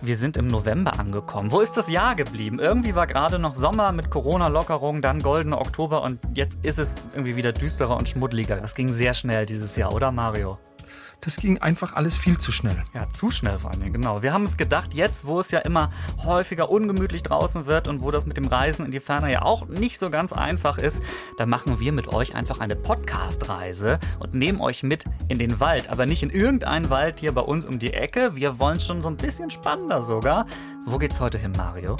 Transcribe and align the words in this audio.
Wir 0.00 0.16
sind 0.16 0.36
im 0.36 0.46
November 0.46 1.00
angekommen. 1.00 1.50
Wo 1.50 1.60
ist 1.60 1.76
das 1.76 1.88
Jahr 1.88 2.14
geblieben? 2.14 2.60
Irgendwie 2.60 2.94
war 2.94 3.08
gerade 3.08 3.40
noch 3.40 3.56
Sommer 3.56 3.90
mit 3.90 4.10
Corona-Lockerung, 4.10 5.02
dann 5.02 5.20
goldener 5.20 5.60
Oktober 5.60 6.02
und 6.02 6.20
jetzt 6.34 6.58
ist 6.62 6.78
es 6.78 6.96
irgendwie 7.12 7.34
wieder 7.34 7.52
düsterer 7.52 7.96
und 7.96 8.08
schmuddeliger. 8.08 8.60
Das 8.60 8.76
ging 8.76 8.92
sehr 8.92 9.12
schnell 9.14 9.44
dieses 9.44 9.74
Jahr, 9.74 9.92
oder 9.92 10.12
Mario? 10.12 10.58
Das 11.20 11.36
ging 11.36 11.58
einfach 11.58 11.94
alles 11.94 12.16
viel 12.16 12.38
zu 12.38 12.52
schnell. 12.52 12.82
Ja, 12.94 13.10
zu 13.10 13.30
schnell 13.30 13.58
vor 13.58 13.72
allem, 13.72 13.92
genau. 13.92 14.22
Wir 14.22 14.32
haben 14.32 14.44
uns 14.44 14.56
gedacht, 14.56 14.94
jetzt, 14.94 15.26
wo 15.26 15.40
es 15.40 15.50
ja 15.50 15.60
immer 15.60 15.90
häufiger 16.24 16.70
ungemütlich 16.70 17.22
draußen 17.22 17.66
wird 17.66 17.88
und 17.88 18.02
wo 18.02 18.10
das 18.10 18.26
mit 18.26 18.36
dem 18.36 18.46
Reisen 18.46 18.84
in 18.84 18.92
die 18.92 19.00
Ferne 19.00 19.32
ja 19.32 19.42
auch 19.42 19.66
nicht 19.66 19.98
so 19.98 20.10
ganz 20.10 20.32
einfach 20.32 20.78
ist, 20.78 21.02
da 21.36 21.46
machen 21.46 21.80
wir 21.80 21.92
mit 21.92 22.08
euch 22.08 22.34
einfach 22.34 22.60
eine 22.60 22.76
Podcast-Reise 22.76 23.98
und 24.18 24.34
nehmen 24.34 24.60
euch 24.60 24.82
mit 24.82 25.04
in 25.28 25.38
den 25.38 25.60
Wald. 25.60 25.90
Aber 25.90 26.06
nicht 26.06 26.22
in 26.22 26.30
irgendeinen 26.30 26.90
Wald 26.90 27.20
hier 27.20 27.32
bei 27.32 27.42
uns 27.42 27.66
um 27.66 27.78
die 27.78 27.92
Ecke. 27.92 28.36
Wir 28.36 28.58
wollen 28.58 28.80
schon 28.80 29.02
so 29.02 29.08
ein 29.08 29.16
bisschen 29.16 29.50
spannender 29.50 30.02
sogar. 30.02 30.46
Wo 30.84 30.98
geht's 30.98 31.20
heute 31.20 31.38
hin, 31.38 31.52
Mario? 31.56 31.96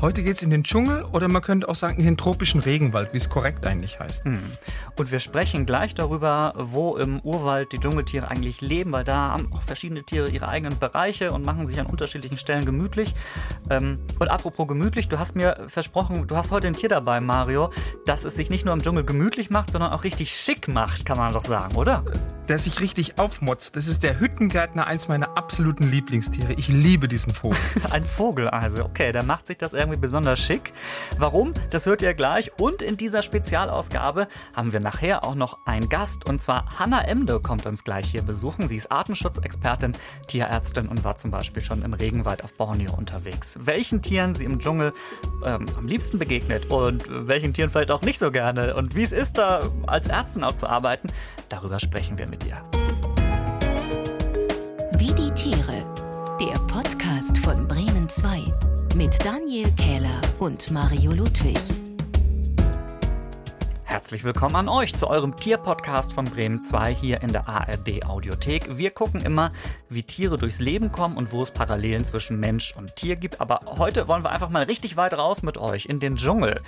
Heute 0.00 0.22
geht 0.22 0.36
es 0.36 0.44
in 0.44 0.50
den 0.50 0.62
Dschungel 0.62 1.02
oder 1.10 1.26
man 1.26 1.42
könnte 1.42 1.68
auch 1.68 1.74
sagen 1.74 1.98
in 1.98 2.04
den 2.04 2.16
tropischen 2.16 2.60
Regenwald, 2.60 3.12
wie 3.12 3.16
es 3.16 3.28
korrekt 3.28 3.66
eigentlich 3.66 3.98
heißt. 3.98 4.26
Hm. 4.26 4.38
Und 4.94 5.10
wir 5.10 5.18
sprechen 5.18 5.66
gleich 5.66 5.92
darüber, 5.92 6.54
wo 6.56 6.96
im 6.96 7.18
Urwald 7.18 7.72
die 7.72 7.80
Dschungeltiere 7.80 8.30
eigentlich 8.30 8.60
leben, 8.60 8.92
weil 8.92 9.02
da 9.02 9.32
haben 9.32 9.52
auch 9.52 9.62
verschiedene 9.62 10.04
Tiere 10.04 10.30
ihre 10.30 10.46
eigenen 10.46 10.78
Bereiche 10.78 11.32
und 11.32 11.44
machen 11.44 11.66
sich 11.66 11.80
an 11.80 11.86
unterschiedlichen 11.86 12.36
Stellen 12.36 12.64
gemütlich. 12.64 13.12
Ähm, 13.70 13.98
und 14.20 14.28
apropos 14.28 14.68
gemütlich, 14.68 15.08
du 15.08 15.18
hast 15.18 15.34
mir 15.34 15.56
versprochen, 15.66 16.28
du 16.28 16.36
hast 16.36 16.52
heute 16.52 16.68
ein 16.68 16.74
Tier 16.74 16.88
dabei, 16.88 17.20
Mario, 17.20 17.72
dass 18.06 18.24
es 18.24 18.36
sich 18.36 18.50
nicht 18.50 18.64
nur 18.64 18.74
im 18.74 18.82
Dschungel 18.82 19.04
gemütlich 19.04 19.50
macht, 19.50 19.72
sondern 19.72 19.90
auch 19.90 20.04
richtig 20.04 20.30
schick 20.30 20.68
macht, 20.68 21.06
kann 21.06 21.18
man 21.18 21.32
doch 21.32 21.44
sagen, 21.44 21.74
oder? 21.74 22.04
Der 22.48 22.60
sich 22.60 22.80
richtig 22.80 23.18
aufmotzt. 23.18 23.74
Das 23.74 23.88
ist 23.88 24.04
der 24.04 24.20
Hüttengärtner, 24.20 24.86
eins 24.86 25.08
meiner 25.08 25.36
absoluten 25.36 25.90
Lieblingstiere. 25.90 26.52
Ich 26.52 26.68
liebe 26.68 27.08
diesen 27.08 27.34
Vogel. 27.34 27.58
ein 27.90 28.04
Vogel 28.04 28.48
also, 28.48 28.84
okay, 28.84 29.10
der 29.10 29.24
macht 29.24 29.48
sich 29.48 29.58
das 29.58 29.72
irgendwie 29.72 29.87
irgendwie 29.88 30.00
besonders 30.00 30.38
schick. 30.38 30.72
Warum? 31.18 31.54
Das 31.70 31.86
hört 31.86 32.02
ihr 32.02 32.14
gleich. 32.14 32.52
Und 32.60 32.82
in 32.82 32.96
dieser 32.96 33.22
Spezialausgabe 33.22 34.28
haben 34.54 34.72
wir 34.72 34.80
nachher 34.80 35.24
auch 35.24 35.34
noch 35.34 35.58
einen 35.66 35.88
Gast. 35.88 36.26
Und 36.26 36.40
zwar 36.42 36.78
Hanna 36.78 37.02
Emde 37.02 37.40
kommt 37.40 37.66
uns 37.66 37.84
gleich 37.84 38.10
hier 38.10 38.22
besuchen. 38.22 38.68
Sie 38.68 38.76
ist 38.76 38.92
Artenschutzexpertin, 38.92 39.92
Tierärztin 40.26 40.88
und 40.88 41.04
war 41.04 41.16
zum 41.16 41.30
Beispiel 41.30 41.62
schon 41.62 41.82
im 41.82 41.94
Regenwald 41.94 42.44
auf 42.44 42.54
Borneo 42.54 42.94
unterwegs. 42.94 43.58
Welchen 43.60 44.02
Tieren 44.02 44.34
sie 44.34 44.44
im 44.44 44.58
Dschungel 44.58 44.92
ähm, 45.44 45.66
am 45.76 45.86
liebsten 45.86 46.18
begegnet 46.18 46.70
und 46.70 47.04
welchen 47.08 47.54
Tieren 47.54 47.70
vielleicht 47.70 47.90
auch 47.90 48.02
nicht 48.02 48.18
so 48.18 48.30
gerne 48.30 48.74
und 48.74 48.94
wie 48.94 49.02
es 49.02 49.12
ist, 49.12 49.38
da 49.38 49.62
als 49.86 50.08
Ärztin 50.08 50.44
auch 50.44 50.54
zu 50.54 50.66
arbeiten, 50.66 51.08
darüber 51.48 51.80
sprechen 51.80 52.18
wir 52.18 52.28
mit 52.28 52.44
ihr. 52.44 52.62
Wie 54.98 55.14
die 55.14 55.32
Tiere. 55.34 55.84
Der 56.40 56.58
Podcast 56.66 57.38
von 57.38 57.66
Bremen 57.66 58.08
2 58.08 58.67
mit 58.98 59.24
Daniel 59.24 59.70
Kähler 59.76 60.20
und 60.40 60.72
Mario 60.72 61.12
Ludwig. 61.12 61.56
Herzlich 63.84 64.24
willkommen 64.24 64.56
an 64.56 64.68
euch 64.68 64.92
zu 64.92 65.06
eurem 65.06 65.36
Tierpodcast 65.36 66.12
von 66.12 66.24
Bremen 66.24 66.60
2 66.60 66.96
hier 66.96 67.22
in 67.22 67.32
der 67.32 67.48
ARD 67.48 68.04
Audiothek. 68.04 68.76
Wir 68.76 68.90
gucken 68.90 69.20
immer, 69.20 69.50
wie 69.88 70.02
Tiere 70.02 70.36
durchs 70.36 70.58
Leben 70.58 70.90
kommen 70.90 71.16
und 71.16 71.30
wo 71.30 71.44
es 71.44 71.52
Parallelen 71.52 72.04
zwischen 72.04 72.40
Mensch 72.40 72.74
und 72.76 72.96
Tier 72.96 73.14
gibt. 73.14 73.40
Aber 73.40 73.60
heute 73.78 74.08
wollen 74.08 74.24
wir 74.24 74.30
einfach 74.30 74.50
mal 74.50 74.64
richtig 74.64 74.96
weit 74.96 75.14
raus 75.14 75.44
mit 75.44 75.58
euch 75.58 75.86
in 75.86 76.00
den 76.00 76.16
Dschungel. 76.16 76.60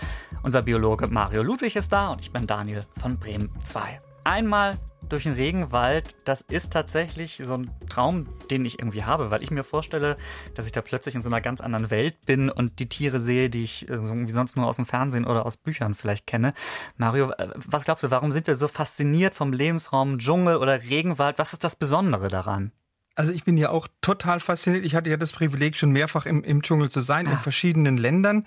Unser 0.44 0.62
Biologe 0.62 1.08
Mario 1.08 1.42
Ludwig 1.42 1.74
ist 1.74 1.92
da 1.92 2.12
und 2.12 2.20
ich 2.20 2.32
bin 2.32 2.46
Daniel 2.46 2.84
von 2.96 3.18
Bremen 3.18 3.50
2. 3.60 4.00
Einmal 4.22 4.78
durch 5.12 5.24
den 5.24 5.34
Regenwald, 5.34 6.16
das 6.24 6.40
ist 6.40 6.70
tatsächlich 6.70 7.40
so 7.42 7.54
ein 7.54 7.70
Traum, 7.88 8.28
den 8.50 8.64
ich 8.64 8.78
irgendwie 8.78 9.04
habe, 9.04 9.30
weil 9.30 9.42
ich 9.42 9.50
mir 9.50 9.64
vorstelle, 9.64 10.16
dass 10.54 10.66
ich 10.66 10.72
da 10.72 10.80
plötzlich 10.80 11.14
in 11.14 11.22
so 11.22 11.28
einer 11.28 11.40
ganz 11.40 11.60
anderen 11.60 11.90
Welt 11.90 12.24
bin 12.24 12.48
und 12.48 12.78
die 12.78 12.88
Tiere 12.88 13.20
sehe, 13.20 13.50
die 13.50 13.64
ich 13.64 13.88
irgendwie 13.88 14.32
sonst 14.32 14.56
nur 14.56 14.66
aus 14.66 14.76
dem 14.76 14.86
Fernsehen 14.86 15.26
oder 15.26 15.44
aus 15.46 15.56
Büchern 15.56 15.94
vielleicht 15.94 16.26
kenne. 16.26 16.54
Mario, 16.96 17.30
äh, 17.32 17.48
was 17.54 17.84
glaubst 17.84 18.04
du, 18.04 18.10
warum 18.10 18.32
sind 18.32 18.46
wir 18.46 18.56
so 18.56 18.68
fasziniert 18.68 19.34
vom 19.34 19.52
Lebensraum 19.52 20.18
Dschungel 20.18 20.56
oder 20.56 20.82
Regenwald? 20.82 21.38
Was 21.38 21.52
ist 21.52 21.64
das 21.64 21.76
Besondere 21.76 22.28
daran? 22.28 22.72
Also 23.16 23.32
ich 23.32 23.44
bin 23.44 23.56
ja 23.56 23.70
auch 23.70 23.88
total 24.00 24.40
fasziniert. 24.40 24.84
Ich 24.84 24.94
hatte 24.94 25.10
ja 25.10 25.16
das 25.16 25.32
Privileg, 25.32 25.76
schon 25.76 25.90
mehrfach 25.90 26.26
im, 26.26 26.42
im 26.42 26.62
Dschungel 26.62 26.90
zu 26.90 27.00
sein, 27.00 27.26
ah. 27.26 27.32
in 27.32 27.38
verschiedenen 27.38 27.96
Ländern. 27.96 28.46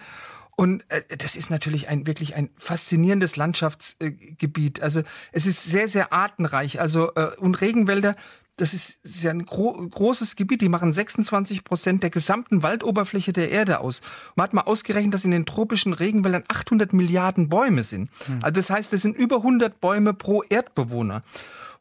Und 0.56 0.86
äh, 0.90 1.02
das 1.18 1.36
ist 1.36 1.50
natürlich 1.50 1.90
ein 1.90 2.06
wirklich 2.06 2.36
ein 2.36 2.50
faszinierendes 2.58 3.36
Landschaftsgebiet. 3.36 4.80
Äh, 4.80 4.84
also 4.84 5.02
es 5.32 5.46
ist 5.46 5.64
sehr, 5.64 5.88
sehr 5.88 6.14
artenreich. 6.14 6.80
Also 6.80 7.14
äh, 7.16 7.36
und 7.38 7.60
Regenwälder, 7.62 8.14
das 8.58 8.76
ist 8.76 9.00
sehr 9.04 9.32
ein 9.32 9.46
gro 9.46 9.74
großes 9.74 10.36
Gebiet. 10.36 10.62
Die 10.62 10.70
machen 10.70 10.94
26 10.94 11.64
Prozent 11.64 12.04
der 12.04 12.12
gesamten 12.12 12.62
Waldoberfläche 12.62 13.34
der 13.34 13.50
Erde 13.50 13.80
aus. 13.80 14.02
Man 14.36 14.44
hat 14.44 14.54
mal 14.54 14.62
ausgerechnet, 14.62 15.16
dass 15.16 15.26
in 15.26 15.32
den 15.32 15.46
tropischen 15.46 15.94
Regenwäldern 15.94 16.44
800 16.48 16.94
Milliarden 16.94 17.50
Bäume 17.50 17.84
sind. 17.84 18.12
Hm. 18.28 18.40
Also 18.44 18.54
das 18.54 18.70
heißt, 18.70 18.94
es 18.94 19.02
sind 19.02 19.18
über 19.18 19.38
100 19.38 19.82
Bäume 19.82 20.14
pro 20.14 20.44
Erdbewohner. 20.44 21.22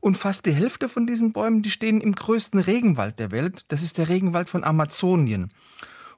Und 0.01 0.17
fast 0.17 0.47
die 0.47 0.53
Hälfte 0.53 0.89
von 0.89 1.07
diesen 1.07 1.33
Bäumen, 1.33 1.63
die 1.63 1.71
stehen 1.71 2.01
im 2.01 2.15
größten 2.15 2.59
Regenwald 2.59 3.21
der 3.21 3.31
Welt. 3.31 3.67
Das 3.69 3.83
ist 3.83 3.99
der 3.99 4.09
Regenwald 4.09 4.49
von 4.49 4.65
Amazonien. 4.65 5.51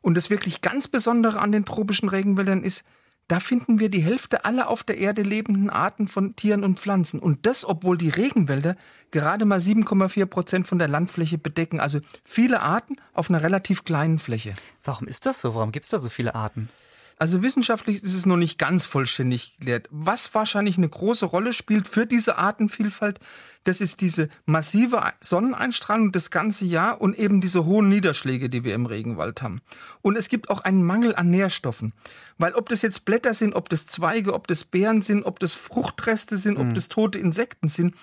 Und 0.05 0.19
das 0.19 0.29
wirklich 0.29 0.61
ganz 0.61 0.87
Besondere 0.87 1.41
an 1.41 1.51
den 1.51 1.65
tropischen 1.65 2.11
Regenwäldern 2.11 2.63
ist, 2.63 2.85
da 3.27 3.41
finden 3.41 3.79
wir 3.79 3.89
die 3.89 4.03
Hälfte 4.03 4.45
aller 4.45 4.69
auf 4.69 4.85
der 4.85 4.99
Erde 4.99 5.23
lebenden 5.23 5.71
Arten 5.71 6.09
von 6.09 6.37
Tieren 6.37 6.63
und 6.63 6.79
Pflanzen. 6.79 7.21
Und 7.21 7.47
das, 7.47 7.65
obwohl 7.65 7.97
die 7.97 8.11
Regenwälder 8.11 8.77
gerade 9.13 9.47
mal 9.47 9.61
7,4 9.61 10.27
Prozent 10.27 10.67
von 10.67 10.79
der 10.79 10.89
Landfläche 10.89 11.39
bedecken. 11.39 11.81
Also 11.81 12.01
viele 12.23 12.61
Arten 12.61 12.97
auf 13.15 13.31
einer 13.31 13.43
relativ 13.43 13.85
kleinen 13.85 14.19
Fläche. 14.19 14.53
Warum 14.85 15.09
ist 15.09 15.25
das 15.25 15.41
so? 15.41 15.55
Warum 15.55 15.73
gibt 15.73 15.85
es 15.85 15.91
da 15.91 15.99
so 15.99 16.11
viele 16.11 16.35
Arten? 16.35 16.69
Also 17.17 17.43
wissenschaftlich 17.43 18.03
ist 18.03 18.15
es 18.15 18.27
noch 18.27 18.37
nicht 18.37 18.59
ganz 18.59 18.87
vollständig 18.87 19.57
geklärt. 19.57 19.89
Was 19.91 20.35
wahrscheinlich 20.35 20.79
eine 20.79 20.89
große 20.89 21.27
Rolle 21.27 21.53
spielt 21.53 21.87
für 21.87 22.07
diese 22.07 22.39
Artenvielfalt, 22.39 23.21
das 23.63 23.81
ist 23.81 24.01
diese 24.01 24.29
massive 24.45 25.03
Sonneneinstrahlung 25.21 26.13
das 26.13 26.31
ganze 26.31 26.67
Jahr 26.67 27.01
und 27.01 27.19
eben 27.19 27.41
diese 27.41 27.65
hohen 27.65 27.89
Niederschläge, 27.89 28.51
die 28.51 28.63
wir 28.65 28.75
im 28.75 28.87
Regenwald 28.87 29.43
haben. 29.43 29.63
Und 30.03 30.17
es 30.17 30.29
gibt 30.29 30.51
auch 30.51 30.61
einen 30.61 30.85
Mangel 30.85 31.15
an 31.15 31.31
Nährstoffen. 31.31 31.95
Weil 32.37 32.55
ob 32.55 32.69
das 32.69 32.83
jetzt 32.83 33.05
Blätter 33.05 33.33
sind, 33.33 33.55
ob 33.55 33.69
das 33.69 33.87
Zweige, 33.87 34.35
ob 34.35 34.49
das 34.49 34.65
Beeren 34.65 35.01
sind, 35.01 35.25
ob 35.25 35.39
das 35.39 35.55
Fruchtreste 35.55 36.37
sind, 36.37 36.59
ob 36.59 36.67
mhm. 36.67 36.75
das 36.75 36.89
tote 36.89 37.19
Insekten 37.19 37.69
sind, 37.69 37.95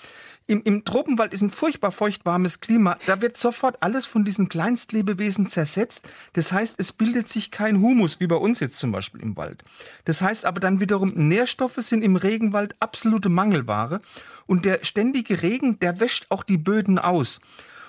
im, 0.47 0.63
Im 0.63 0.83
Tropenwald 0.83 1.33
ist 1.33 1.43
ein 1.43 1.49
furchtbar 1.49 1.91
feuchtwarmes 1.91 2.59
Klima. 2.59 2.97
Da 3.05 3.21
wird 3.21 3.37
sofort 3.37 3.77
alles 3.81 4.05
von 4.05 4.25
diesen 4.25 4.49
Kleinstlebewesen 4.49 5.47
zersetzt. 5.47 6.09
Das 6.33 6.51
heißt, 6.51 6.75
es 6.77 6.91
bildet 6.91 7.29
sich 7.29 7.51
kein 7.51 7.79
Humus, 7.79 8.19
wie 8.19 8.27
bei 8.27 8.35
uns 8.35 8.59
jetzt 8.59 8.77
zum 8.77 8.91
Beispiel 8.91 9.21
im 9.21 9.37
Wald. 9.37 9.63
Das 10.03 10.21
heißt 10.21 10.45
aber 10.45 10.59
dann 10.59 10.79
wiederum, 10.79 11.13
Nährstoffe 11.15 11.77
sind 11.77 12.03
im 12.03 12.17
Regenwald 12.17 12.75
absolute 12.79 13.29
Mangelware. 13.29 13.99
Und 14.45 14.65
der 14.65 14.79
ständige 14.83 15.41
Regen, 15.41 15.79
der 15.79 15.99
wäscht 15.99 16.25
auch 16.29 16.43
die 16.43 16.57
Böden 16.57 16.99
aus. 16.99 17.39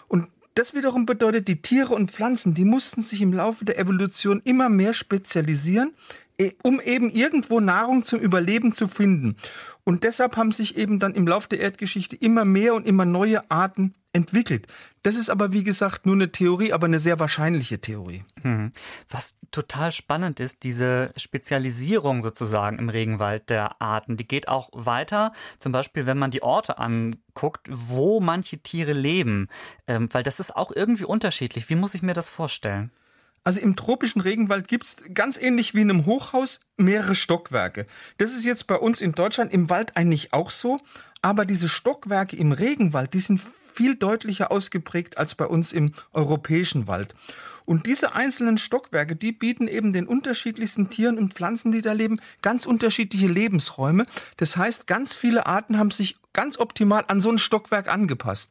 Und 0.06 0.28
das 0.54 0.74
wiederum 0.74 1.06
bedeutet, 1.06 1.48
die 1.48 1.62
Tiere 1.62 1.94
und 1.94 2.12
Pflanzen, 2.12 2.54
die 2.54 2.64
mussten 2.64 3.02
sich 3.02 3.22
im 3.22 3.32
Laufe 3.32 3.64
der 3.64 3.78
Evolution 3.78 4.40
immer 4.44 4.68
mehr 4.68 4.94
spezialisieren, 4.94 5.94
um 6.62 6.80
eben 6.80 7.10
irgendwo 7.10 7.60
Nahrung 7.60 8.04
zum 8.04 8.20
Überleben 8.20 8.72
zu 8.72 8.86
finden. 8.86 9.36
Und 9.84 10.04
deshalb 10.04 10.36
haben 10.36 10.52
sich 10.52 10.76
eben 10.76 10.98
dann 10.98 11.14
im 11.14 11.26
Laufe 11.26 11.48
der 11.48 11.60
Erdgeschichte 11.60 12.16
immer 12.16 12.44
mehr 12.44 12.74
und 12.74 12.86
immer 12.86 13.04
neue 13.04 13.50
Arten 13.50 13.94
entwickelt. 14.12 14.66
Das 15.02 15.16
ist 15.16 15.30
aber, 15.30 15.52
wie 15.52 15.64
gesagt, 15.64 16.06
nur 16.06 16.14
eine 16.14 16.30
Theorie, 16.30 16.72
aber 16.72 16.86
eine 16.86 17.00
sehr 17.00 17.18
wahrscheinliche 17.18 17.80
Theorie. 17.80 18.24
Hm. 18.42 18.70
Was 19.08 19.36
total 19.50 19.90
spannend 19.90 20.38
ist, 20.38 20.62
diese 20.62 21.12
Spezialisierung 21.16 22.22
sozusagen 22.22 22.78
im 22.78 22.88
Regenwald 22.88 23.50
der 23.50 23.80
Arten, 23.80 24.16
die 24.16 24.28
geht 24.28 24.48
auch 24.48 24.70
weiter. 24.72 25.32
Zum 25.58 25.72
Beispiel, 25.72 26.06
wenn 26.06 26.18
man 26.18 26.30
die 26.30 26.42
Orte 26.42 26.78
anguckt, 26.78 27.66
wo 27.70 28.20
manche 28.20 28.58
Tiere 28.58 28.92
leben. 28.92 29.48
Ähm, 29.86 30.08
weil 30.12 30.22
das 30.22 30.38
ist 30.38 30.54
auch 30.54 30.70
irgendwie 30.74 31.04
unterschiedlich. 31.04 31.68
Wie 31.68 31.76
muss 31.76 31.94
ich 31.94 32.02
mir 32.02 32.14
das 32.14 32.28
vorstellen? 32.28 32.92
Also 33.44 33.60
im 33.60 33.74
tropischen 33.74 34.20
Regenwald 34.20 34.68
gibt 34.68 34.86
es 34.86 35.02
ganz 35.14 35.40
ähnlich 35.40 35.74
wie 35.74 35.80
in 35.80 35.90
einem 35.90 36.06
Hochhaus 36.06 36.60
mehrere 36.76 37.14
Stockwerke. 37.14 37.86
Das 38.18 38.32
ist 38.32 38.44
jetzt 38.44 38.66
bei 38.66 38.76
uns 38.76 39.00
in 39.00 39.12
Deutschland 39.12 39.52
im 39.52 39.68
Wald 39.68 39.96
eigentlich 39.96 40.32
auch 40.32 40.50
so. 40.50 40.78
Aber 41.22 41.44
diese 41.44 41.68
Stockwerke 41.68 42.36
im 42.36 42.52
Regenwald, 42.52 43.14
die 43.14 43.20
sind 43.20 43.40
viel 43.40 43.94
deutlicher 43.94 44.50
ausgeprägt 44.50 45.18
als 45.18 45.34
bei 45.34 45.46
uns 45.46 45.72
im 45.72 45.92
europäischen 46.12 46.86
Wald. 46.86 47.14
Und 47.64 47.86
diese 47.86 48.14
einzelnen 48.14 48.58
Stockwerke, 48.58 49.16
die 49.16 49.32
bieten 49.32 49.68
eben 49.68 49.92
den 49.92 50.06
unterschiedlichsten 50.06 50.88
Tieren 50.88 51.16
und 51.16 51.34
Pflanzen, 51.34 51.72
die 51.72 51.80
da 51.80 51.92
leben, 51.92 52.20
ganz 52.42 52.66
unterschiedliche 52.66 53.28
Lebensräume. 53.28 54.04
Das 54.36 54.56
heißt, 54.56 54.86
ganz 54.86 55.14
viele 55.14 55.46
Arten 55.46 55.78
haben 55.78 55.92
sich 55.92 56.16
ganz 56.32 56.58
optimal 56.58 57.04
an 57.08 57.20
so 57.20 57.30
ein 57.30 57.38
Stockwerk 57.38 57.88
angepasst. 57.88 58.50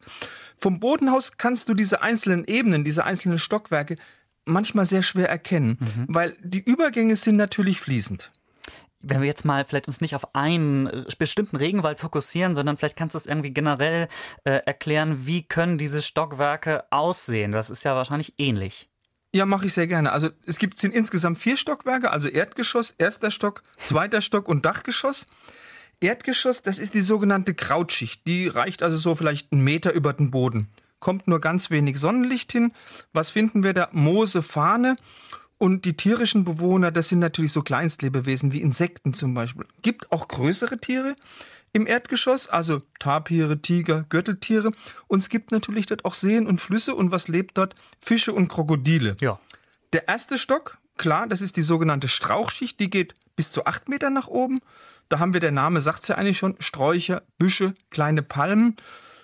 Vom 0.58 0.80
Bodenhaus 0.80 1.38
kannst 1.38 1.68
du 1.70 1.74
diese 1.74 2.02
einzelnen 2.02 2.46
Ebenen, 2.46 2.84
diese 2.84 3.04
einzelnen 3.04 3.40
Stockwerke 3.40 3.98
manchmal 4.46 4.86
sehr 4.86 5.04
schwer 5.04 5.30
erkennen, 5.30 5.78
mhm. 5.80 6.06
weil 6.08 6.34
die 6.42 6.64
Übergänge 6.64 7.16
sind 7.16 7.36
natürlich 7.36 7.80
fließend. 7.80 8.32
Wenn 9.04 9.22
wir 9.22 9.28
jetzt 9.28 9.46
mal 9.46 9.66
vielleicht 9.66 9.88
uns 9.88 10.00
nicht 10.00 10.16
auf 10.16 10.36
einen 10.36 10.88
äh, 10.88 11.04
bestimmten 11.18 11.56
Regenwald 11.56 12.00
fokussieren, 12.00 12.54
sondern 12.54 12.78
vielleicht 12.78 12.96
kannst 12.96 13.16
du 13.16 13.18
es 13.18 13.26
irgendwie 13.26 13.52
generell 13.52 14.08
äh, 14.44 14.60
erklären, 14.66 15.26
wie 15.26 15.44
können 15.44 15.80
diese 15.80 16.02
Stockwerke 16.02 16.84
aussehen? 16.92 17.52
Das 17.52 17.72
ist 17.72 17.84
ja 17.84 17.96
wahrscheinlich 17.96 18.36
ähnlich. 18.38 18.90
Ja, 19.34 19.46
mache 19.46 19.68
ich 19.68 19.74
sehr 19.74 19.88
gerne. 19.88 20.12
Also 20.12 20.30
es 20.46 20.60
gibt 20.60 20.78
sind 20.78 20.94
insgesamt 20.94 21.38
vier 21.38 21.56
Stockwerke, 21.56 22.12
also 22.12 22.28
Erdgeschoss, 22.28 22.94
erster 22.98 23.32
Stock, 23.32 23.64
zweiter 23.78 24.22
Stock 24.22 24.48
und 24.48 24.66
Dachgeschoss. 24.66 25.26
Erdgeschoss, 26.02 26.64
das 26.64 26.80
ist 26.80 26.96
die 26.96 27.02
sogenannte 27.02 27.54
Krautschicht. 27.54 28.28
Die 28.28 28.48
reicht 28.48 28.84
also 28.84 28.98
so 28.98 29.16
vielleicht 29.16 29.52
einen 29.52 29.64
Meter 29.64 29.94
über 29.94 30.14
den 30.14 30.32
Boden. 30.32 30.68
Kommt 31.02 31.28
nur 31.28 31.42
ganz 31.42 31.70
wenig 31.70 32.00
Sonnenlicht 32.00 32.54
hin. 32.54 32.72
Was 33.12 33.32
finden 33.32 33.64
wir 33.64 33.74
da? 33.74 33.90
Moose, 33.92 34.42
Fahne. 34.42 34.96
Und 35.58 35.84
die 35.84 35.98
tierischen 35.98 36.46
Bewohner, 36.46 36.92
das 36.92 37.10
sind 37.10 37.20
natürlich 37.20 37.52
so 37.52 37.62
Kleinstlebewesen 37.62 38.54
wie 38.54 38.62
Insekten 38.62 39.14
zum 39.14 39.34
Beispiel. 39.34 39.66
Gibt 39.82 40.12
auch 40.12 40.30
größere 40.30 40.78
Tiere 40.78 41.16
im 41.74 41.88
Erdgeschoss, 41.88 42.48
also 42.48 42.82
Tapire, 43.00 43.62
Tiger, 43.62 44.06
Gürteltiere. 44.10 44.72
Und 45.08 45.20
es 45.20 45.30
gibt 45.30 45.52
natürlich 45.52 45.88
dort 45.88 46.06
auch 46.06 46.14
Seen 46.14 46.48
und 46.48 46.62
Flüsse. 46.62 46.96
Und 46.96 47.12
was 47.12 47.28
lebt 47.28 47.58
dort? 47.58 47.76
Fische 48.00 48.32
und 48.34 48.48
Krokodile. 48.48 49.18
Ja. 49.22 49.40
Der 49.94 50.08
erste 50.08 50.38
Stock, 50.38 50.78
klar, 50.98 51.28
das 51.28 51.42
ist 51.42 51.58
die 51.58 51.64
sogenannte 51.64 52.08
Strauchschicht, 52.08 52.80
die 52.80 52.90
geht 52.90 53.16
bis 53.36 53.52
zu 53.52 53.66
acht 53.66 53.90
Meter 53.90 54.10
nach 54.10 54.28
oben. 54.28 54.60
Da 55.10 55.20
haben 55.20 55.34
wir, 55.34 55.40
der 55.40 55.52
Name 55.52 55.82
sagt 55.82 56.04
es 56.04 56.10
ja 56.10 56.16
eigentlich 56.16 56.38
schon, 56.38 56.56
Sträucher, 56.60 57.24
Büsche, 57.38 57.74
kleine 57.90 58.22
Palmen. 58.22 58.78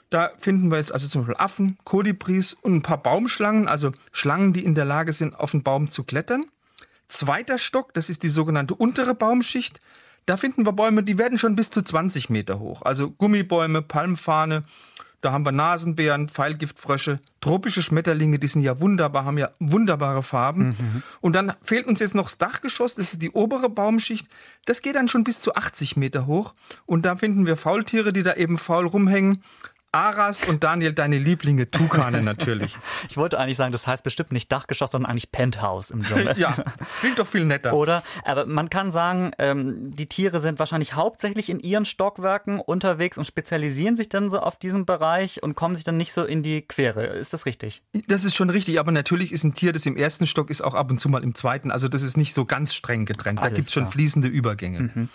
Da 0.09 0.31
finden 0.37 0.71
wir 0.71 0.77
jetzt 0.77 0.93
also 0.93 1.07
zum 1.07 1.21
Beispiel 1.21 1.35
Affen, 1.37 1.77
Kolibris 1.83 2.53
und 2.53 2.75
ein 2.75 2.81
paar 2.81 3.01
Baumschlangen, 3.01 3.67
also 3.67 3.91
Schlangen, 4.11 4.53
die 4.53 4.63
in 4.63 4.75
der 4.75 4.85
Lage 4.85 5.11
sind, 5.11 5.37
auf 5.37 5.51
den 5.51 5.63
Baum 5.63 5.89
zu 5.89 6.03
klettern. 6.03 6.45
Zweiter 7.07 7.57
Stock, 7.57 7.93
das 7.93 8.09
ist 8.09 8.23
die 8.23 8.29
sogenannte 8.29 8.73
untere 8.75 9.15
Baumschicht. 9.15 9.79
Da 10.25 10.37
finden 10.37 10.65
wir 10.65 10.73
Bäume, 10.73 11.03
die 11.03 11.17
werden 11.17 11.37
schon 11.37 11.55
bis 11.55 11.69
zu 11.69 11.81
20 11.81 12.29
Meter 12.29 12.59
hoch. 12.59 12.81
Also 12.81 13.11
Gummibäume, 13.11 13.81
Palmfahne, 13.81 14.63
da 15.21 15.31
haben 15.31 15.45
wir 15.45 15.51
Nasenbären, 15.51 16.29
Pfeilgiftfrösche, 16.29 17.17
tropische 17.41 17.81
Schmetterlinge, 17.81 18.37
die 18.37 18.47
sind 18.47 18.61
ja 18.61 18.79
wunderbar, 18.79 19.25
haben 19.25 19.37
ja 19.37 19.49
wunderbare 19.59 20.21
Farben. 20.21 20.67
Mhm. 20.67 21.03
Und 21.21 21.33
dann 21.33 21.53
fehlt 21.61 21.87
uns 21.87 21.99
jetzt 21.99 22.13
noch 22.13 22.25
das 22.25 22.37
Dachgeschoss, 22.37 22.95
das 22.95 23.13
ist 23.13 23.21
die 23.21 23.31
obere 23.31 23.69
Baumschicht. 23.69 24.29
Das 24.65 24.81
geht 24.81 24.95
dann 24.95 25.07
schon 25.07 25.23
bis 25.23 25.39
zu 25.39 25.55
80 25.55 25.97
Meter 25.97 26.27
hoch. 26.27 26.53
Und 26.85 27.03
da 27.05 27.15
finden 27.15 27.47
wir 27.47 27.57
Faultiere, 27.57 28.13
die 28.13 28.21
da 28.21 28.35
eben 28.35 28.57
faul 28.57 28.85
rumhängen. 28.85 29.43
Aras 29.93 30.43
und 30.47 30.63
Daniel, 30.63 30.93
deine 30.93 31.17
Lieblinge, 31.17 31.71
Tukane 31.71 32.21
natürlich. 32.21 32.77
ich 33.09 33.15
wollte 33.15 33.39
eigentlich 33.39 33.57
sagen, 33.57 33.71
das 33.71 33.87
heißt 33.87 34.03
bestimmt 34.03 34.31
nicht 34.33 34.51
Dachgeschoss, 34.51 34.91
sondern 34.91 35.09
eigentlich 35.09 35.31
Penthouse 35.31 35.91
im 35.91 36.03
Dschungel. 36.03 36.33
ja, 36.37 36.55
klingt 36.99 37.17
doch 37.17 37.25
viel 37.27 37.45
netter. 37.45 37.73
Oder? 37.73 38.03
Aber 38.25 38.45
man 38.45 38.69
kann 38.69 38.91
sagen, 38.91 39.31
ähm, 39.37 39.95
die 39.95 40.07
Tiere 40.07 40.41
sind 40.41 40.59
wahrscheinlich 40.59 40.93
hauptsächlich 40.93 41.49
in 41.49 41.59
ihren 41.59 41.85
Stockwerken 41.85 42.59
unterwegs 42.59 43.17
und 43.17 43.25
spezialisieren 43.25 43.95
sich 43.95 44.09
dann 44.09 44.29
so 44.29 44.39
auf 44.39 44.57
diesen 44.57 44.85
Bereich 44.85 45.41
und 45.41 45.55
kommen 45.55 45.75
sich 45.75 45.85
dann 45.85 45.95
nicht 45.95 46.11
so 46.11 46.25
in 46.25 46.43
die 46.43 46.63
Quere. 46.63 47.05
Ist 47.05 47.33
das 47.33 47.45
richtig? 47.45 47.81
Das 48.07 48.25
ist 48.25 48.35
schon 48.35 48.49
richtig, 48.49 48.79
aber 48.79 48.91
natürlich 48.91 49.31
ist 49.31 49.45
ein 49.45 49.53
Tier, 49.53 49.71
das 49.71 49.85
im 49.85 49.95
ersten 49.95 50.27
Stock 50.27 50.49
ist, 50.49 50.61
auch 50.61 50.75
ab 50.75 50.91
und 50.91 50.99
zu 50.99 51.07
mal 51.07 51.23
im 51.23 51.33
zweiten. 51.33 51.71
Also 51.71 51.87
das 51.87 52.03
ist 52.03 52.17
nicht 52.17 52.33
so 52.33 52.43
ganz 52.43 52.73
streng 52.73 53.05
getrennt. 53.05 53.39
Alles 53.39 53.51
da 53.51 53.55
gibt 53.55 53.67
es 53.69 53.73
schon 53.73 53.87
fließende 53.87 54.27
Übergänge. 54.27 54.79
Mhm. 54.79 55.09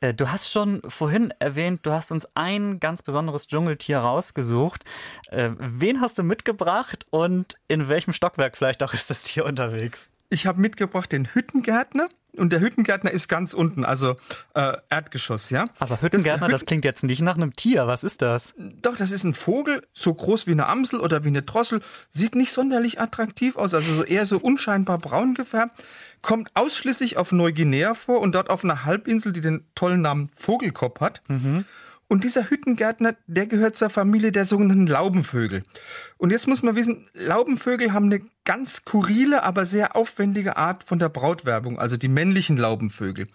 Äh, 0.00 0.12
du 0.12 0.30
hast 0.30 0.52
schon 0.52 0.82
vorhin 0.86 1.32
erwähnt, 1.38 1.80
du 1.84 1.92
hast 1.92 2.12
uns 2.12 2.28
ein 2.34 2.80
ganz 2.80 3.02
besonderes 3.02 3.48
Dschungeltier 3.48 3.98
raus 3.98 4.09
rausgesucht. 4.10 4.84
Äh, 5.28 5.50
wen 5.58 6.00
hast 6.00 6.18
du 6.18 6.22
mitgebracht 6.22 7.06
und 7.10 7.54
in 7.68 7.88
welchem 7.88 8.12
Stockwerk 8.12 8.56
vielleicht 8.56 8.82
auch 8.82 8.94
ist 8.94 9.10
das 9.10 9.22
Tier 9.22 9.44
unterwegs? 9.44 10.08
Ich 10.28 10.46
habe 10.46 10.60
mitgebracht 10.60 11.10
den 11.12 11.26
Hüttengärtner. 11.34 12.08
Und 12.36 12.52
der 12.52 12.60
Hüttengärtner 12.60 13.10
ist 13.10 13.26
ganz 13.26 13.54
unten, 13.54 13.84
also 13.84 14.14
äh, 14.54 14.76
Erdgeschoss, 14.88 15.50
ja. 15.50 15.66
Aber 15.80 16.00
Hüttengärtner, 16.00 16.46
das, 16.46 16.60
das, 16.60 16.66
klingt 16.66 16.84
jetzt 16.84 17.02
nicht 17.02 17.22
nach 17.22 17.34
einem 17.34 17.56
Tier. 17.56 17.88
Was 17.88 18.04
ist 18.04 18.22
das? 18.22 18.54
Doch, 18.56 18.94
das 18.94 19.10
ist 19.10 19.24
ein 19.24 19.34
Vogel, 19.34 19.82
so 19.92 20.14
groß 20.14 20.46
wie 20.46 20.52
eine 20.52 20.68
Amsel 20.68 21.00
oder 21.00 21.24
wie 21.24 21.28
eine 21.28 21.42
Drossel. 21.42 21.80
Sieht 22.08 22.36
nicht 22.36 22.52
sonderlich 22.52 23.00
attraktiv 23.00 23.56
aus, 23.56 23.74
also 23.74 23.92
so 23.92 24.04
eher 24.04 24.26
so 24.26 24.38
unscheinbar 24.38 24.98
braun 24.98 25.34
gefärbt. 25.34 25.82
Kommt 26.22 26.50
ausschließlich 26.54 27.16
auf 27.16 27.32
Neuguinea 27.32 27.94
vor 27.94 28.20
und 28.20 28.36
dort 28.36 28.48
auf 28.48 28.62
einer 28.62 28.84
Halbinsel, 28.84 29.32
die 29.32 29.40
den 29.40 29.64
tollen 29.74 30.02
Namen 30.02 30.30
Vogelkopf 30.32 31.00
hat. 31.00 31.22
Mhm. 31.26 31.64
Und 32.10 32.24
dieser 32.24 32.50
Hüttengärtner, 32.50 33.14
der 33.28 33.46
gehört 33.46 33.76
zur 33.76 33.88
Familie 33.88 34.32
der 34.32 34.44
sogenannten 34.44 34.88
Laubenvögel. 34.88 35.62
Und 36.18 36.32
jetzt 36.32 36.48
muss 36.48 36.60
man 36.60 36.74
wissen, 36.74 37.06
Laubenvögel 37.14 37.92
haben 37.92 38.06
eine 38.06 38.20
ganz 38.44 38.78
skurrile, 38.78 39.44
aber 39.44 39.64
sehr 39.64 39.94
aufwendige 39.94 40.56
Art 40.56 40.82
von 40.82 40.98
der 40.98 41.08
Brautwerbung, 41.08 41.78
also 41.78 41.96
die 41.96 42.08
männlichen 42.08 42.56
Laubenvögel. 42.56 43.28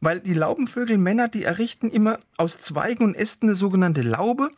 Weil 0.00 0.20
die 0.20 0.34
Laubenvögel 0.34 0.98
Männer, 0.98 1.26
die 1.26 1.42
errichten 1.42 1.90
immer 1.90 2.20
aus 2.36 2.60
Zweigen 2.60 3.02
und 3.02 3.16
Ästen 3.16 3.48
eine 3.48 3.56
sogenannte 3.56 4.02
Laube. 4.02 4.50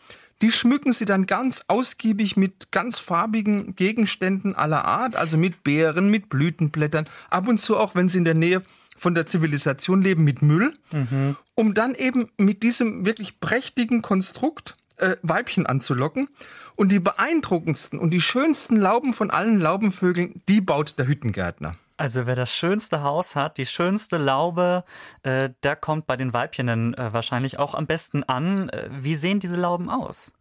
Die 0.43 0.53
schmücken 0.53 0.93
sie 0.93 1.07
dann 1.07 1.25
ganz 1.25 1.65
ausgiebig 1.67 2.37
mit 2.37 2.71
ganz 2.71 2.99
farbigen 2.99 3.77
Gegenständen 3.77 4.55
aller 4.55 4.85
Art, 4.85 5.17
also 5.17 5.39
mit 5.39 5.65
Beeren, 5.65 6.11
mit 6.11 6.29
Blütenblättern, 6.29 7.07
ab 7.31 7.49
und 7.49 7.63
zu 7.63 7.79
auch, 7.79 7.95
wenn 7.95 8.11
sie 8.11 8.19
in 8.19 8.27
der 8.27 8.35
Nähe 8.35 8.63
von 8.95 9.15
der 9.15 9.25
Zivilisation 9.25 10.03
leben 10.03 10.23
mit 10.23 10.43
Müll, 10.43 10.75
mhm. 10.93 11.37
Um 11.55 11.75
dann 11.75 11.95
eben 11.95 12.31
mit 12.37 12.63
diesem 12.63 13.07
wirklich 13.07 13.41
prächtigen 13.41 14.03
Konstrukt 14.03 14.77
äh, 14.97 15.17
Weibchen 15.23 15.67
anzulocken. 15.67 16.29
Und 16.77 16.91
die 16.91 16.99
beeindruckendsten 16.99 18.01
und 18.01 18.11
die 18.11 18.21
schönsten 18.21 18.77
Lauben 18.77 19.13
von 19.13 19.31
allen 19.31 19.61
Laubenvögeln, 19.61 20.43
die 20.49 20.61
baut 20.61 20.99
der 20.99 21.07
Hüttengärtner. 21.07 21.73
Also 21.97 22.27
wer 22.27 22.35
das 22.35 22.53
schönste 22.53 23.03
Haus 23.03 23.37
hat, 23.37 23.57
die 23.57 23.67
schönste 23.67 24.17
Laube, 24.17 24.85
äh, 25.23 25.51
der 25.63 25.77
kommt 25.77 26.09
bei 26.09 26.17
den 26.17 26.33
Weibchen 26.33 26.67
dann 26.67 26.95
äh, 26.95 27.13
wahrscheinlich 27.13 27.61
auch 27.61 27.75
am 27.75 27.87
besten 27.87 28.25
an. 28.25 28.69
Äh, 28.71 28.89
wie 28.91 29.15
sehen 29.15 29.39
diese 29.39 29.55
Lauben 29.55 29.89
aus? 29.89 30.33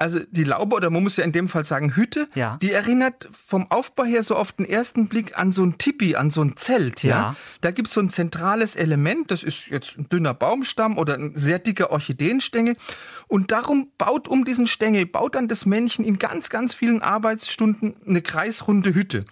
Also 0.00 0.20
die 0.30 0.44
Laube, 0.44 0.76
oder 0.76 0.90
man 0.90 1.02
muss 1.02 1.16
ja 1.16 1.24
in 1.24 1.32
dem 1.32 1.48
Fall 1.48 1.64
sagen 1.64 1.96
Hütte, 1.96 2.26
ja. 2.36 2.56
die 2.62 2.70
erinnert 2.70 3.28
vom 3.32 3.68
Aufbau 3.70 4.04
her 4.04 4.22
so 4.22 4.36
auf 4.36 4.52
den 4.52 4.64
ersten 4.64 5.08
Blick 5.08 5.36
an 5.36 5.50
so 5.50 5.64
ein 5.64 5.76
Tipi, 5.76 6.14
an 6.14 6.30
so 6.30 6.42
ein 6.42 6.56
Zelt. 6.56 7.02
Ja? 7.02 7.10
ja. 7.10 7.36
Da 7.62 7.72
gibt 7.72 7.88
es 7.88 7.94
so 7.94 8.00
ein 8.00 8.08
zentrales 8.08 8.76
Element, 8.76 9.32
das 9.32 9.42
ist 9.42 9.66
jetzt 9.66 9.98
ein 9.98 10.08
dünner 10.08 10.34
Baumstamm 10.34 10.98
oder 10.98 11.14
ein 11.14 11.32
sehr 11.34 11.58
dicker 11.58 11.90
Orchideenstängel. 11.90 12.76
Und 13.26 13.50
darum 13.50 13.90
baut 13.98 14.28
um 14.28 14.44
diesen 14.44 14.68
Stängel, 14.68 15.04
baut 15.04 15.34
dann 15.34 15.48
das 15.48 15.66
Männchen 15.66 16.04
in 16.04 16.18
ganz, 16.18 16.48
ganz 16.48 16.74
vielen 16.74 17.02
Arbeitsstunden 17.02 17.96
eine 18.06 18.22
kreisrunde 18.22 18.94
Hütte. 18.94 19.24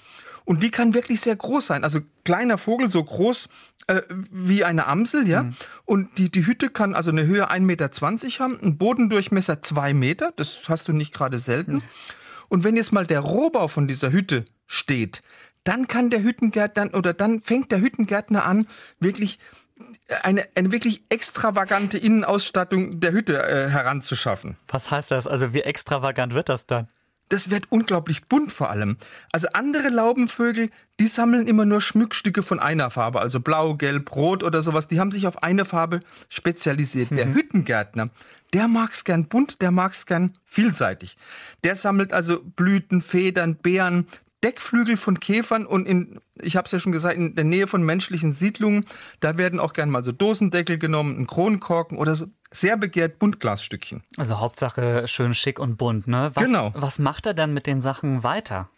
Und 0.46 0.62
die 0.62 0.70
kann 0.70 0.94
wirklich 0.94 1.20
sehr 1.20 1.37
groß 1.37 1.66
sein. 1.66 1.84
Also 1.84 2.00
kleiner 2.25 2.56
Vogel, 2.56 2.88
so 2.88 3.04
groß 3.04 3.48
äh, 3.88 4.00
wie 4.31 4.64
eine 4.64 4.87
Amsel, 4.87 5.28
ja. 5.28 5.43
Mhm. 5.43 5.56
Und 5.84 6.19
die, 6.19 6.31
die 6.31 6.46
Hütte 6.46 6.70
kann 6.70 6.94
also 6.94 7.10
eine 7.10 7.26
Höhe 7.26 7.50
1,20 7.50 7.60
Meter 7.60 7.90
haben, 8.38 8.60
einen 8.60 8.78
Bodendurchmesser 8.78 9.60
2 9.60 9.93
Meter, 9.93 10.32
das 10.37 10.69
hast 10.69 10.88
du 10.88 10.93
nicht 10.93 11.12
gerade 11.12 11.38
selten. 11.38 11.75
Mhm. 11.75 11.82
Und 12.48 12.64
wenn 12.64 12.76
jetzt 12.76 12.93
mal 12.93 13.06
der 13.06 13.20
Rohbau 13.20 13.69
von 13.69 13.88
dieser 13.88 14.12
Hütte 14.12 14.44
steht, 14.66 15.20
dann 15.64 15.88
kann 15.88 16.10
der 16.10 16.23
Hüttengärtner 16.23 16.94
oder 16.94 17.12
dann 17.12 17.40
fängt 17.40 17.73
der 17.73 17.80
Hüttengärtner 17.80 18.44
an, 18.44 18.68
wirklich 19.00 19.40
eine, 20.23 20.47
eine 20.54 20.73
wirklich 20.73 21.02
extravagante 21.09 21.99
Innenausstattung 21.99 23.00
der 23.00 23.12
Hütte 23.12 23.42
äh, 23.42 23.68
heranzuschaffen. 23.68 24.56
Was 24.68 24.90
heißt 24.90 25.11
das? 25.11 25.26
Also 25.26 25.52
wie 25.52 25.62
extravagant 25.62 26.35
wird 26.35 26.49
das 26.49 26.66
dann? 26.66 26.88
Das 27.28 27.50
wird 27.50 27.71
unglaublich 27.71 28.26
bunt 28.26 28.52
vor 28.52 28.71
allem. 28.71 28.97
Also 29.33 29.49
andere 29.52 29.88
Laubenvögel, 29.88 30.71
die 31.00 31.09
sammeln 31.09 31.47
immer 31.47 31.64
nur 31.64 31.80
Schmuckstücke 31.80 32.42
von 32.42 32.59
einer 32.59 32.90
Farbe, 32.90 33.21
also 33.21 33.40
blau, 33.40 33.75
gelb, 33.75 34.14
rot 34.14 34.42
oder 34.42 34.62
sowas. 34.62 34.88
Die 34.88 35.00
haben 35.00 35.11
sich 35.11 35.26
auf 35.26 35.42
eine 35.42 35.64
Farbe 35.64 36.00
spezialisiert. 36.28 37.11
Mhm. 37.11 37.16
Der 37.16 37.35
Hüttengärtner, 37.35 38.09
der 38.52 38.68
mag's 38.68 39.04
gern 39.04 39.26
bunt, 39.26 39.61
der 39.61 39.71
mag's 39.71 40.06
gern 40.06 40.33
vielseitig. 40.45 41.16
Der 41.64 41.75
sammelt 41.75 42.12
also 42.12 42.42
Blüten, 42.42 43.00
Federn, 43.00 43.56
Beeren, 43.56 44.06
Deckflügel 44.45 44.97
von 44.97 45.18
Käfern 45.18 45.66
und 45.66 45.88
in, 45.88 46.21
ich 46.40 46.56
habe 46.56 46.66
es 46.66 46.73
ja 46.73 46.78
schon 46.78 46.92
gesagt, 46.92 47.16
in 47.16 47.35
der 47.35 47.45
Nähe 47.45 47.66
von 47.66 47.83
menschlichen 47.83 48.33
Siedlungen, 48.33 48.85
da 49.21 49.38
werden 49.38 49.59
auch 49.59 49.73
gern 49.73 49.90
mal 49.90 50.04
so 50.04 50.12
Dosendeckel 50.12 50.78
genommen, 50.78 51.18
ein 51.18 51.26
Kronkorken 51.26 51.99
oder 51.99 52.14
so 52.14 52.26
sehr 52.60 52.76
begehrt 52.76 53.18
Buntglasstückchen. 53.18 54.02
Also 54.16 54.40
Hauptsache 54.40 55.06
schön 55.06 55.34
schick 55.34 55.58
und 55.58 55.76
bunt, 55.76 56.06
ne? 56.06 56.30
Was, 56.34 56.44
genau. 56.44 56.72
Was 56.75 56.98
macht 56.98 57.26
er 57.26 57.34
denn 57.34 57.52
mit 57.54 57.66
den 57.66 57.80
Sachen 57.80 58.22
weiter? 58.22 58.68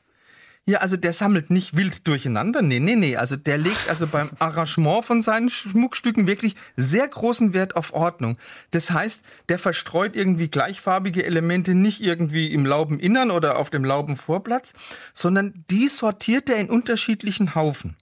Ja, 0.69 0.81
also 0.81 0.99
der 0.99 1.15
sammelt 1.15 1.49
nicht 1.49 1.79
wild 1.79 2.07
durcheinander. 2.07 2.61
Nee, 2.61 2.79
nee, 2.79 2.95
nee. 2.95 3.17
Also 3.17 3.37
der 3.37 3.57
legt 3.57 3.89
also 3.89 4.07
beim 4.07 4.29
Arrangement 4.39 5.03
von 5.03 5.23
seinen 5.23 5.49
Schmuckstücken 5.49 6.27
wirklich 6.27 6.57
sehr 6.77 7.09
großen 7.09 7.55
Wert 7.55 7.75
auf 7.75 7.95
Ordnung. 7.95 8.37
Das 8.71 8.91
heißt, 8.91 9.23
der 9.49 9.59
verstreut 9.59 10.15
irgendwie 10.15 10.49
gleichfarbige 10.49 11.25
Elemente 11.25 11.75
nicht 11.75 12.03
irgendwie 12.03 12.53
im 12.53 12.67
Laubeninnern 12.67 13.31
oder 13.31 13.57
auf 13.57 13.71
dem 13.71 13.83
Laubenvorplatz, 13.83 14.75
sondern 15.15 15.55
die 15.71 15.89
sortiert 15.89 16.51
er 16.51 16.59
in 16.59 16.69
unterschiedlichen 16.69 17.55
Haufen. 17.55 17.97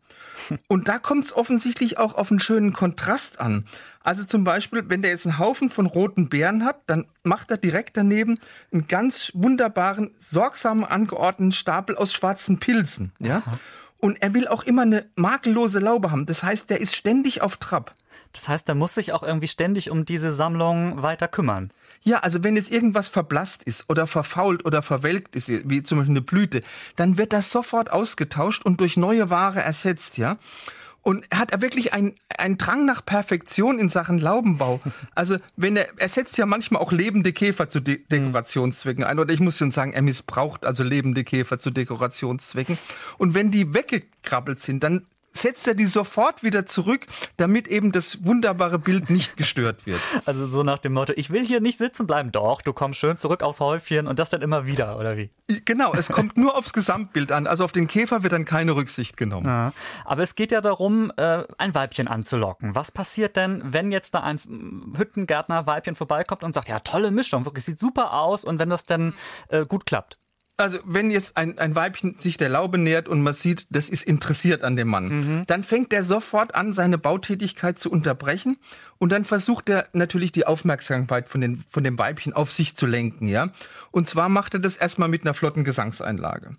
Und 0.68 0.88
da 0.88 0.98
kommt 0.98 1.24
es 1.24 1.34
offensichtlich 1.34 1.98
auch 1.98 2.14
auf 2.14 2.30
einen 2.30 2.40
schönen 2.40 2.72
Kontrast 2.72 3.40
an. 3.40 3.64
Also 4.02 4.24
zum 4.24 4.44
Beispiel, 4.44 4.84
wenn 4.88 5.02
der 5.02 5.10
jetzt 5.10 5.26
einen 5.26 5.38
Haufen 5.38 5.70
von 5.70 5.86
roten 5.86 6.28
Beeren 6.28 6.64
hat, 6.64 6.80
dann 6.86 7.06
macht 7.22 7.50
er 7.50 7.56
direkt 7.56 7.96
daneben 7.96 8.38
einen 8.72 8.86
ganz 8.86 9.32
wunderbaren, 9.34 10.10
sorgsam 10.18 10.84
angeordneten 10.84 11.52
Stapel 11.52 11.96
aus 11.96 12.12
schwarzen 12.12 12.58
Pilzen. 12.58 13.12
Ja? 13.18 13.42
Und 13.98 14.22
er 14.22 14.34
will 14.34 14.46
auch 14.46 14.64
immer 14.64 14.82
eine 14.82 15.06
makellose 15.16 15.80
Laube 15.80 16.10
haben. 16.10 16.26
Das 16.26 16.42
heißt, 16.42 16.70
der 16.70 16.80
ist 16.80 16.94
ständig 16.94 17.42
auf 17.42 17.56
Trab. 17.56 17.94
Das 18.32 18.48
heißt, 18.48 18.68
da 18.68 18.74
muss 18.74 18.94
sich 18.94 19.12
auch 19.12 19.22
irgendwie 19.22 19.48
ständig 19.48 19.90
um 19.90 20.04
diese 20.04 20.30
Sammlung 20.30 21.02
weiter 21.02 21.26
kümmern. 21.26 21.70
Ja, 22.06 22.20
also 22.20 22.44
wenn 22.44 22.56
es 22.56 22.70
irgendwas 22.70 23.08
verblasst 23.08 23.64
ist 23.64 23.86
oder 23.88 24.06
verfault 24.06 24.64
oder 24.64 24.80
verwelkt 24.80 25.34
ist, 25.34 25.50
wie 25.68 25.82
zum 25.82 25.98
Beispiel 25.98 26.12
eine 26.12 26.20
Blüte, 26.20 26.60
dann 26.94 27.18
wird 27.18 27.32
das 27.32 27.50
sofort 27.50 27.90
ausgetauscht 27.90 28.64
und 28.64 28.78
durch 28.80 28.96
neue 28.96 29.28
Ware 29.28 29.60
ersetzt, 29.60 30.16
ja. 30.16 30.36
Und 31.02 31.24
er 31.30 31.38
hat 31.38 31.60
wirklich 31.60 31.92
einen, 31.92 32.14
einen 32.38 32.58
Drang 32.58 32.84
nach 32.84 33.04
Perfektion 33.04 33.80
in 33.80 33.88
Sachen 33.88 34.18
Laubenbau. 34.18 34.80
Also, 35.16 35.36
wenn 35.56 35.76
er, 35.76 35.86
er 35.98 36.08
setzt 36.08 36.38
ja 36.38 36.46
manchmal 36.46 36.80
auch 36.80 36.92
lebende 36.92 37.32
Käfer 37.32 37.68
zu 37.68 37.80
De 37.80 38.00
Dekorationszwecken 38.08 39.02
ein. 39.04 39.18
Oder 39.18 39.32
ich 39.32 39.40
muss 39.40 39.58
schon 39.58 39.70
sagen, 39.72 39.92
er 39.92 40.02
missbraucht 40.02 40.64
also 40.64 40.84
lebende 40.84 41.24
Käfer 41.24 41.58
zu 41.58 41.70
Dekorationszwecken. 41.70 42.78
Und 43.18 43.34
wenn 43.34 43.50
die 43.50 43.72
weggekrabbelt 43.72 44.60
sind, 44.60 44.82
dann 44.82 45.06
setzt 45.36 45.66
er 45.68 45.74
die 45.74 45.84
sofort 45.84 46.42
wieder 46.42 46.66
zurück, 46.66 47.06
damit 47.36 47.68
eben 47.68 47.92
das 47.92 48.24
wunderbare 48.24 48.78
Bild 48.78 49.10
nicht 49.10 49.36
gestört 49.36 49.86
wird. 49.86 50.00
Also 50.24 50.46
so 50.46 50.62
nach 50.62 50.78
dem 50.78 50.92
Motto, 50.94 51.12
ich 51.16 51.30
will 51.30 51.44
hier 51.44 51.60
nicht 51.60 51.78
sitzen 51.78 52.06
bleiben. 52.06 52.32
Doch, 52.32 52.62
du 52.62 52.72
kommst 52.72 53.00
schön 53.00 53.16
zurück 53.16 53.42
aufs 53.42 53.60
Häufchen 53.60 54.06
und 54.06 54.18
das 54.18 54.30
dann 54.30 54.42
immer 54.42 54.66
wieder, 54.66 54.98
oder 54.98 55.16
wie? 55.16 55.30
Genau, 55.64 55.94
es 55.94 56.08
kommt 56.08 56.36
nur 56.36 56.56
aufs 56.56 56.72
Gesamtbild 56.72 57.32
an. 57.32 57.46
Also 57.46 57.64
auf 57.64 57.72
den 57.72 57.86
Käfer 57.86 58.22
wird 58.22 58.32
dann 58.32 58.44
keine 58.44 58.74
Rücksicht 58.74 59.16
genommen. 59.16 59.46
Ja. 59.46 59.72
Aber 60.04 60.22
es 60.22 60.34
geht 60.34 60.52
ja 60.52 60.60
darum, 60.60 61.12
äh, 61.16 61.44
ein 61.58 61.74
Weibchen 61.74 62.08
anzulocken. 62.08 62.74
Was 62.74 62.90
passiert 62.90 63.36
denn, 63.36 63.62
wenn 63.64 63.92
jetzt 63.92 64.14
da 64.14 64.20
ein 64.20 64.40
Hüttengärtner-Weibchen 64.96 65.94
vorbeikommt 65.94 66.42
und 66.42 66.52
sagt, 66.52 66.68
ja, 66.68 66.80
tolle 66.80 67.10
Mischung, 67.10 67.44
wirklich 67.44 67.64
sieht 67.64 67.78
super 67.78 68.12
aus 68.12 68.44
und 68.44 68.58
wenn 68.58 68.70
das 68.70 68.84
dann 68.84 69.14
äh, 69.48 69.64
gut 69.64 69.86
klappt? 69.86 70.18
Also 70.56 70.78
wenn 70.84 71.10
jetzt 71.10 71.36
ein, 71.36 71.58
ein 71.58 71.74
Weibchen 71.74 72.16
sich 72.16 72.36
der 72.38 72.48
Laube 72.48 72.78
nähert 72.78 73.08
und 73.08 73.22
man 73.22 73.34
sieht, 73.34 73.66
das 73.70 73.88
ist 73.88 74.04
interessiert 74.04 74.64
an 74.64 74.76
dem 74.76 74.88
Mann, 74.88 75.06
mhm. 75.06 75.44
dann 75.46 75.62
fängt 75.62 75.92
er 75.92 76.02
sofort 76.02 76.54
an, 76.54 76.72
seine 76.72 76.98
Bautätigkeit 76.98 77.78
zu 77.78 77.90
unterbrechen 77.90 78.56
und 78.98 79.12
dann 79.12 79.24
versucht 79.24 79.68
er 79.68 79.88
natürlich 79.92 80.32
die 80.32 80.46
Aufmerksamkeit 80.46 81.28
von, 81.28 81.40
den, 81.40 81.56
von 81.68 81.84
dem 81.84 81.98
Weibchen 81.98 82.32
auf 82.32 82.50
sich 82.50 82.76
zu 82.76 82.86
lenken, 82.86 83.28
ja. 83.28 83.50
Und 83.90 84.08
zwar 84.08 84.28
macht 84.28 84.54
er 84.54 84.60
das 84.60 84.76
erstmal 84.76 85.08
mit 85.08 85.22
einer 85.22 85.34
flotten 85.34 85.64
Gesangseinlage. 85.64 86.52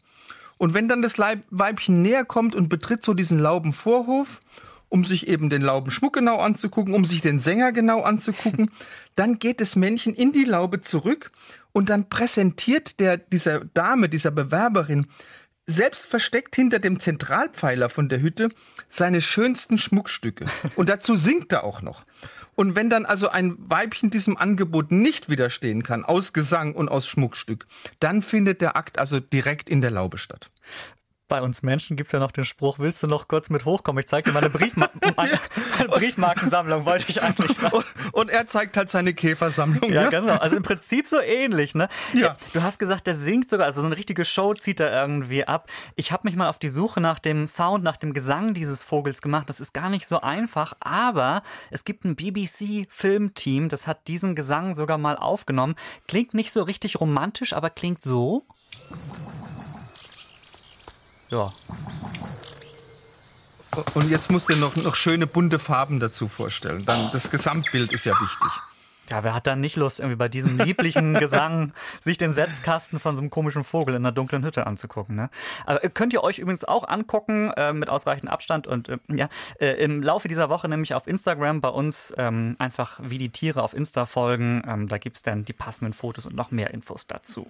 Und 0.57 0.73
wenn 0.73 0.87
dann 0.87 1.01
das 1.01 1.17
Weibchen 1.19 2.01
näher 2.01 2.25
kommt 2.25 2.55
und 2.55 2.69
betritt 2.69 3.03
so 3.03 3.13
diesen 3.13 3.39
Laubenvorhof 3.39 4.39
um 4.89 5.03
sich 5.03 5.27
eben 5.27 5.49
den 5.49 5.61
Laubenschmuck 5.61 6.13
genau 6.13 6.39
anzugucken, 6.39 6.93
um 6.93 7.05
sich 7.05 7.21
den 7.21 7.39
Sänger 7.39 7.71
genau 7.71 8.01
anzugucken. 8.01 8.71
Dann 9.15 9.39
geht 9.39 9.59
das 9.59 9.75
Männchen 9.75 10.13
in 10.13 10.31
die 10.31 10.45
Laube 10.45 10.79
zurück 10.79 11.31
und 11.77 11.91
dann 11.91 12.09
präsentiert 12.09 12.99
der, 12.99 13.17
dieser 13.17 13.63
Dame, 13.63 14.09
dieser 14.09 14.31
Bewerberin, 14.31 15.05
selbst 15.67 16.07
versteckt 16.07 16.55
hinter 16.55 16.79
dem 16.79 16.97
Zentralpfeiler 16.97 17.89
von 17.89 18.09
der 18.09 18.19
Hütte, 18.19 18.49
seine 18.89 19.21
schönsten 19.21 19.77
Schmuckstücke. 19.77 20.47
Und 20.75 20.89
dazu 20.89 21.15
singt 21.15 21.53
er 21.53 21.63
auch 21.63 21.83
noch. 21.83 22.03
Und 22.55 22.75
wenn 22.75 22.89
dann 22.89 23.05
also 23.05 23.29
ein 23.29 23.57
Weibchen 23.59 24.09
diesem 24.09 24.37
Angebot 24.37 24.91
nicht 24.91 25.29
widerstehen 25.29 25.83
kann, 25.83 26.03
aus 26.03 26.33
Gesang 26.33 26.73
und 26.73 26.89
aus 26.89 27.05
Schmuckstück, 27.05 27.67
dann 27.99 28.23
findet 28.23 28.61
der 28.61 28.75
Akt 28.75 28.97
also 28.97 29.19
direkt 29.19 29.69
in 29.69 29.81
der 29.81 29.91
Laube 29.91 30.17
statt 30.17 30.49
bei 31.27 31.41
uns 31.41 31.63
Menschen 31.63 31.97
gibt 31.97 32.07
es 32.07 32.11
ja 32.11 32.19
noch 32.19 32.31
den 32.31 32.45
Spruch, 32.45 32.79
willst 32.79 33.03
du 33.03 33.07
noch 33.07 33.27
kurz 33.27 33.49
mit 33.49 33.65
hochkommen? 33.65 33.99
Ich 33.99 34.07
zeige 34.07 34.29
dir 34.29 34.33
meine, 34.33 34.49
Briefma 34.49 34.89
meine, 35.15 35.39
meine 35.77 35.89
Briefmarkensammlung, 35.89 36.85
wollte 36.85 37.05
ich 37.09 37.21
eigentlich 37.21 37.51
sagen. 37.51 37.75
Und, 37.75 37.85
und, 38.13 38.29
er 38.29 38.47
zeigt 38.47 38.77
halt 38.77 38.89
seine 38.89 39.13
Käfersammlung. 39.13 39.91
Ja, 39.91 40.03
ja, 40.03 40.09
genau. 40.09 40.35
Also 40.35 40.55
im 40.55 40.63
Prinzip 40.63 41.07
so 41.07 41.19
ähnlich. 41.19 41.75
Ne? 41.75 41.89
Ja. 42.13 42.37
Du 42.53 42.61
hast 42.63 42.79
gesagt, 42.79 43.07
der 43.07 43.15
singt 43.15 43.49
sogar, 43.49 43.67
also 43.67 43.81
so 43.81 43.87
eine 43.87 43.97
richtige 43.97 44.25
Show 44.25 44.53
zieht 44.53 44.79
er 44.79 44.91
irgendwie 44.91 45.45
ab. 45.45 45.69
Ich 45.95 46.11
habe 46.11 46.27
mich 46.27 46.35
mal 46.35 46.49
auf 46.49 46.59
die 46.59 46.67
Suche 46.67 47.01
nach 47.01 47.19
dem 47.19 47.47
Sound, 47.47 47.83
nach 47.83 47.97
dem 47.97 48.13
Gesang 48.13 48.53
dieses 48.53 48.83
Vogels 48.83 49.21
gemacht. 49.21 49.49
Das 49.49 49.59
ist 49.59 49.73
gar 49.73 49.89
nicht 49.89 50.07
so 50.07 50.21
einfach, 50.21 50.73
aber 50.79 51.41
es 51.71 51.83
gibt 51.83 52.05
ein 52.05 52.15
BBC-Filmteam, 52.15 53.69
das 53.69 53.87
hat 53.87 54.07
diesen 54.07 54.35
Gesang 54.35 54.75
sogar 54.75 54.97
mal 54.97 55.17
aufgenommen. 55.17 55.75
Klingt 56.07 56.33
nicht 56.33 56.51
so 56.51 56.63
richtig 56.63 56.99
romantisch, 56.99 57.53
aber 57.53 57.69
klingt 57.69 58.01
so. 58.01 58.45
Ja. 61.29 61.47
Und 63.93 64.09
jetzt 64.09 64.31
musst 64.31 64.49
du 64.49 64.55
noch, 64.55 64.75
noch 64.77 64.95
schöne 64.95 65.27
bunte 65.27 65.59
Farben 65.59 65.99
dazu 65.99 66.27
vorstellen. 66.27 66.85
Dann 66.85 67.11
das 67.11 67.29
Gesamtbild 67.29 67.91
ist 67.91 68.05
ja 68.05 68.13
wichtig. 68.19 68.51
Ja, 69.09 69.23
wer 69.23 69.33
hat 69.33 69.47
dann 69.47 69.61
nicht 69.61 69.77
Lust, 69.77 69.99
irgendwie 69.99 70.17
bei 70.17 70.27
diesem 70.27 70.57
lieblichen 70.57 71.13
Gesang 71.19 71.73
sich 72.01 72.17
den 72.17 72.33
Setzkasten 72.33 72.99
von 72.99 73.15
so 73.15 73.21
einem 73.21 73.29
komischen 73.29 73.63
Vogel 73.63 73.95
in 73.95 74.01
einer 74.01 74.11
dunklen 74.11 74.43
Hütte 74.43 74.67
anzugucken? 74.67 75.15
Ne? 75.15 75.29
Aber 75.65 75.83
äh, 75.83 75.89
könnt 75.89 76.13
ihr 76.13 76.23
euch 76.23 76.39
übrigens 76.39 76.65
auch 76.65 76.87
angucken 76.87 77.51
äh, 77.55 77.71
mit 77.73 77.89
ausreichend 77.89 78.29
Abstand 78.29 78.67
und 78.67 78.89
äh, 78.89 78.97
ja, 79.09 79.29
äh, 79.59 79.71
im 79.83 80.03
Laufe 80.03 80.27
dieser 80.27 80.49
Woche 80.49 80.67
nämlich 80.67 80.93
auf 80.93 81.07
Instagram 81.07 81.61
bei 81.61 81.69
uns 81.69 82.13
ähm, 82.17 82.55
einfach 82.59 82.99
wie 83.01 83.17
die 83.17 83.29
Tiere 83.29 83.63
auf 83.63 83.73
Insta 83.73 84.05
folgen. 84.05 84.61
Ähm, 84.67 84.87
da 84.87 84.97
gibt's 84.97 85.21
dann 85.21 85.45
die 85.45 85.53
passenden 85.53 85.93
Fotos 85.93 86.25
und 86.25 86.35
noch 86.35 86.51
mehr 86.51 86.71
Infos 86.73 87.07
dazu. 87.07 87.47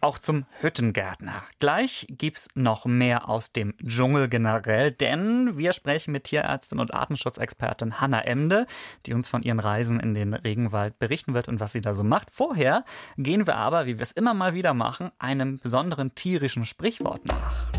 Auch 0.00 0.18
zum 0.18 0.44
Hüttengärtner. 0.60 1.42
Gleich 1.60 2.06
gibt's 2.10 2.48
noch 2.54 2.84
mehr 2.84 3.28
aus 3.28 3.52
dem 3.52 3.74
Dschungel 3.84 4.28
generell, 4.28 4.90
denn 4.90 5.56
wir 5.56 5.72
sprechen 5.72 6.12
mit 6.12 6.24
Tierärztin 6.24 6.80
und 6.80 6.92
Artenschutzexpertin 6.92 8.00
Hanna 8.00 8.22
Emde, 8.22 8.66
die 9.06 9.14
uns 9.14 9.28
von 9.28 9.42
ihren 9.42 9.60
Reisen 9.60 10.00
in 10.00 10.14
den 10.14 10.34
Regenwald 10.34 10.95
berichten 10.98 11.34
wird 11.34 11.48
und 11.48 11.60
was 11.60 11.72
sie 11.72 11.80
da 11.80 11.94
so 11.94 12.04
macht. 12.04 12.30
Vorher 12.30 12.84
gehen 13.16 13.46
wir 13.46 13.56
aber, 13.56 13.86
wie 13.86 13.98
wir 13.98 14.02
es 14.02 14.12
immer 14.12 14.34
mal 14.34 14.54
wieder 14.54 14.74
machen, 14.74 15.10
einem 15.18 15.58
besonderen 15.58 16.14
tierischen 16.14 16.64
Sprichwort 16.64 17.24
nach. 17.26 17.72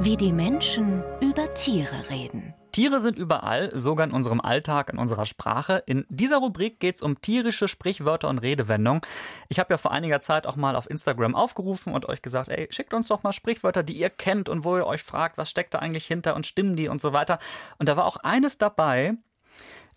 Wie 0.00 0.16
die 0.16 0.32
Menschen 0.32 1.02
über 1.20 1.52
Tiere 1.54 2.10
reden. 2.10 2.54
Tiere 2.76 3.00
sind 3.00 3.16
überall, 3.16 3.70
sogar 3.72 4.06
in 4.06 4.12
unserem 4.12 4.38
Alltag, 4.38 4.90
in 4.92 4.98
unserer 4.98 5.24
Sprache. 5.24 5.82
In 5.86 6.04
dieser 6.10 6.36
Rubrik 6.36 6.78
geht 6.78 6.96
es 6.96 7.00
um 7.02 7.22
tierische 7.22 7.68
Sprichwörter 7.68 8.28
und 8.28 8.36
Redewendungen. 8.36 9.00
Ich 9.48 9.58
habe 9.58 9.72
ja 9.72 9.78
vor 9.78 9.92
einiger 9.92 10.20
Zeit 10.20 10.46
auch 10.46 10.56
mal 10.56 10.76
auf 10.76 10.90
Instagram 10.90 11.34
aufgerufen 11.34 11.94
und 11.94 12.06
euch 12.06 12.20
gesagt, 12.20 12.50
ey, 12.50 12.68
schickt 12.70 12.92
uns 12.92 13.08
doch 13.08 13.22
mal 13.22 13.32
Sprichwörter, 13.32 13.82
die 13.82 13.98
ihr 13.98 14.10
kennt 14.10 14.50
und 14.50 14.64
wo 14.64 14.76
ihr 14.76 14.86
euch 14.86 15.02
fragt, 15.02 15.38
was 15.38 15.48
steckt 15.48 15.72
da 15.72 15.78
eigentlich 15.78 16.04
hinter 16.06 16.36
und 16.36 16.44
stimmen 16.44 16.76
die 16.76 16.88
und 16.88 17.00
so 17.00 17.14
weiter. 17.14 17.38
Und 17.78 17.88
da 17.88 17.96
war 17.96 18.04
auch 18.04 18.18
eines 18.18 18.58
dabei, 18.58 19.14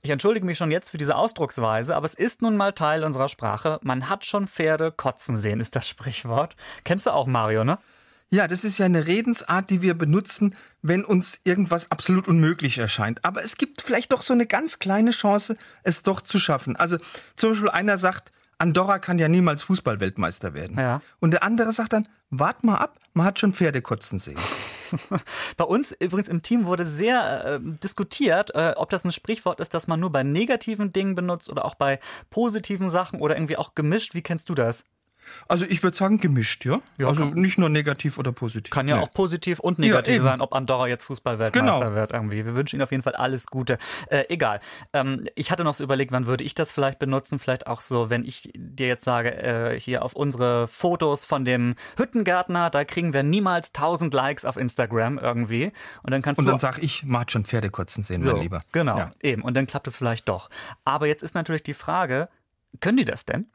ich 0.02 0.10
entschuldige 0.10 0.46
mich 0.46 0.58
schon 0.58 0.72
jetzt 0.72 0.90
für 0.90 0.98
diese 0.98 1.16
Ausdrucksweise, 1.16 1.96
aber 1.96 2.06
es 2.06 2.14
ist 2.14 2.42
nun 2.42 2.56
mal 2.56 2.72
Teil 2.72 3.04
unserer 3.04 3.28
Sprache. 3.28 3.80
Man 3.84 4.10
hat 4.10 4.26
schon 4.26 4.48
Pferde 4.48 4.92
kotzen 4.92 5.38
sehen, 5.38 5.60
ist 5.60 5.76
das 5.76 5.88
Sprichwort. 5.88 6.56
Kennst 6.86 7.06
du 7.06 7.12
auch, 7.12 7.28
Mario, 7.28 7.64
ne? 7.64 7.78
Ja, 8.32 8.48
das 8.48 8.64
ist 8.64 8.78
ja 8.78 8.86
eine 8.86 9.08
Redensart, 9.08 9.72
die 9.72 9.82
wir 9.82 9.96
benutzen, 9.96 10.56
wenn 10.84 11.04
uns 11.04 11.42
irgendwas 11.44 11.90
absolut 11.92 12.28
unmöglich 12.28 12.78
erscheint. 12.78 13.26
Aber 13.26 13.44
es 13.44 13.58
gibt 13.58 13.82
vielleicht 13.82 14.12
doch 14.12 14.22
so 14.22 14.34
eine 14.34 14.46
ganz 14.46 14.78
kleine 14.78 15.12
Chance, 15.12 15.56
es 15.84 16.04
doch 16.04 16.22
zu 16.22 16.38
schaffen. 16.38 16.76
Also 16.76 16.98
zum 17.36 17.52
Beispiel 17.52 17.70
einer 17.70 17.98
sagt, 17.98 18.32
Andorra 18.60 19.00
kann 19.00 19.18
ja 19.18 19.28
niemals 19.28 19.64
Fußballweltmeister 19.64 20.54
werden. 20.54 20.78
Ja. 20.78 21.02
Und 21.20 21.32
der 21.32 21.44
andere 21.44 21.72
sagt 21.72 21.94
dann, 21.94 22.08
wart 22.30 22.64
mal 22.64 22.78
ab, 22.78 23.00
man 23.14 23.26
hat 23.26 23.40
schon 23.40 23.54
Pferde 23.54 23.82
kotzen 23.82 24.20
sehen. 24.20 24.38
Bei 25.58 25.66
uns 25.66 25.92
übrigens 25.92 26.28
im 26.28 26.42
Team 26.42 26.66
wurde 26.66 26.86
sehr 26.86 27.46
äh, 27.46 27.60
diskutiert, 27.62 28.54
äh, 28.56 28.74
ob 28.76 28.90
das 28.90 29.06
ein 29.06 29.12
Sprichwort 29.12 29.60
ist, 29.60 29.74
das 29.74 29.88
man 29.88 30.00
nur 30.00 30.12
bei 30.12 30.24
negativen 30.24 30.92
Dingen 30.94 31.16
benutzt 31.16 31.50
oder 31.50 31.66
auch 31.66 31.76
bei 31.76 32.00
positiven 32.30 32.90
Sachen 32.90 33.22
oder 33.22 33.36
irgendwie 33.36 33.58
auch 33.58 33.76
gemischt. 33.76 34.16
Wie 34.16 34.22
kennst 34.22 34.50
du 34.50 34.56
das? 34.56 34.84
Also 35.48 35.66
ich 35.66 35.84
würde 35.84 35.96
sagen 35.96 36.20
gemischt, 36.20 36.66
ja. 36.66 36.80
ja 36.98 37.08
also 37.08 37.26
nicht 37.26 37.58
nur 37.58 37.70
negativ 37.70 38.18
oder 38.18 38.32
positiv. 38.32 38.72
Kann 38.72 38.88
ja 38.88 38.98
nee. 38.98 39.04
auch 39.04 39.12
positiv 39.12 39.60
und 39.60 39.80
negativ 39.80 40.18
ja, 40.18 40.24
sein, 40.24 40.42
ob 40.42 40.54
Andorra 40.54 40.88
jetzt 40.88 41.06
Fußballweltmeister 41.06 41.80
genau. 41.80 41.96
wird 41.96 42.12
irgendwie. 42.12 42.46
Wir 42.46 42.56
wünschen 42.56 42.78
Ihnen 42.78 42.84
auf 42.84 42.92
jeden 42.92 43.04
Fall 43.04 43.16
alles 43.16 43.48
Gute. 43.48 43.78
Äh, 44.08 44.26
egal. 44.30 44.60
Ähm, 44.94 45.28
ich 45.36 45.52
hatte 45.52 45.64
noch 45.64 45.74
so 45.74 45.84
überlegt, 45.84 46.12
wann 46.12 46.26
würde 46.26 46.44
ich 46.44 46.56
das 46.56 46.72
vielleicht 46.72 47.00
benutzen? 47.00 47.40
Vielleicht 47.40 47.68
auch 47.68 47.82
so, 47.82 48.10
wenn 48.10 48.24
ich 48.24 48.52
dir 48.56 48.88
jetzt 48.88 49.04
sage, 49.04 49.32
äh, 49.36 49.80
hier 49.80 50.04
auf 50.04 50.14
unsere 50.14 50.68
Fotos 50.68 51.26
von 51.26 51.46
dem 51.46 51.76
Hüttengärtner, 51.98 52.70
da 52.70 52.84
kriegen 52.86 53.14
wir 53.14 53.24
niemals 53.24 53.70
1000 53.70 54.14
Likes 54.14 54.46
auf 54.46 54.58
Instagram 54.58 55.18
irgendwie. 55.18 55.72
Und 56.04 56.12
dann 56.12 56.22
kannst 56.22 56.40
und 56.40 56.46
dann 56.46 56.58
sag 56.58 56.82
ich, 56.82 57.04
man 57.06 57.22
hat 57.22 57.32
schon 57.32 57.46
Pferdekotzen 57.46 58.04
sehen, 58.04 58.22
so, 58.22 58.32
mein 58.32 58.42
Lieber. 58.42 58.62
Genau, 58.72 58.98
ja. 58.98 59.12
eben. 59.22 59.42
Und 59.42 59.56
dann 59.56 59.66
klappt 59.66 59.88
es 59.88 59.98
vielleicht 59.98 60.30
doch. 60.30 60.50
Aber 60.86 61.08
jetzt 61.08 61.24
ist 61.24 61.36
natürlich 61.36 61.64
die 61.64 61.74
Frage, 61.74 62.30
können 62.80 62.98
die 62.98 63.06
das 63.06 63.26
denn? 63.26 63.48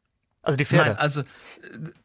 Also 0.44 0.56
die 0.56 0.64
Pferde. 0.64 0.90
Nein, 0.90 0.98
also 0.98 1.22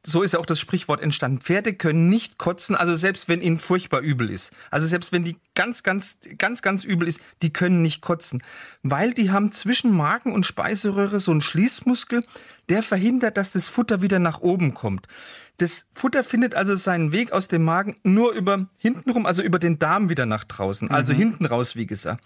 so 0.06 0.22
ist 0.22 0.34
ja 0.34 0.40
auch 0.40 0.46
das 0.46 0.60
Sprichwort 0.60 1.02
entstanden. 1.02 1.42
Pferde 1.42 1.74
können 1.74 2.10
nicht 2.10 2.38
kotzen, 2.38 2.76
also 2.76 2.96
selbst 2.96 3.28
wenn 3.30 3.42
ihnen 3.42 3.58
furchtbar 3.58 4.02
übel 4.02 4.30
ist. 4.30 4.54
Also 4.72 4.88
selbst 4.88 5.12
wenn 5.12 5.24
die 5.24 5.38
ganz, 5.56 5.84
ganz, 5.84 6.18
ganz, 6.38 6.62
ganz 6.62 6.86
übel 6.86 7.08
ist, 7.08 7.22
die 7.42 7.52
können 7.52 7.82
nicht 7.82 8.02
kotzen. 8.02 8.42
Weil 8.82 9.14
die 9.14 9.32
haben 9.32 9.52
zwischen 9.52 9.92
Magen 9.92 10.32
und 10.32 10.46
Speiseröhre 10.46 11.20
so 11.20 11.32
einen 11.32 11.42
Schließmuskel, 11.42 12.24
der 12.70 12.84
verhindert, 12.84 13.38
dass 13.38 13.52
das 13.52 13.68
Futter 13.68 14.02
wieder 14.02 14.20
nach 14.20 14.40
oben 14.40 14.74
kommt. 14.74 15.08
Das 15.58 15.86
Futter 15.92 16.24
findet 16.24 16.56
also 16.56 16.76
seinen 16.76 17.12
Weg 17.12 17.34
aus 17.34 17.50
dem 17.50 17.66
Magen 17.66 17.98
nur 18.04 18.32
über 18.32 18.68
hintenrum, 18.78 19.26
also 19.26 19.42
über 19.42 19.60
den 19.60 19.78
Darm 19.78 20.08
wieder 20.08 20.26
nach 20.26 20.46
draußen. 20.46 20.90
Also 20.90 21.14
mhm. 21.14 21.18
hinten 21.18 21.46
raus, 21.46 21.76
wie 21.76 21.86
gesagt. 21.86 22.26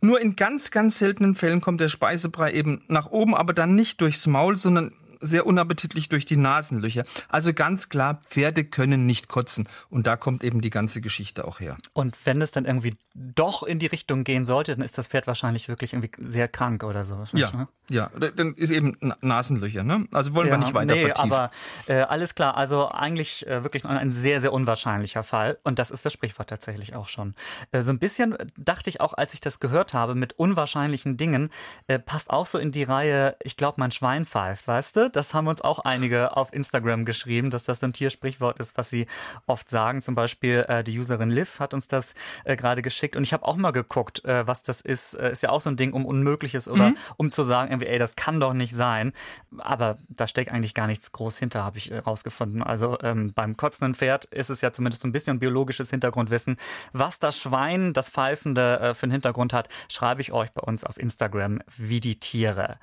Nur 0.00 0.20
in 0.20 0.34
ganz, 0.34 0.72
ganz 0.72 0.98
seltenen 0.98 1.36
Fällen 1.36 1.60
kommt 1.60 1.80
der 1.80 1.88
Speisebrei 1.88 2.52
eben 2.52 2.82
nach 2.88 3.06
oben, 3.06 3.36
aber 3.36 3.52
dann 3.52 3.76
nicht 3.76 4.00
durchs 4.00 4.26
Maul, 4.26 4.56
sondern 4.56 4.92
sehr 5.22 5.46
unappetitlich 5.46 6.08
durch 6.08 6.24
die 6.24 6.36
Nasenlöcher. 6.36 7.04
Also 7.28 7.54
ganz 7.54 7.88
klar, 7.88 8.20
Pferde 8.26 8.64
können 8.64 9.06
nicht 9.06 9.28
kotzen. 9.28 9.68
Und 9.88 10.06
da 10.06 10.16
kommt 10.16 10.44
eben 10.44 10.60
die 10.60 10.70
ganze 10.70 11.00
Geschichte 11.00 11.46
auch 11.46 11.60
her. 11.60 11.76
Und 11.92 12.16
wenn 12.26 12.42
es 12.42 12.50
dann 12.50 12.64
irgendwie 12.64 12.94
doch 13.14 13.62
in 13.62 13.78
die 13.78 13.86
Richtung 13.86 14.24
gehen 14.24 14.44
sollte, 14.44 14.74
dann 14.74 14.84
ist 14.84 14.96
das 14.98 15.08
Pferd 15.08 15.26
wahrscheinlich 15.26 15.68
wirklich 15.68 15.92
irgendwie 15.92 16.10
sehr 16.18 16.48
krank 16.48 16.82
oder 16.82 17.04
so. 17.04 17.24
Ja, 17.32 17.50
ne? 17.52 17.68
ja, 17.90 18.10
dann 18.36 18.54
ist 18.54 18.70
eben 18.70 18.96
Nasenlöcher. 19.20 19.82
Ne? 19.82 20.06
Also 20.12 20.34
wollen 20.34 20.48
ja, 20.48 20.54
wir 20.54 20.58
nicht 20.58 20.74
weiter 20.74 20.94
nee, 20.94 21.02
vertiefen. 21.02 21.32
aber 21.32 21.50
äh, 21.86 22.00
alles 22.00 22.34
klar. 22.34 22.56
Also 22.56 22.88
eigentlich 22.88 23.46
äh, 23.46 23.62
wirklich 23.64 23.84
ein 23.84 24.12
sehr, 24.12 24.40
sehr 24.40 24.52
unwahrscheinlicher 24.52 25.22
Fall. 25.22 25.58
Und 25.62 25.78
das 25.78 25.90
ist 25.90 26.04
das 26.04 26.12
Sprichwort 26.12 26.48
tatsächlich 26.48 26.94
auch 26.94 27.08
schon. 27.08 27.34
Äh, 27.70 27.82
so 27.82 27.92
ein 27.92 27.98
bisschen 27.98 28.36
dachte 28.56 28.88
ich 28.88 29.00
auch, 29.00 29.14
als 29.14 29.34
ich 29.34 29.40
das 29.40 29.60
gehört 29.60 29.92
habe, 29.92 30.14
mit 30.14 30.38
unwahrscheinlichen 30.38 31.16
Dingen, 31.16 31.50
äh, 31.86 31.98
passt 31.98 32.30
auch 32.30 32.46
so 32.46 32.58
in 32.58 32.72
die 32.72 32.82
Reihe, 32.82 33.36
ich 33.42 33.56
glaube, 33.56 33.76
mein 33.78 33.92
Schwein 33.92 34.24
pfeift, 34.24 34.66
weißt 34.66 34.96
du? 34.96 35.10
Das 35.16 35.34
haben 35.34 35.46
uns 35.46 35.60
auch 35.60 35.80
einige 35.80 36.36
auf 36.36 36.52
Instagram 36.52 37.04
geschrieben, 37.04 37.50
dass 37.50 37.64
das 37.64 37.80
so 37.80 37.86
ein 37.86 37.92
Tiersprichwort 37.92 38.58
ist, 38.58 38.76
was 38.76 38.90
sie 38.90 39.06
oft 39.46 39.68
sagen. 39.68 40.02
Zum 40.02 40.14
Beispiel 40.14 40.64
äh, 40.68 40.84
die 40.84 40.98
Userin 40.98 41.30
Liv 41.30 41.60
hat 41.60 41.74
uns 41.74 41.88
das 41.88 42.14
äh, 42.44 42.56
gerade 42.56 42.82
geschickt. 42.82 43.16
Und 43.16 43.22
ich 43.22 43.32
habe 43.32 43.46
auch 43.46 43.56
mal 43.56 43.70
geguckt, 43.70 44.24
äh, 44.24 44.46
was 44.46 44.62
das 44.62 44.80
ist. 44.80 45.14
Äh, 45.14 45.32
ist 45.32 45.42
ja 45.42 45.50
auch 45.50 45.60
so 45.60 45.70
ein 45.70 45.76
Ding 45.76 45.92
um 45.92 46.06
Unmögliches 46.06 46.68
oder 46.68 46.90
mhm. 46.90 46.96
um 47.16 47.30
zu 47.30 47.44
sagen, 47.44 47.70
irgendwie, 47.70 47.86
ey, 47.86 47.98
das 47.98 48.16
kann 48.16 48.40
doch 48.40 48.52
nicht 48.52 48.74
sein. 48.74 49.12
Aber 49.58 49.96
da 50.08 50.26
steckt 50.26 50.50
eigentlich 50.50 50.74
gar 50.74 50.86
nichts 50.86 51.12
groß 51.12 51.38
hinter, 51.38 51.64
habe 51.64 51.78
ich 51.78 51.92
rausgefunden. 51.92 52.62
Also 52.62 52.98
ähm, 53.02 53.32
beim 53.34 53.56
kotzenden 53.56 53.94
Pferd 53.94 54.24
ist 54.26 54.50
es 54.50 54.60
ja 54.60 54.72
zumindest 54.72 55.02
so 55.02 55.08
ein 55.08 55.12
bisschen 55.12 55.38
biologisches 55.38 55.90
Hintergrundwissen. 55.90 56.56
Was 56.92 57.18
das 57.18 57.38
Schwein, 57.38 57.92
das 57.92 58.10
Pfeifende 58.10 58.80
äh, 58.80 58.94
für 58.94 59.04
einen 59.04 59.12
Hintergrund 59.12 59.52
hat, 59.52 59.68
schreibe 59.88 60.20
ich 60.20 60.32
euch 60.32 60.52
bei 60.52 60.62
uns 60.62 60.84
auf 60.84 60.98
Instagram 60.98 61.60
wie 61.76 62.00
die 62.00 62.18
Tiere. 62.18 62.78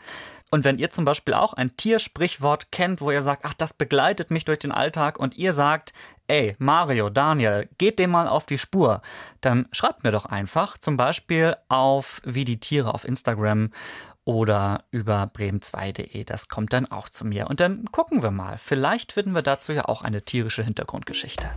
Und 0.51 0.63
wenn 0.63 0.79
ihr 0.79 0.89
zum 0.89 1.05
Beispiel 1.05 1.33
auch 1.33 1.53
ein 1.53 1.75
Tiersprichwort 1.77 2.71
kennt, 2.71 3.01
wo 3.01 3.11
ihr 3.11 3.21
sagt, 3.21 3.45
ach, 3.45 3.53
das 3.53 3.73
begleitet 3.73 4.31
mich 4.31 4.45
durch 4.45 4.59
den 4.59 4.71
Alltag 4.71 5.19
und 5.19 5.37
ihr 5.37 5.53
sagt, 5.53 5.93
ey, 6.27 6.55
Mario, 6.59 7.09
Daniel, 7.09 7.69
geht 7.77 7.99
dem 7.99 8.11
mal 8.11 8.27
auf 8.27 8.45
die 8.45 8.57
Spur, 8.57 9.01
dann 9.41 9.67
schreibt 9.71 10.03
mir 10.03 10.11
doch 10.11 10.25
einfach, 10.25 10.77
zum 10.77 10.97
Beispiel 10.97 11.55
auf 11.67 12.21
wie 12.23 12.45
die 12.45 12.59
Tiere 12.59 12.93
auf 12.93 13.05
Instagram 13.05 13.71
oder 14.25 14.83
über 14.91 15.23
bremen2.de. 15.35 16.23
Das 16.23 16.49
kommt 16.49 16.73
dann 16.73 16.85
auch 16.85 17.09
zu 17.09 17.25
mir. 17.25 17.47
Und 17.47 17.59
dann 17.59 17.85
gucken 17.91 18.21
wir 18.21 18.31
mal. 18.31 18.57
Vielleicht 18.57 19.11
finden 19.11 19.33
wir 19.33 19.41
dazu 19.41 19.73
ja 19.73 19.85
auch 19.85 20.03
eine 20.03 20.21
tierische 20.21 20.63
Hintergrundgeschichte. 20.63 21.49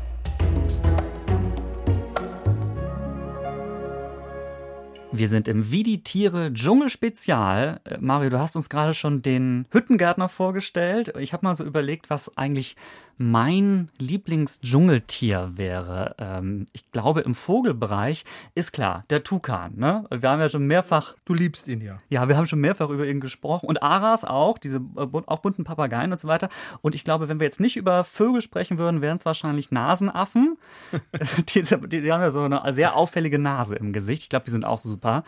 Wir 5.15 5.29
sind 5.29 5.47
im 5.47 5.71
Wie 5.71 5.83
die 5.83 6.03
Tiere 6.03 6.55
Dschungelspezial. 6.55 7.81
Äh, 7.85 7.99
Mario, 8.01 8.31
du 8.31 8.39
hast 8.39 8.57
uns 8.57 8.71
gerade 8.71 8.95
schon 8.95 9.21
den 9.21 9.67
Hüttengärtner 9.71 10.31
vorgestellt. 10.31 11.13
Ich 11.19 11.35
habe 11.35 11.45
mal 11.45 11.55
so 11.55 11.65
überlegt, 11.65 12.09
was 12.09 12.39
eigentlich 12.39 12.77
mein 13.19 13.91
Lieblingsdschungeltier 13.99 15.57
wäre. 15.57 16.15
Ähm, 16.19 16.67
ich 16.73 16.91
glaube, 16.91 17.21
im 17.21 17.35
Vogelbereich 17.35 18.25
ist 18.55 18.73
klar, 18.73 19.05
der 19.11 19.23
Tukan. 19.23 19.75
Ne? 19.77 20.05
Wir 20.11 20.31
haben 20.31 20.41
ja 20.41 20.49
schon 20.49 20.67
mehrfach. 20.67 21.15
Du 21.25 21.35
liebst 21.35 21.69
ihn 21.69 21.81
ja. 21.81 21.99
Ja, 22.09 22.29
wir 22.29 22.37
haben 22.37 22.47
schon 22.47 22.61
mehrfach 22.61 22.91
über 22.91 23.07
ihn 23.07 23.21
gesprochen. 23.21 23.67
Und 23.67 23.83
Aras 23.83 24.25
auch, 24.25 24.59
diese 24.59 24.79
äh, 24.79 25.07
auch 25.27 25.39
bunten 25.39 25.65
Papageien 25.65 26.13
und 26.13 26.19
so 26.19 26.29
weiter. 26.29 26.49
Und 26.81 26.95
ich 26.95 27.05
glaube, 27.05 27.29
wenn 27.29 27.41
wir 27.41 27.47
jetzt 27.47 27.61
nicht 27.61 27.77
über 27.77 28.05
Vögel 28.05 28.43
sprechen 28.43 28.79
würden, 28.79 29.01
wären 29.01 29.19
es 29.19 29.25
wahrscheinlich 29.25 29.71
Nasenaffen. 29.71 30.57
die, 31.55 31.63
die, 31.89 32.01
die 32.01 32.13
haben 32.13 32.23
ja 32.23 32.31
so 32.31 32.43
eine 32.43 32.61
sehr 32.73 32.97
auffällige 32.97 33.39
Nase 33.39 33.77
im 33.77 33.93
Gesicht. 33.93 34.25
Ich 34.25 34.29
glaube, 34.29 34.45
die 34.45 34.51
sind 34.51 34.65
auch 34.65 34.81
super. 34.81 35.25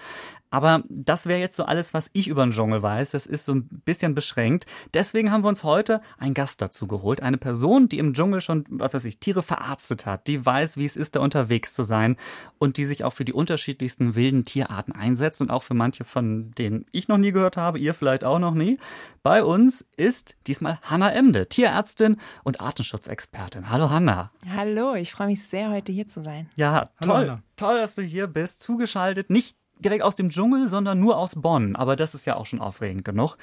Aber 0.55 0.85
das 0.89 1.27
wäre 1.27 1.41
jetzt 1.41 1.57
so 1.57 1.65
alles, 1.65 1.95
was 1.95 2.11
ich 2.13 2.29
über 2.29 2.47
den 2.47 2.53
Dschungel 2.53 2.81
weiß. 2.81 3.11
Das 3.11 3.27
ist 3.27 3.45
so 3.45 3.55
ein 3.55 3.69
bisschen 3.85 4.15
beschränkt. 4.15 4.67
Deswegen 4.95 5.33
haben 5.33 5.43
wir 5.43 5.49
uns 5.49 5.65
heute 5.65 6.01
einen 6.17 6.33
Gast 6.33 6.63
dazu 6.63 6.87
geholt. 6.87 7.25
Eine 7.25 7.39
Person, 7.39 7.89
die 7.89 7.99
im 7.99 8.15
Dschungel 8.15 8.41
schon, 8.41 8.65
was 8.69 8.95
weiß 8.95 9.05
ich, 9.07 9.19
Tiere 9.19 9.43
verarztet 9.43 10.07
hat, 10.07 10.29
die 10.29 10.47
weiß, 10.47 10.77
wie 10.77 10.85
es 10.85 10.95
ist, 10.95 11.17
da 11.17 11.21
unterwegs 11.21 11.75
zu 11.75 11.83
sein 11.83 12.17
und 12.59 12.77
die 12.77 12.85
sich 12.85 13.03
auch 13.03 13.13
für 13.13 13.25
die 13.25 13.33
unterschiedlichsten 13.33 14.15
wilden 14.15 14.45
Tierarten 14.45 14.93
einsetzt 14.93 15.41
und 15.41 15.51
auch 15.51 15.65
für 15.65 15.75
manche, 15.75 16.05
von 16.05 16.53
denen 16.53 16.87
ich 16.93 17.09
noch 17.09 17.19
nie 17.19 17.33
gehört 17.33 17.57
habe, 17.57 17.81
ihr 17.81 17.93
vielleicht 17.93 18.23
auch 18.23 18.39
noch 18.39 18.55
nie. 18.55 18.79
Bei 19.25 19.43
uns 19.43 19.85
ist 19.97 20.37
diesmal 20.47 20.79
Hanna 20.83 21.11
Emde, 21.11 21.49
Tierärztin 21.49 22.17
und 22.45 22.61
Artenschutzexpertin. 22.61 23.71
Hallo 23.71 23.91
Hanna. 23.91 24.31
Hallo, 24.55 24.95
ich 24.95 25.11
freue 25.11 25.27
mich 25.27 25.43
sehr, 25.43 25.73
heute 25.73 25.91
hier 25.91 26.07
zu 26.07 26.23
sein. 26.23 26.49
Ja, 26.55 26.91
toll. 27.01 27.29
Hallo, 27.29 27.39
toll, 27.57 27.79
dass 27.79 27.97
du 27.97 28.03
hier 28.03 28.29
bist, 28.29 28.63
zugeschaltet. 28.63 29.31
Nicht 29.31 29.57
direkt 29.79 30.03
aus 30.03 30.17
dem 30.17 30.31
Dschungel, 30.31 30.69
sondern 30.69 31.01
nur 31.01 31.17
aus 31.19 31.35
Bonn. 31.37 31.77
Aber 31.77 31.97
das 31.97 32.15
ist 32.15 32.27
ja 32.27 32.37
auch 32.37 32.47
schon 32.47 32.61
aufregend 32.61 33.05
genug. 33.05 33.37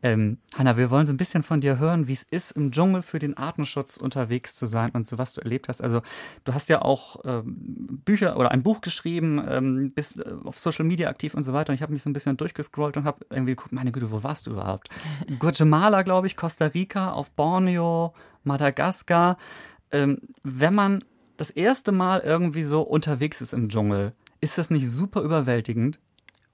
Ähm, 0.00 0.38
Hanna, 0.54 0.76
wir 0.76 0.90
wollen 0.90 1.06
so 1.06 1.12
ein 1.12 1.16
bisschen 1.16 1.42
von 1.42 1.60
dir 1.60 1.78
hören, 1.78 2.06
wie 2.06 2.12
es 2.12 2.22
ist, 2.22 2.52
im 2.52 2.70
Dschungel 2.70 3.02
für 3.02 3.18
den 3.18 3.36
Artenschutz 3.36 3.96
unterwegs 3.96 4.54
zu 4.54 4.66
sein 4.66 4.90
und 4.92 5.08
so 5.08 5.18
was 5.18 5.32
du 5.32 5.40
erlebt 5.40 5.68
hast. 5.68 5.82
Also 5.82 6.02
du 6.44 6.54
hast 6.54 6.68
ja 6.68 6.82
auch 6.82 7.20
ähm, 7.24 8.00
Bücher 8.04 8.36
oder 8.36 8.52
ein 8.52 8.62
Buch 8.62 8.80
geschrieben, 8.80 9.42
ähm, 9.48 9.92
bist 9.92 10.18
äh, 10.18 10.34
auf 10.44 10.58
Social 10.58 10.84
Media 10.84 11.08
aktiv 11.08 11.34
und 11.34 11.42
so 11.42 11.52
weiter. 11.52 11.70
Und 11.70 11.74
ich 11.74 11.82
habe 11.82 11.92
mich 11.92 12.02
so 12.02 12.10
ein 12.10 12.12
bisschen 12.12 12.36
durchgescrollt 12.36 12.96
und 12.96 13.04
habe 13.04 13.26
irgendwie 13.30 13.52
geguckt, 13.52 13.72
meine 13.72 13.90
Güte, 13.90 14.10
wo 14.12 14.22
warst 14.22 14.46
du 14.46 14.52
überhaupt? 14.52 14.88
Guatemala, 15.38 16.02
glaube 16.02 16.28
ich, 16.28 16.36
Costa 16.36 16.66
Rica, 16.66 17.10
auf 17.10 17.32
Borneo, 17.32 18.14
Madagaskar. 18.44 19.36
Ähm, 19.90 20.18
wenn 20.44 20.74
man 20.74 21.02
das 21.38 21.50
erste 21.50 21.90
Mal 21.90 22.20
irgendwie 22.20 22.62
so 22.62 22.82
unterwegs 22.82 23.40
ist 23.40 23.52
im 23.52 23.68
Dschungel, 23.68 24.12
ist 24.40 24.58
das 24.58 24.70
nicht 24.70 24.88
super 24.88 25.22
überwältigend? 25.22 25.98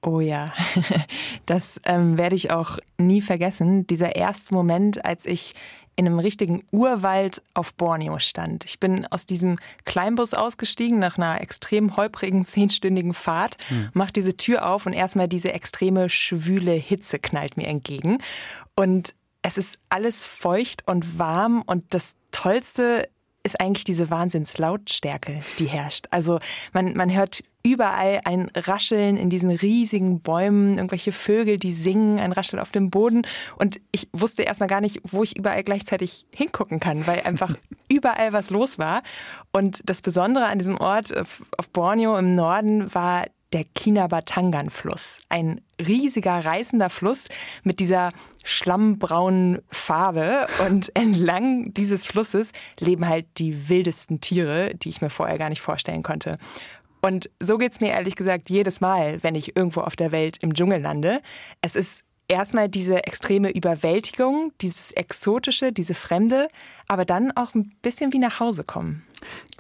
Oh 0.03 0.21
ja, 0.21 0.53
das 1.47 1.81
ähm, 1.85 2.19
werde 2.19 2.37
ich 2.37 2.51
auch 2.51 2.79
nie 2.99 3.23
vergessen. 3.23 3.87
Dieser 3.87 4.17
erste 4.17 4.53
Moment, 4.53 5.05
als 5.05 5.25
ich 5.25 5.55
in 5.97 6.07
einem 6.07 6.19
richtigen 6.19 6.65
Urwald 6.73 7.43
auf 7.55 7.75
Borneo 7.75 8.19
stand. 8.19 8.65
Ich 8.65 8.81
bin 8.81 9.07
aus 9.07 9.27
diesem 9.27 9.57
Kleinbus 9.85 10.35
ausgestiegen 10.35 10.99
nach 10.99 11.17
einer 11.17 11.41
extrem 11.41 11.97
holprigen 11.97 12.45
zehnstündigen 12.47 13.15
Fahrt, 13.15 13.57
hm. 13.69 13.91
mach 13.93 14.11
diese 14.11 14.37
Tür 14.37 14.67
auf 14.67 14.87
und 14.87 14.93
erstmal 14.93 15.29
diese 15.29 15.53
extreme 15.53 16.09
schwüle 16.09 16.73
Hitze 16.73 17.19
knallt 17.19 17.57
mir 17.57 17.69
entgegen. 17.69 18.19
Und 18.77 19.15
es 19.43 19.59
ist 19.59 19.79
alles 19.89 20.25
feucht 20.25 20.87
und 20.89 21.19
warm 21.19 21.63
und 21.67 21.85
das 21.95 22.17
Tollste 22.31 23.09
ist 23.45 23.61
eigentlich 23.61 23.85
diese 23.85 24.11
Wahnsinnslautstärke, 24.11 25.41
die 25.59 25.67
herrscht. 25.67 26.07
Also 26.11 26.41
man, 26.73 26.95
man 26.95 27.15
hört 27.15 27.43
überall 27.63 28.21
ein 28.25 28.51
Rascheln 28.55 29.17
in 29.17 29.31
diesen 29.31 29.51
riesigen 29.51 30.21
Bäumen, 30.21 30.77
irgendwelche 30.77 31.13
Vögel, 31.13 31.59
die 31.59 31.73
singen, 31.73 32.19
ein 32.19 32.33
Rascheln 32.33 32.61
auf 32.61 32.73
dem 32.73 32.91
Boden. 32.91 33.27
Und 33.57 33.81
ich 33.93 34.09
wusste 34.13 34.43
erstmal 34.43 34.69
gar 34.69 34.81
nicht, 34.81 35.01
wo 35.05 35.23
ich 35.23 35.37
überall 35.37 35.63
gleichzeitig 35.63 36.27
hingucken 36.35 36.81
kann, 36.81 37.07
weil 37.07 37.21
einfach 37.23 37.55
überall 37.89 38.33
was 38.33 38.51
los 38.51 38.79
war. 38.79 39.03
Und 39.53 39.83
das 39.85 40.03
Besondere 40.03 40.47
an 40.47 40.59
diesem 40.59 40.79
Ort 40.79 41.17
auf 41.17 41.71
Borneo 41.73 42.17
im 42.19 42.35
Norden 42.35 42.93
war 42.95 43.25
der 43.55 43.65
Kinabatangan-Fluss. 43.65 45.21
Ein 45.29 45.61
riesiger, 45.81 46.45
reißender 46.45 46.91
Fluss 46.91 47.29
mit 47.63 47.81
dieser 47.81 48.11
schlammbraunen 48.43 49.63
Farbe. 49.71 50.47
Und 50.67 50.95
entlang 50.97 51.73
dieses 51.73 52.05
Flusses 52.05 52.53
leben 52.79 53.09
halt 53.09 53.27
die 53.39 53.69
wildesten 53.69 54.21
Tiere, 54.21 54.75
die 54.75 54.91
ich 54.91 55.01
mir 55.01 55.11
vorher 55.11 55.39
gar 55.39 55.49
nicht 55.49 55.63
vorstellen 55.63 56.03
konnte. 56.03 56.33
Und 57.01 57.31
so 57.39 57.59
geht 57.59 57.73
es 57.73 57.81
mir 57.81 57.91
ehrlich 57.91 58.17
gesagt 58.17 58.51
jedes 58.51 58.81
Mal, 58.81 59.23
wenn 59.23 59.35
ich 59.35 59.57
irgendwo 59.57 59.83
auf 59.83 59.95
der 59.95 60.11
Welt 60.11 60.39
im 60.39 60.55
Dschungel 60.55 60.81
lande. 60.81 61.21
Es 61.61 61.77
ist 61.77 62.03
erstmal 62.29 62.69
diese 62.69 63.05
extreme 63.05 63.51
Überwältigung, 63.51 64.53
dieses 64.61 64.93
Exotische, 64.93 65.73
diese 65.73 65.95
Fremde, 65.95 66.49
aber 66.89 67.05
dann 67.05 67.33
auch 67.33 67.55
ein 67.55 67.73
bisschen 67.83 68.13
wie 68.13 68.19
nach 68.19 68.41
Hause 68.41 68.65
kommen. 68.65 69.05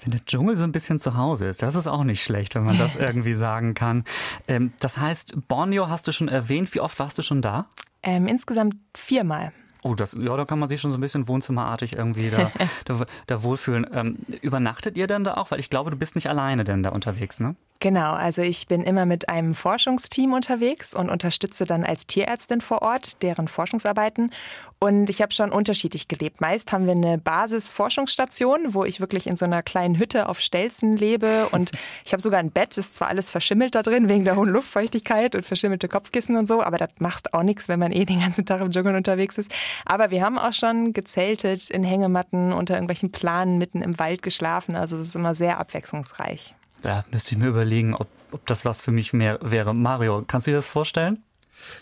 Wenn 0.03 0.13
der 0.13 0.25
Dschungel 0.25 0.57
so 0.57 0.65
ein 0.65 0.73
bisschen 0.73 1.01
zu 1.01 1.17
Hause 1.17 1.47
ist, 1.47 1.63
das 1.63 1.75
ist 1.75 1.87
auch 1.87 2.05
nicht 2.05 2.23
schlecht, 2.23 2.55
wenn 2.55 2.65
man 2.65 2.79
das 2.79 2.97
irgendwie 2.97 3.35
sagen 3.35 3.75
kann. 3.75 4.05
Ähm, 4.49 4.73
das 4.81 4.99
heißt, 4.99 5.49
Borneo 5.49 5.89
hast 5.89 6.07
du 6.07 6.13
schon 6.13 6.29
erwähnt. 6.29 6.75
Wie 6.75 6.81
oft 6.81 6.99
warst 6.99 7.19
du 7.19 7.23
schon 7.23 7.43
da? 7.43 7.67
Ähm, 8.03 8.27
insgesamt 8.27 8.77
viermal. 8.95 9.53
Oh, 9.83 9.95
das, 9.95 10.17
ja, 10.19 10.35
da 10.35 10.47
kann 10.47 10.59
man 10.59 10.69
sich 10.69 10.81
schon 10.81 10.91
so 10.91 10.97
ein 10.97 11.01
bisschen 11.03 11.29
wohnzimmerartig 11.29 11.95
irgendwie 11.95 12.31
da, 12.31 12.51
da, 12.87 13.05
da 13.27 13.43
wohlfühlen. 13.43 13.87
Ähm, 13.93 14.19
übernachtet 14.41 14.97
ihr 14.97 15.07
denn 15.07 15.25
da 15.25 15.35
auch? 15.35 15.51
Weil 15.51 15.61
ich 15.61 15.69
glaube, 15.71 15.91
du 15.91 15.97
bist 15.97 16.15
nicht 16.15 16.29
alleine 16.29 16.65
denn 16.65 16.83
da 16.83 16.91
unterwegs, 16.91 17.39
ne? 17.39 17.55
Genau, 17.85 18.15
also 18.15 18.41
ich 18.41 18.67
bin 18.67 18.83
immer 18.83 19.05
mit 19.05 19.29
einem 19.29 19.55
Forschungsteam 19.55 20.33
unterwegs 20.33 20.95
und 20.95 21.11
unterstütze 21.11 21.67
dann 21.67 21.85
als 21.85 22.07
Tierärztin 22.07 22.63
vor 22.63 22.81
Ort 22.81 23.23
deren 23.23 23.47
Forschungsarbeiten. 23.47 24.31
Und 24.79 25.11
ich 25.11 25.21
habe 25.21 25.35
schon 25.35 25.53
unterschiedlich 25.53 26.09
gelebt. 26.09 26.41
Meist 26.41 26.73
haben 26.73 26.87
wir 26.87 26.93
eine 26.93 27.19
Basisforschungsstation, 27.19 28.73
wo 28.73 28.87
ich 28.87 29.01
wirklich 29.01 29.27
in 29.27 29.37
so 29.37 29.45
einer 29.45 29.63
kleinen 29.63 29.99
Hütte 29.99 30.31
auf 30.31 30.41
Stelzen 30.41 30.97
lebe. 30.97 31.49
Und 31.53 31.73
ich 32.07 32.15
habe 32.15 32.23
sogar 32.23 32.41
ein 32.41 32.51
Bett, 32.51 32.79
ist 32.79 32.95
zwar 32.95 33.09
alles 33.09 33.29
verschimmelt 33.29 33.75
da 33.75 33.83
drin 33.83 34.09
wegen 34.09 34.25
der 34.25 34.37
hohen 34.37 34.49
Luftfeuchtigkeit 34.49 35.35
und 35.35 35.45
verschimmelte 35.45 35.87
Kopfkissen 35.87 36.37
und 36.39 36.47
so, 36.47 36.63
aber 36.63 36.79
das 36.79 36.89
macht 37.01 37.35
auch 37.35 37.43
nichts, 37.43 37.69
wenn 37.69 37.81
man 37.81 37.93
eh 37.93 38.07
den 38.07 38.21
ganzen 38.21 38.47
Tag 38.47 38.63
im 38.63 38.71
Dschungel 38.71 38.97
unterwegs 38.97 39.37
ist. 39.37 39.53
Aber 39.85 40.11
wir 40.11 40.25
haben 40.25 40.39
auch 40.39 40.55
schon 40.55 40.95
gezeltet 40.95 41.69
in 41.69 41.85
Hängematten 41.85 42.55
unter 42.55 42.77
irgendwelchen 42.77 43.13
Planen 43.13 43.59
mitten 43.59 43.83
im 43.83 43.99
Wald 43.99 44.23
geschlafen. 44.23 44.75
Also 44.75 44.97
es 44.97 45.09
ist 45.09 45.17
immer 45.17 45.35
sehr 45.35 45.59
abwechslungsreich 45.59 46.55
ja, 46.85 47.05
müsste 47.11 47.35
ich 47.35 47.41
mir 47.41 47.49
überlegen, 47.49 47.95
ob, 47.95 48.09
ob 48.33 48.47
das 48.47 48.65
was 48.65 48.83
für 48.83 48.93
mich 48.93 49.13
mehr 49.13 49.39
wäre. 49.43 49.75
Mario, 49.75 50.25
kannst 50.27 50.47
du 50.47 50.51
dir 50.51 50.57
das 50.57 50.67
vorstellen? 50.67 51.23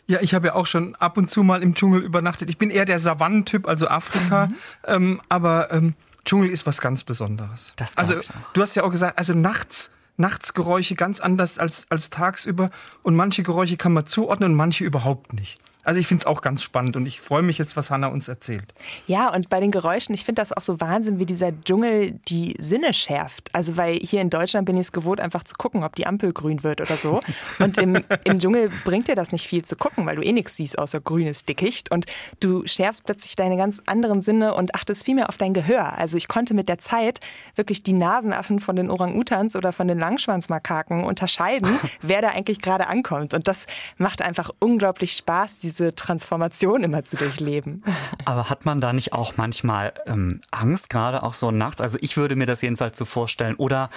Ja, 0.06 0.20
ich 0.20 0.34
habe 0.34 0.48
ja 0.48 0.54
auch 0.54 0.66
schon 0.66 0.94
ab 0.96 1.16
und 1.16 1.28
zu 1.28 1.42
mal 1.42 1.62
im 1.62 1.74
Dschungel 1.74 2.02
übernachtet. 2.02 2.50
Ich 2.50 2.58
bin 2.58 2.70
eher 2.70 2.84
der 2.84 2.98
Savannentyp, 2.98 3.66
also 3.66 3.88
Afrika. 3.88 4.46
Mhm. 4.46 4.54
Ähm, 4.86 5.22
aber 5.28 5.72
ähm, 5.72 5.94
Dschungel 6.24 6.50
ist 6.50 6.66
was 6.66 6.80
ganz 6.80 7.04
Besonderes. 7.04 7.72
Das 7.76 7.96
also 7.96 8.14
du 8.52 8.62
hast 8.62 8.74
ja 8.74 8.84
auch 8.84 8.90
gesagt, 8.90 9.18
also 9.18 9.34
nachts 9.34 9.90
Nachtsgeräusche 10.18 10.94
ganz 10.94 11.20
anders 11.20 11.58
als, 11.58 11.86
als 11.88 12.10
tagsüber 12.10 12.70
und 13.02 13.16
manche 13.16 13.42
Geräusche 13.42 13.76
kann 13.76 13.94
man 13.94 14.06
zuordnen 14.06 14.52
und 14.52 14.56
manche 14.56 14.84
überhaupt 14.84 15.32
nicht. 15.32 15.58
Also 15.84 16.00
ich 16.00 16.06
finde 16.06 16.22
es 16.22 16.26
auch 16.26 16.42
ganz 16.42 16.62
spannend 16.62 16.96
und 16.96 17.06
ich 17.06 17.20
freue 17.20 17.42
mich 17.42 17.58
jetzt, 17.58 17.76
was 17.76 17.90
Hanna 17.90 18.06
uns 18.06 18.28
erzählt. 18.28 18.72
Ja, 19.08 19.34
und 19.34 19.48
bei 19.48 19.58
den 19.58 19.72
Geräuschen, 19.72 20.14
ich 20.14 20.24
finde 20.24 20.40
das 20.40 20.52
auch 20.52 20.62
so 20.62 20.80
Wahnsinn, 20.80 21.18
wie 21.18 21.26
dieser 21.26 21.50
Dschungel 21.64 22.12
die 22.28 22.54
Sinne 22.58 22.94
schärft. 22.94 23.50
Also 23.52 23.76
weil 23.76 23.98
hier 23.98 24.20
in 24.20 24.30
Deutschland 24.30 24.64
bin 24.66 24.76
ich 24.76 24.82
es 24.82 24.92
gewohnt, 24.92 25.20
einfach 25.20 25.42
zu 25.42 25.54
gucken, 25.56 25.82
ob 25.82 25.96
die 25.96 26.06
Ampel 26.06 26.32
grün 26.32 26.62
wird 26.62 26.80
oder 26.80 26.96
so. 26.96 27.20
Und 27.58 27.78
im, 27.78 27.98
im 28.24 28.38
Dschungel 28.38 28.70
bringt 28.84 29.08
dir 29.08 29.16
das 29.16 29.32
nicht 29.32 29.46
viel 29.48 29.64
zu 29.64 29.74
gucken, 29.74 30.06
weil 30.06 30.16
du 30.16 30.22
eh 30.22 30.32
nichts 30.32 30.54
siehst 30.54 30.78
außer 30.78 31.00
grünes 31.00 31.44
Dickicht. 31.44 31.90
Und 31.90 32.06
du 32.38 32.64
schärfst 32.64 33.04
plötzlich 33.04 33.34
deine 33.34 33.56
ganz 33.56 33.82
anderen 33.86 34.20
Sinne 34.20 34.54
und 34.54 34.76
achtest 34.76 35.04
viel 35.04 35.16
mehr 35.16 35.28
auf 35.28 35.36
dein 35.36 35.52
Gehör. 35.52 35.98
Also 35.98 36.16
ich 36.16 36.28
konnte 36.28 36.54
mit 36.54 36.68
der 36.68 36.78
Zeit 36.78 37.18
wirklich 37.56 37.82
die 37.82 37.92
Nasenaffen 37.92 38.60
von 38.60 38.76
den 38.76 38.88
Orang-Utans 38.88 39.56
oder 39.56 39.72
von 39.72 39.88
den 39.88 39.98
Langschwanzmakaken 39.98 41.02
unterscheiden, 41.02 41.68
wer 42.02 42.22
da 42.22 42.28
eigentlich 42.28 42.60
gerade 42.60 42.86
ankommt. 42.86 43.34
Und 43.34 43.48
das 43.48 43.66
macht 43.98 44.22
einfach 44.22 44.50
unglaublich 44.60 45.14
Spaß, 45.14 45.58
diese 45.58 45.71
diese 45.72 45.94
Transformation 45.94 46.84
immer 46.84 47.04
zu 47.04 47.16
durchleben. 47.16 47.82
Aber 48.24 48.50
hat 48.50 48.64
man 48.64 48.80
da 48.80 48.92
nicht 48.92 49.12
auch 49.12 49.36
manchmal 49.36 49.94
ähm, 50.06 50.40
Angst, 50.50 50.90
gerade 50.90 51.22
auch 51.22 51.34
so 51.34 51.50
nachts? 51.50 51.80
Also 51.80 51.98
ich 52.00 52.16
würde 52.16 52.36
mir 52.36 52.46
das 52.46 52.62
jedenfalls 52.62 52.98
so 52.98 53.04
vorstellen. 53.04 53.56
Oder 53.56 53.90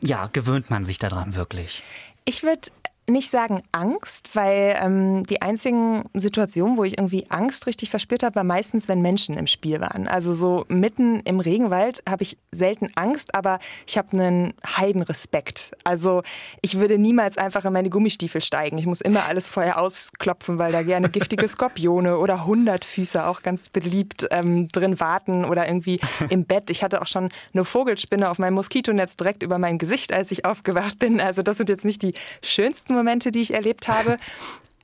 ja, 0.00 0.28
gewöhnt 0.32 0.70
man 0.70 0.84
sich 0.84 0.98
daran 0.98 1.34
wirklich? 1.34 1.82
Ich 2.24 2.42
würde 2.42 2.70
nicht 3.08 3.30
sagen 3.30 3.62
Angst, 3.70 4.34
weil 4.34 4.76
ähm, 4.82 5.22
die 5.24 5.40
einzigen 5.40 6.04
Situationen, 6.12 6.76
wo 6.76 6.84
ich 6.84 6.98
irgendwie 6.98 7.26
Angst 7.30 7.66
richtig 7.66 7.90
verspürt 7.90 8.24
habe, 8.24 8.34
war 8.34 8.44
meistens, 8.44 8.88
wenn 8.88 9.00
Menschen 9.00 9.36
im 9.36 9.46
Spiel 9.46 9.80
waren. 9.80 10.08
Also 10.08 10.34
so 10.34 10.64
mitten 10.68 11.20
im 11.20 11.38
Regenwald 11.38 12.02
habe 12.08 12.24
ich 12.24 12.36
selten 12.50 12.88
Angst, 12.96 13.34
aber 13.34 13.60
ich 13.86 13.96
habe 13.96 14.12
einen 14.12 14.54
Heidenrespekt. 14.76 15.76
Also 15.84 16.22
ich 16.62 16.78
würde 16.78 16.98
niemals 16.98 17.38
einfach 17.38 17.64
in 17.64 17.72
meine 17.72 17.90
Gummistiefel 17.90 18.42
steigen. 18.42 18.76
Ich 18.78 18.86
muss 18.86 19.00
immer 19.00 19.26
alles 19.26 19.46
vorher 19.46 19.80
ausklopfen, 19.80 20.58
weil 20.58 20.72
da 20.72 20.82
gerne 20.82 21.08
giftige 21.08 21.46
Skorpione 21.46 22.18
oder 22.18 22.44
Hundertfüße 22.44 23.24
auch 23.24 23.42
ganz 23.42 23.70
beliebt 23.70 24.26
ähm, 24.30 24.66
drin 24.68 24.98
warten 24.98 25.44
oder 25.44 25.68
irgendwie 25.68 26.00
im 26.28 26.44
Bett. 26.44 26.70
Ich 26.70 26.82
hatte 26.82 27.02
auch 27.02 27.06
schon 27.06 27.28
eine 27.54 27.64
Vogelspinne 27.64 28.28
auf 28.28 28.40
meinem 28.40 28.54
Moskitonetz 28.54 29.16
direkt 29.16 29.44
über 29.44 29.58
mein 29.58 29.78
Gesicht, 29.78 30.12
als 30.12 30.32
ich 30.32 30.44
aufgewacht 30.44 30.98
bin. 30.98 31.20
Also 31.20 31.42
das 31.42 31.58
sind 31.58 31.68
jetzt 31.68 31.84
nicht 31.84 32.02
die 32.02 32.14
schönsten 32.42 32.95
Momente, 32.96 33.30
die 33.30 33.42
ich 33.42 33.54
erlebt 33.54 33.88
habe. 33.88 34.16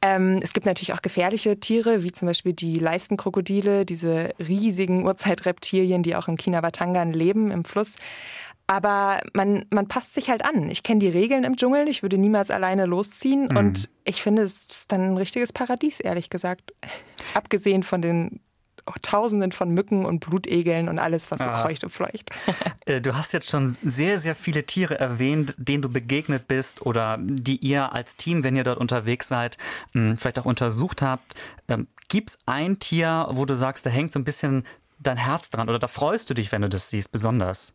Ähm, 0.05 0.41
es 0.43 0.53
gibt 0.53 0.67
natürlich 0.67 0.93
auch 0.93 1.01
gefährliche 1.01 1.61
Tiere, 1.61 2.03
wie 2.03 2.11
zum 2.11 2.27
Beispiel 2.27 2.53
die 2.53 2.75
Leistenkrokodile, 2.75 3.87
diese 3.87 4.31
riesigen 4.41 5.07
Urzeitreptilien, 5.07 6.03
die 6.03 6.17
auch 6.17 6.27
im 6.27 6.37
Kinabatangan 6.37 7.13
leben, 7.13 7.53
im 7.53 7.65
Fluss. 7.65 7.97
Aber 8.67 9.21
man, 9.33 9.67
man 9.71 9.87
passt 9.87 10.15
sich 10.15 10.29
halt 10.29 10.45
an. 10.45 10.71
Ich 10.71 10.83
kenne 10.83 11.01
die 11.01 11.09
Regeln 11.09 11.45
im 11.45 11.57
Dschungel, 11.57 11.89
ich 11.89 12.03
würde 12.03 12.19
niemals 12.19 12.51
alleine 12.51 12.87
losziehen 12.87 13.49
mhm. 13.51 13.57
und 13.57 13.91
ich 14.05 14.23
finde, 14.23 14.43
es 14.43 14.67
ist 14.67 14.91
dann 14.91 15.03
ein 15.03 15.17
richtiges 15.17 15.53
Paradies, 15.53 16.01
ehrlich 16.01 16.31
gesagt. 16.31 16.73
Abgesehen 17.35 17.85
von 17.85 18.03
den 18.03 18.41
Tausenden 19.03 19.53
von 19.53 19.71
Mücken 19.71 20.05
und 20.05 20.21
Blutegeln 20.21 20.89
und 20.89 20.99
alles, 20.99 21.31
was 21.31 21.41
so 21.41 21.49
ah. 21.49 21.63
kreucht 21.63 21.85
und 21.85 21.91
fleucht. 21.91 22.31
Äh, 22.85 23.01
du 23.01 23.15
hast 23.15 23.33
jetzt 23.33 23.49
schon 23.49 23.77
sehr, 23.85 24.19
sehr 24.19 24.35
viele 24.35 24.65
Tiere 24.65 24.99
erwähnt, 24.99 25.55
denen 25.57 25.83
du 25.83 25.89
begegnet 25.89 26.49
bist 26.49 26.85
oder 26.85 27.17
die 27.21 27.59
ihr 27.59 27.93
als 27.93 28.17
Team, 28.17 28.43
wenn 28.43 28.57
ihr 28.57 28.65
dort 28.65 28.79
unterwegs 28.79 29.29
seid, 29.29 29.57
hm, 29.93 30.19
vielleicht 30.19 30.41
auch 30.41 30.47
untersucht 30.47 31.01
habt. 31.01 31.33
Ähm, 31.69 31.87
Gibt 32.09 32.31
es 32.31 32.39
ein 32.45 32.81
Tier, 32.81 33.29
wo 33.31 33.45
du 33.45 33.57
sagst, 33.57 33.87
da 33.87 33.91
hängt 33.91 34.13
so 34.13 34.19
ein 34.19 34.25
bisschen 34.25 34.67
dein 34.99 35.17
Herz 35.17 35.51
dran 35.51 35.69
oder 35.69 35.79
da 35.79 35.87
freust 35.87 36.29
du 36.29 36.35
dich, 36.35 36.51
wenn 36.51 36.63
du 36.63 36.69
das 36.69 36.91
siehst, 36.91 37.13
besonders? 37.13 37.73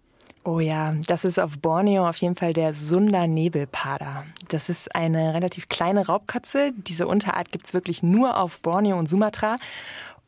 Oh 0.47 0.61
ja, 0.61 0.93
das 1.07 1.25
ist 1.25 1.39
auf 1.39 1.57
Borneo 1.59 2.07
auf 2.07 2.15
jeden 2.17 2.35
Fall 2.35 2.53
der 2.53 2.73
Sunda-Nebelpader. 2.73 4.23
Das 4.47 4.69
ist 4.69 4.95
eine 4.95 5.33
relativ 5.33 5.67
kleine 5.67 6.05
Raubkatze. 6.05 6.71
Diese 6.73 7.05
Unterart 7.05 7.51
gibt 7.51 7.67
es 7.67 7.73
wirklich 7.73 8.01
nur 8.01 8.37
auf 8.37 8.61
Borneo 8.61 8.97
und 8.97 9.09
Sumatra. 9.09 9.57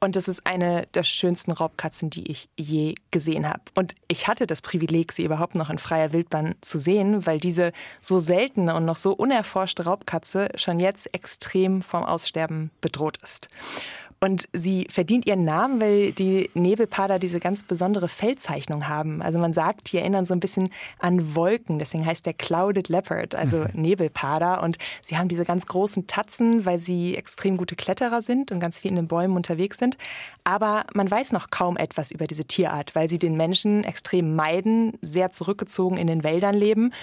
Und 0.01 0.15
das 0.15 0.29
ist 0.29 0.47
eine 0.47 0.87
der 0.93 1.03
schönsten 1.03 1.51
Raubkatzen, 1.51 2.09
die 2.09 2.31
ich 2.31 2.49
je 2.57 2.95
gesehen 3.11 3.47
habe. 3.47 3.61
Und 3.75 3.95
ich 4.07 4.27
hatte 4.27 4.47
das 4.47 4.61
Privileg, 4.61 5.11
sie 5.11 5.25
überhaupt 5.25 5.55
noch 5.55 5.69
in 5.69 5.77
freier 5.77 6.13
Wildbahn 6.13 6.55
zu 6.61 6.79
sehen, 6.79 7.25
weil 7.25 7.37
diese 7.37 7.73
so 8.01 8.21
seltene 8.21 8.75
und 8.75 8.85
noch 8.85 8.95
so 8.95 9.11
unerforschte 9.11 9.83
Raubkatze 9.83 10.49
schon 10.55 10.79
jetzt 10.79 11.13
extrem 11.13 11.81
vom 11.81 12.05
Aussterben 12.05 12.71
bedroht 12.79 13.17
ist. 13.21 13.49
Und 14.21 14.49
sie 14.51 14.87
verdient 14.89 15.25
ihren 15.25 15.45
Namen, 15.45 15.79
weil 15.79 16.11
die 16.11 16.49
Nebelpader 16.53 17.19
diese 17.19 17.39
ganz 17.39 17.63
besondere 17.63 18.09
Feldzeichnung 18.09 18.87
haben. 18.87 19.21
Also 19.21 19.39
man 19.39 19.53
sagt, 19.53 19.91
die 19.91 19.97
erinnern 19.97 20.25
so 20.25 20.33
ein 20.33 20.41
bisschen 20.41 20.69
an 20.99 21.35
Wolken. 21.35 21.79
Deswegen 21.79 22.05
heißt 22.05 22.25
der 22.25 22.33
Clouded 22.33 22.89
Leopard, 22.89 23.35
also. 23.35 23.65
Nebelpader. 23.73 24.61
Und 24.61 24.77
sie 25.01 25.17
haben 25.17 25.29
diese 25.29 25.45
ganz 25.45 25.65
großen 25.65 26.07
Tatzen, 26.07 26.65
weil 26.65 26.79
sie 26.79 27.15
extrem 27.15 27.57
gute 27.57 27.75
Kletterer 27.75 28.21
sind 28.21 28.51
und 28.51 28.59
ganz 28.59 28.79
viel 28.79 28.91
in 28.91 28.97
den 28.97 29.07
Bäumen 29.07 29.35
unterwegs 29.35 29.77
sind. 29.77 29.97
Aber 30.43 30.85
man 30.93 31.09
weiß 31.09 31.31
noch 31.31 31.49
kaum 31.49 31.77
etwas 31.77 32.11
über 32.11 32.27
diese 32.27 32.45
Tierart, 32.45 32.95
weil 32.95 33.09
sie 33.09 33.19
den 33.19 33.37
Menschen 33.37 33.83
extrem 33.83 34.35
meiden, 34.35 34.97
sehr 35.01 35.31
zurückgezogen 35.31 35.97
in 35.97 36.07
den 36.07 36.23
Wäldern 36.23 36.55
leben. 36.55 36.93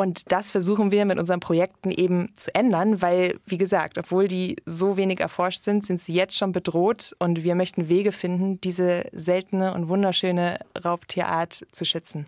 Und 0.00 0.30
das 0.30 0.52
versuchen 0.52 0.92
wir 0.92 1.04
mit 1.06 1.18
unseren 1.18 1.40
Projekten 1.40 1.90
eben 1.90 2.30
zu 2.36 2.54
ändern, 2.54 3.02
weil, 3.02 3.40
wie 3.46 3.58
gesagt, 3.58 3.98
obwohl 3.98 4.28
die 4.28 4.54
so 4.64 4.96
wenig 4.96 5.18
erforscht 5.18 5.64
sind, 5.64 5.84
sind 5.84 6.00
sie 6.00 6.14
jetzt 6.14 6.36
schon 6.36 6.52
bedroht 6.52 7.16
und 7.18 7.42
wir 7.42 7.56
möchten 7.56 7.88
Wege 7.88 8.12
finden, 8.12 8.60
diese 8.60 9.06
seltene 9.10 9.74
und 9.74 9.88
wunderschöne 9.88 10.60
Raubtierart 10.84 11.66
zu 11.72 11.84
schützen. 11.84 12.26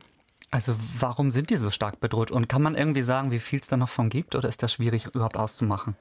Also 0.50 0.74
warum 0.98 1.30
sind 1.30 1.50
die 1.50 1.56
so 1.58 1.70
stark 1.70 2.00
bedroht? 2.00 2.32
Und 2.32 2.48
kann 2.48 2.60
man 2.60 2.74
irgendwie 2.74 3.02
sagen, 3.02 3.30
wie 3.30 3.38
viel 3.38 3.60
es 3.60 3.68
da 3.68 3.76
noch 3.76 3.88
von 3.88 4.08
gibt 4.08 4.34
oder 4.34 4.48
ist 4.48 4.64
das 4.64 4.72
schwierig 4.72 5.06
überhaupt 5.06 5.36
auszumachen? 5.36 5.94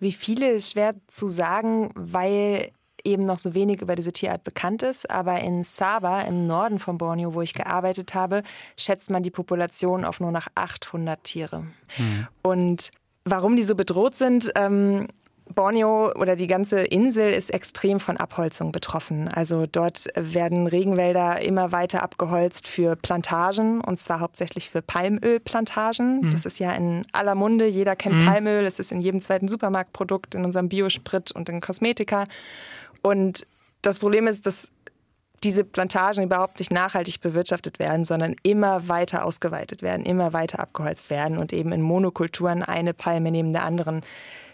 Wie 0.00 0.12
viele 0.12 0.50
ist 0.50 0.72
schwer 0.72 0.94
zu 1.08 1.28
sagen, 1.28 1.90
weil 1.94 2.72
eben 3.04 3.24
noch 3.24 3.38
so 3.38 3.54
wenig 3.54 3.82
über 3.82 3.96
diese 3.96 4.12
Tierart 4.12 4.44
bekannt 4.44 4.82
ist. 4.82 5.10
Aber 5.10 5.40
in 5.40 5.62
Sabah, 5.62 6.22
im 6.22 6.46
Norden 6.46 6.78
von 6.78 6.98
Borneo, 6.98 7.34
wo 7.34 7.42
ich 7.42 7.54
gearbeitet 7.54 8.14
habe, 8.14 8.42
schätzt 8.76 9.10
man 9.10 9.22
die 9.22 9.30
Population 9.30 10.04
auf 10.04 10.20
nur 10.20 10.32
noch 10.32 10.46
800 10.54 11.22
Tiere. 11.24 11.66
Mhm. 11.98 12.28
Und 12.42 12.90
warum 13.24 13.56
die 13.56 13.62
so 13.62 13.74
bedroht 13.74 14.14
sind, 14.14 14.52
ähm, 14.56 15.08
Borneo 15.54 16.12
oder 16.14 16.36
die 16.36 16.46
ganze 16.46 16.80
Insel 16.80 17.32
ist 17.32 17.50
extrem 17.50 18.00
von 18.00 18.16
Abholzung 18.16 18.72
betroffen. 18.72 19.28
Also 19.28 19.66
dort 19.66 20.06
werden 20.14 20.66
Regenwälder 20.66 21.40
immer 21.42 21.72
weiter 21.72 22.02
abgeholzt 22.02 22.66
für 22.66 22.96
Plantagen 22.96 23.80
und 23.80 23.98
zwar 23.98 24.20
hauptsächlich 24.20 24.70
für 24.70 24.82
Palmölplantagen. 24.82 26.22
Mhm. 26.22 26.30
Das 26.30 26.46
ist 26.46 26.58
ja 26.58 26.72
in 26.72 27.04
aller 27.12 27.34
Munde. 27.34 27.66
Jeder 27.66 27.96
kennt 27.96 28.16
mhm. 28.16 28.26
Palmöl. 28.26 28.64
Es 28.64 28.78
ist 28.78 28.92
in 28.92 29.00
jedem 29.00 29.20
zweiten 29.20 29.48
Supermarktprodukt, 29.48 30.34
in 30.34 30.44
unserem 30.44 30.68
Biosprit 30.68 31.32
und 31.32 31.48
in 31.48 31.60
Kosmetika. 31.60 32.26
Und 33.02 33.46
das 33.82 33.98
Problem 33.98 34.26
ist, 34.26 34.46
dass 34.46 34.70
diese 35.44 35.64
Plantagen 35.64 36.22
überhaupt 36.22 36.60
nicht 36.60 36.72
nachhaltig 36.72 37.20
bewirtschaftet 37.20 37.78
werden, 37.78 38.04
sondern 38.04 38.36
immer 38.42 38.88
weiter 38.88 39.24
ausgeweitet 39.24 39.82
werden, 39.82 40.06
immer 40.06 40.32
weiter 40.32 40.60
abgeholzt 40.60 41.10
werden 41.10 41.38
und 41.38 41.52
eben 41.52 41.72
in 41.72 41.82
Monokulturen 41.82 42.62
eine 42.62 42.94
Palme 42.94 43.30
neben 43.30 43.52
der 43.52 43.64
anderen 43.64 44.02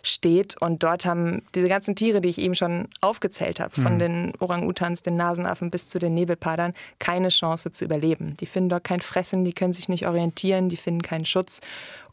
steht. 0.03 0.57
Und 0.61 0.83
dort 0.83 1.05
haben 1.05 1.43
diese 1.55 1.69
ganzen 1.69 1.97
Tiere, 1.97 2.21
die 2.21 2.29
ich 2.29 2.39
eben 2.39 2.55
schon 2.55 2.89
aufgezählt 3.01 3.61
habe, 3.61 3.79
von 3.81 3.95
mhm. 3.95 3.99
den 3.99 4.33
Orang-Utans, 4.41 5.03
den 5.03 5.17
Nasenaffen 5.17 5.71
bis 5.71 5.89
zu 5.89 5.99
den 5.99 6.15
Nebelpadern, 6.15 6.73
keine 6.99 7.29
Chance 7.29 7.71
zu 7.71 7.85
überleben. 7.85 8.35
Die 8.41 8.47
finden 8.47 8.71
dort 8.71 8.85
kein 8.85 9.01
Fressen, 9.01 9.45
die 9.45 9.53
können 9.53 9.73
sich 9.73 9.89
nicht 9.89 10.07
orientieren, 10.07 10.69
die 10.69 10.77
finden 10.77 11.03
keinen 11.03 11.25
Schutz. 11.25 11.61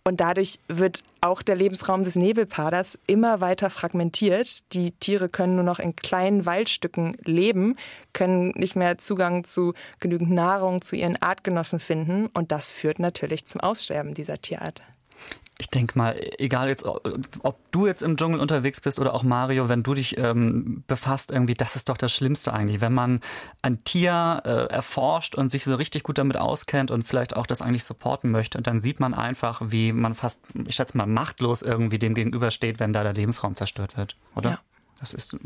Und 0.07 0.21
dadurch 0.21 0.59
wird 0.67 1.01
auch 1.21 1.41
der 1.41 1.55
Lebensraum 1.55 2.03
des 2.03 2.15
Nebelpaders 2.15 2.99
immer 3.07 3.41
weiter 3.41 3.71
fragmentiert. 3.71 4.71
Die 4.73 4.91
Tiere 4.91 5.29
können 5.29 5.55
nur 5.55 5.63
noch 5.63 5.79
in 5.79 5.95
kleinen 5.95 6.45
Waldstücken 6.45 7.17
leben, 7.23 7.75
können 8.13 8.49
nicht 8.55 8.75
mehr 8.75 8.99
Zugang 8.99 9.45
zu 9.45 9.73
genügend 9.99 10.29
Nahrung, 10.29 10.83
zu 10.83 10.95
ihren 10.95 11.19
Artgenossen 11.19 11.79
finden. 11.79 12.27
Und 12.27 12.51
das 12.51 12.69
führt 12.69 12.99
natürlich 12.99 13.45
zum 13.45 13.61
Aussterben 13.61 14.13
dieser 14.13 14.39
Tierart 14.39 14.81
ich 15.57 15.69
denke 15.69 15.97
mal, 15.97 16.19
egal 16.37 16.67
jetzt, 16.67 16.85
ob 16.85 17.71
du 17.71 17.87
jetzt 17.87 18.01
im 18.01 18.17
Dschungel 18.17 18.39
unterwegs 18.39 18.81
bist 18.81 18.99
oder 18.99 19.13
auch 19.13 19.23
Mario, 19.23 19.69
wenn 19.69 19.83
du 19.83 19.93
dich 19.93 20.17
ähm, 20.17 20.83
befasst, 20.87 21.31
irgendwie, 21.31 21.53
das 21.53 21.75
ist 21.75 21.87
doch 21.87 21.97
das 21.97 22.11
Schlimmste 22.11 22.51
eigentlich, 22.51 22.81
wenn 22.81 22.93
man 22.93 23.21
ein 23.61 23.83
Tier 23.85 24.41
äh, 24.43 24.73
erforscht 24.73 25.35
und 25.35 25.51
sich 25.51 25.63
so 25.63 25.75
richtig 25.75 26.03
gut 26.03 26.17
damit 26.17 26.37
auskennt 26.37 26.91
und 26.91 27.07
vielleicht 27.07 27.35
auch 27.35 27.47
das 27.47 27.61
eigentlich 27.61 27.85
supporten 27.85 28.31
möchte 28.31 28.57
und 28.57 28.67
dann 28.67 28.81
sieht 28.81 28.99
man 28.99 29.13
einfach, 29.13 29.61
wie 29.65 29.93
man 29.93 30.13
fast, 30.13 30.41
ich 30.65 30.75
schätze 30.75 30.97
mal, 30.97 31.05
machtlos 31.05 31.61
irgendwie 31.61 31.99
dem 31.99 32.15
gegenübersteht, 32.15 32.79
wenn 32.79 32.91
da 32.91 33.03
der 33.03 33.13
Lebensraum 33.13 33.55
zerstört 33.55 33.95
wird, 33.97 34.17
oder? 34.35 34.49
Ja. 34.49 34.59
Das 34.99 35.13
ist 35.13 35.37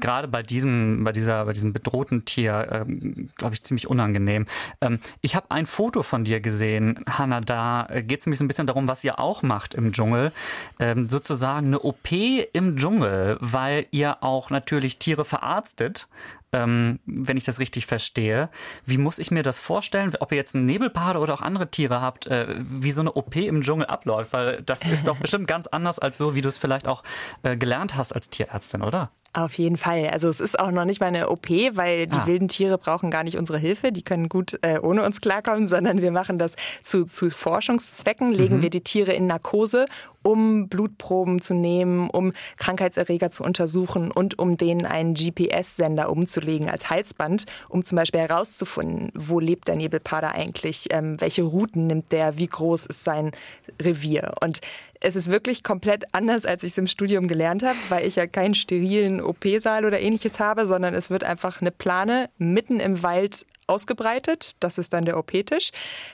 gerade 0.00 0.28
bei 0.28 0.42
diesem, 0.42 1.04
bei 1.04 1.12
dieser, 1.12 1.44
bei 1.44 1.52
diesem 1.52 1.72
bedrohten 1.72 2.24
Tier, 2.24 2.68
ähm, 2.70 3.30
glaube 3.36 3.54
ich, 3.54 3.62
ziemlich 3.62 3.88
unangenehm. 3.88 4.46
Ähm, 4.80 4.98
ich 5.20 5.36
habe 5.36 5.50
ein 5.50 5.66
Foto 5.66 6.02
von 6.02 6.24
dir 6.24 6.40
gesehen, 6.40 7.00
Hanna. 7.08 7.40
Da 7.40 7.88
geht 8.06 8.20
es 8.20 8.26
nämlich 8.26 8.38
so 8.38 8.44
ein 8.44 8.48
bisschen 8.48 8.66
darum, 8.66 8.88
was 8.88 9.04
ihr 9.04 9.18
auch 9.18 9.42
macht 9.42 9.74
im 9.74 9.92
Dschungel. 9.92 10.32
Ähm, 10.78 11.06
sozusagen 11.08 11.68
eine 11.68 11.80
OP 11.80 12.12
im 12.12 12.76
Dschungel, 12.76 13.38
weil 13.40 13.86
ihr 13.90 14.22
auch 14.22 14.50
natürlich 14.50 14.98
Tiere 14.98 15.24
verarztet 15.24 16.08
ähm, 16.52 17.00
wenn 17.06 17.36
ich 17.36 17.44
das 17.44 17.58
richtig 17.58 17.86
verstehe. 17.86 18.50
Wie 18.84 18.98
muss 18.98 19.18
ich 19.18 19.30
mir 19.30 19.42
das 19.42 19.58
vorstellen, 19.58 20.12
ob 20.20 20.32
ihr 20.32 20.36
jetzt 20.36 20.54
einen 20.54 20.66
Nebelpade 20.66 21.18
oder 21.18 21.34
auch 21.34 21.40
andere 21.40 21.70
Tiere 21.70 22.00
habt, 22.00 22.26
äh, 22.26 22.46
wie 22.58 22.90
so 22.90 23.00
eine 23.00 23.12
OP 23.12 23.36
im 23.36 23.62
Dschungel 23.62 23.86
abläuft? 23.86 24.32
Weil 24.32 24.62
das 24.62 24.82
ist 24.84 25.06
doch 25.06 25.16
bestimmt 25.20 25.48
ganz 25.48 25.66
anders 25.66 25.98
als 25.98 26.18
so, 26.18 26.34
wie 26.34 26.42
du 26.42 26.48
es 26.48 26.58
vielleicht 26.58 26.86
auch 26.86 27.02
äh, 27.42 27.56
gelernt 27.56 27.96
hast 27.96 28.12
als 28.12 28.28
Tierärztin, 28.28 28.82
oder? 28.82 29.10
Auf 29.34 29.54
jeden 29.54 29.78
Fall. 29.78 30.08
Also 30.08 30.28
es 30.28 30.40
ist 30.40 30.58
auch 30.58 30.70
noch 30.70 30.84
nicht 30.84 31.00
mal 31.00 31.06
eine 31.06 31.30
OP, 31.30 31.48
weil 31.48 32.06
die 32.06 32.16
ah. 32.16 32.26
wilden 32.26 32.48
Tiere 32.48 32.76
brauchen 32.76 33.10
gar 33.10 33.24
nicht 33.24 33.38
unsere 33.38 33.56
Hilfe. 33.56 33.90
Die 33.90 34.02
können 34.02 34.28
gut 34.28 34.58
äh, 34.60 34.78
ohne 34.78 35.04
uns 35.04 35.22
klarkommen, 35.22 35.66
sondern 35.72 36.02
wir 36.02 36.10
machen 36.10 36.38
das 36.38 36.54
zu, 36.82 37.06
zu 37.06 37.30
Forschungszwecken, 37.30 38.30
legen 38.30 38.58
mhm. 38.58 38.62
wir 38.62 38.68
die 38.68 38.82
Tiere 38.82 39.12
in 39.12 39.26
Narkose, 39.26 39.86
um 40.22 40.68
Blutproben 40.68 41.40
zu 41.40 41.54
nehmen, 41.54 42.10
um 42.10 42.34
Krankheitserreger 42.58 43.30
zu 43.30 43.42
untersuchen 43.42 44.10
und 44.10 44.38
um 44.38 44.58
denen 44.58 44.84
einen 44.84 45.14
GPS-Sender 45.14 46.10
umzulegen 46.10 46.68
als 46.68 46.90
Halsband, 46.90 47.46
um 47.70 47.86
zum 47.86 47.96
Beispiel 47.96 48.20
herauszufinden, 48.20 49.12
wo 49.14 49.40
lebt 49.40 49.66
der 49.66 49.76
Nebelpader 49.76 50.32
eigentlich, 50.32 50.88
ähm, 50.90 51.18
welche 51.22 51.42
Routen 51.42 51.86
nimmt 51.86 52.12
der, 52.12 52.36
wie 52.36 52.48
groß 52.48 52.84
ist 52.84 53.02
sein 53.02 53.32
Revier. 53.80 54.34
Und 54.42 54.60
es 55.02 55.16
ist 55.16 55.30
wirklich 55.30 55.64
komplett 55.64 56.04
anders, 56.12 56.46
als 56.46 56.62
ich 56.62 56.72
es 56.72 56.78
im 56.78 56.86
Studium 56.86 57.26
gelernt 57.26 57.64
habe, 57.64 57.78
weil 57.88 58.06
ich 58.06 58.16
ja 58.16 58.26
keinen 58.26 58.54
sterilen 58.54 59.20
OP-Saal 59.20 59.84
oder 59.84 60.00
ähnliches 60.00 60.38
habe, 60.38 60.66
sondern 60.66 60.94
es 60.94 61.10
wird 61.10 61.24
einfach 61.24 61.60
eine 61.60 61.72
Plane 61.72 62.30
mitten 62.38 62.78
im 62.78 63.02
Wald 63.02 63.44
ausgebreitet. 63.66 64.54
Das 64.60 64.78
ist 64.78 64.92
dann 64.92 65.04
der 65.04 65.18
OP-Tisch. 65.18 65.72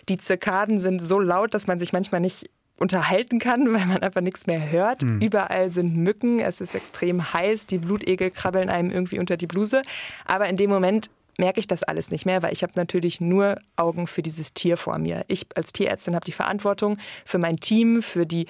Die 0.08 0.16
Zirkaden 0.16 0.80
sind 0.80 1.00
so 1.00 1.20
laut, 1.20 1.52
dass 1.52 1.66
man 1.66 1.78
sich 1.78 1.92
manchmal 1.92 2.22
nicht 2.22 2.48
unterhalten 2.78 3.38
kann, 3.40 3.72
weil 3.74 3.84
man 3.86 3.98
einfach 3.98 4.22
nichts 4.22 4.46
mehr 4.46 4.70
hört. 4.70 5.02
Mhm. 5.02 5.20
Überall 5.20 5.70
sind 5.70 5.94
Mücken, 5.94 6.40
es 6.40 6.60
ist 6.62 6.74
extrem 6.74 7.32
heiß, 7.32 7.66
die 7.66 7.78
Blutegel 7.78 8.30
krabbeln 8.30 8.70
einem 8.70 8.90
irgendwie 8.90 9.18
unter 9.18 9.36
die 9.36 9.46
Bluse. 9.46 9.82
Aber 10.24 10.48
in 10.48 10.56
dem 10.56 10.70
Moment 10.70 11.10
merke 11.38 11.60
ich 11.60 11.66
das 11.66 11.82
alles 11.82 12.10
nicht 12.10 12.26
mehr, 12.26 12.42
weil 12.42 12.52
ich 12.52 12.62
habe 12.62 12.72
natürlich 12.76 13.20
nur 13.20 13.58
Augen 13.76 14.06
für 14.06 14.22
dieses 14.22 14.52
Tier 14.52 14.76
vor 14.76 14.98
mir. 14.98 15.24
Ich 15.28 15.46
als 15.54 15.72
Tierärztin 15.72 16.14
habe 16.14 16.24
die 16.24 16.32
Verantwortung 16.32 16.98
für 17.24 17.38
mein 17.38 17.56
Team, 17.58 18.02
für 18.02 18.26
die 18.26 18.46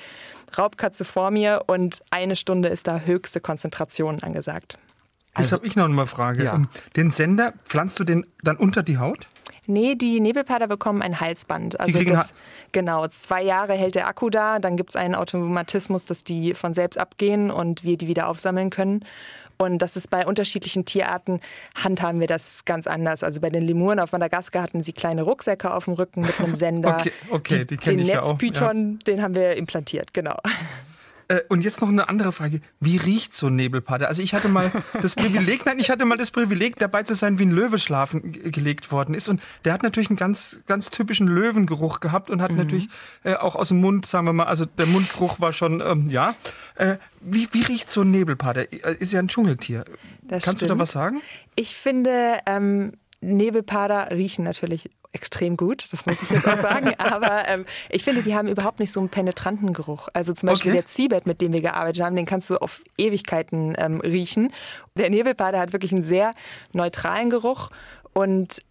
Raubkatze 0.56 1.04
vor 1.04 1.30
mir 1.30 1.64
und 1.66 2.02
eine 2.10 2.34
Stunde 2.34 2.68
ist 2.68 2.86
da 2.86 3.00
höchste 3.00 3.40
Konzentration 3.40 4.22
angesagt. 4.22 4.78
Also, 5.34 5.48
Jetzt 5.48 5.52
habe 5.52 5.66
ich 5.66 5.76
noch 5.76 5.84
eine 5.84 6.06
Frage. 6.06 6.44
Ja. 6.44 6.54
Ähm, 6.54 6.68
den 6.96 7.10
Sender, 7.10 7.52
pflanzt 7.64 8.00
du 8.00 8.04
den 8.04 8.26
dann 8.42 8.56
unter 8.56 8.82
die 8.82 8.98
Haut? 8.98 9.26
Nee, 9.70 9.94
die 9.94 10.18
Nebelpader 10.20 10.66
bekommen 10.66 11.02
ein 11.02 11.20
Halsband. 11.20 11.78
Also 11.78 12.02
das, 12.02 12.32
genau, 12.72 13.06
zwei 13.08 13.42
Jahre 13.42 13.74
hält 13.74 13.96
der 13.96 14.08
Akku 14.08 14.30
da, 14.30 14.60
dann 14.60 14.78
gibt 14.78 14.90
es 14.90 14.96
einen 14.96 15.14
Automatismus, 15.14 16.06
dass 16.06 16.24
die 16.24 16.54
von 16.54 16.72
selbst 16.72 16.96
abgehen 16.96 17.50
und 17.50 17.84
wir 17.84 17.98
die 17.98 18.08
wieder 18.08 18.28
aufsammeln 18.28 18.70
können. 18.70 19.04
Und 19.58 19.78
das 19.78 19.96
ist 19.96 20.08
bei 20.08 20.24
unterschiedlichen 20.24 20.84
Tierarten 20.84 21.40
handhaben 21.74 22.20
wir 22.20 22.28
das 22.28 22.64
ganz 22.64 22.86
anders. 22.86 23.24
Also 23.24 23.40
bei 23.40 23.50
den 23.50 23.66
Lemuren 23.66 23.98
auf 23.98 24.12
Madagaskar 24.12 24.62
hatten 24.62 24.84
sie 24.84 24.92
kleine 24.92 25.22
Rucksäcke 25.22 25.74
auf 25.74 25.86
dem 25.86 25.94
Rücken 25.94 26.22
mit 26.22 26.38
einem 26.40 26.54
Sender. 26.54 26.98
okay, 26.98 27.12
okay 27.30 27.58
die, 27.58 27.66
die 27.66 27.76
kenne 27.76 28.02
ich 28.02 28.08
ja 28.08 28.22
auch. 28.22 28.38
Den 28.38 28.48
Netzpython, 28.48 28.98
den 29.00 29.20
haben 29.20 29.34
wir 29.34 29.56
implantiert, 29.56 30.14
genau. 30.14 30.36
Äh, 31.28 31.40
und 31.48 31.62
jetzt 31.62 31.82
noch 31.82 31.88
eine 31.88 32.08
andere 32.08 32.32
Frage. 32.32 32.60
Wie 32.80 32.96
riecht 32.96 33.34
so 33.34 33.48
ein 33.48 33.56
Nebelpader? 33.56 34.08
Also 34.08 34.22
ich 34.22 34.32
hatte 34.32 34.48
mal 34.48 34.72
das 35.02 35.14
Privileg, 35.14 35.66
nein, 35.66 35.78
ich 35.78 35.90
hatte 35.90 36.06
mal 36.06 36.16
das 36.16 36.30
Privileg, 36.30 36.76
dabei 36.78 37.02
zu 37.02 37.14
sein, 37.14 37.38
wie 37.38 37.44
ein 37.44 37.50
Löwe 37.50 37.78
schlafen 37.78 38.32
gelegt 38.32 38.90
worden 38.90 39.14
ist. 39.14 39.28
Und 39.28 39.40
der 39.64 39.74
hat 39.74 39.82
natürlich 39.82 40.08
einen 40.08 40.16
ganz, 40.16 40.62
ganz 40.66 40.90
typischen 40.90 41.28
Löwengeruch 41.28 42.00
gehabt 42.00 42.30
und 42.30 42.40
hat 42.40 42.52
mhm. 42.52 42.56
natürlich 42.56 42.88
äh, 43.24 43.34
auch 43.34 43.56
aus 43.56 43.68
dem 43.68 43.80
Mund, 43.80 44.06
sagen 44.06 44.26
wir 44.26 44.32
mal, 44.32 44.44
also 44.46 44.64
der 44.64 44.86
Mundgeruch 44.86 45.38
war 45.38 45.52
schon, 45.52 45.80
ähm, 45.80 46.06
ja. 46.08 46.34
Äh, 46.76 46.96
wie, 47.20 47.48
wie 47.52 47.62
riecht 47.62 47.90
so 47.90 48.02
ein 48.02 48.10
Nebelpader? 48.10 48.72
Äh, 48.72 48.96
ist 48.98 49.12
ja 49.12 49.18
ein 49.18 49.28
Dschungeltier. 49.28 49.84
Das 50.22 50.44
Kannst 50.44 50.58
stimmt. 50.58 50.70
du 50.70 50.74
da 50.74 50.78
was 50.78 50.92
sagen? 50.92 51.20
Ich 51.56 51.74
finde, 51.74 52.38
ähm, 52.46 52.92
Nebelpader 53.20 54.10
riechen 54.12 54.44
natürlich 54.44 54.90
extrem 55.12 55.56
gut, 55.56 55.86
das 55.90 56.06
muss 56.06 56.20
ich 56.22 56.30
jetzt 56.30 56.46
auch 56.46 56.60
sagen. 56.60 56.94
Aber 56.98 57.48
ähm, 57.48 57.64
ich 57.88 58.04
finde, 58.04 58.22
die 58.22 58.34
haben 58.34 58.48
überhaupt 58.48 58.78
nicht 58.78 58.92
so 58.92 59.00
einen 59.00 59.08
penetranten 59.08 59.72
Geruch. 59.72 60.08
Also 60.12 60.32
zum 60.32 60.48
Beispiel 60.48 60.72
okay. 60.72 60.80
der 60.80 60.86
Ziebet, 60.86 61.26
mit 61.26 61.40
dem 61.40 61.52
wir 61.52 61.62
gearbeitet 61.62 62.02
haben, 62.02 62.14
den 62.14 62.26
kannst 62.26 62.50
du 62.50 62.56
auf 62.56 62.82
Ewigkeiten 62.96 63.74
ähm, 63.78 64.00
riechen. 64.00 64.52
Der 64.94 65.10
Nebelpader 65.10 65.58
hat 65.58 65.72
wirklich 65.72 65.92
einen 65.92 66.02
sehr 66.02 66.34
neutralen 66.72 67.30
Geruch 67.30 67.70
und 68.12 68.62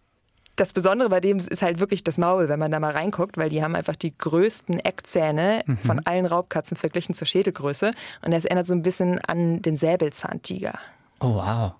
das 0.56 0.72
Besondere 0.72 1.08
bei 1.08 1.20
dem 1.20 1.38
ist 1.38 1.62
halt 1.62 1.78
wirklich 1.78 2.02
das 2.02 2.18
Maul, 2.18 2.48
wenn 2.48 2.58
man 2.58 2.72
da 2.72 2.80
mal 2.80 2.90
reinguckt, 2.90 3.36
weil 3.36 3.48
die 3.48 3.62
haben 3.62 3.76
einfach 3.76 3.94
die 3.94 4.16
größten 4.16 4.80
Eckzähne 4.80 5.62
mhm. 5.66 5.78
von 5.78 6.00
allen 6.00 6.26
Raubkatzen 6.26 6.76
verglichen 6.76 7.14
zur 7.14 7.26
Schädelgröße. 7.26 7.92
Und 8.22 8.32
das 8.32 8.44
erinnert 8.44 8.66
so 8.66 8.74
ein 8.74 8.82
bisschen 8.82 9.20
an 9.24 9.62
den 9.62 9.76
Säbelzahntiger. 9.76 10.78
Oh 11.20 11.34
wow. 11.34 11.72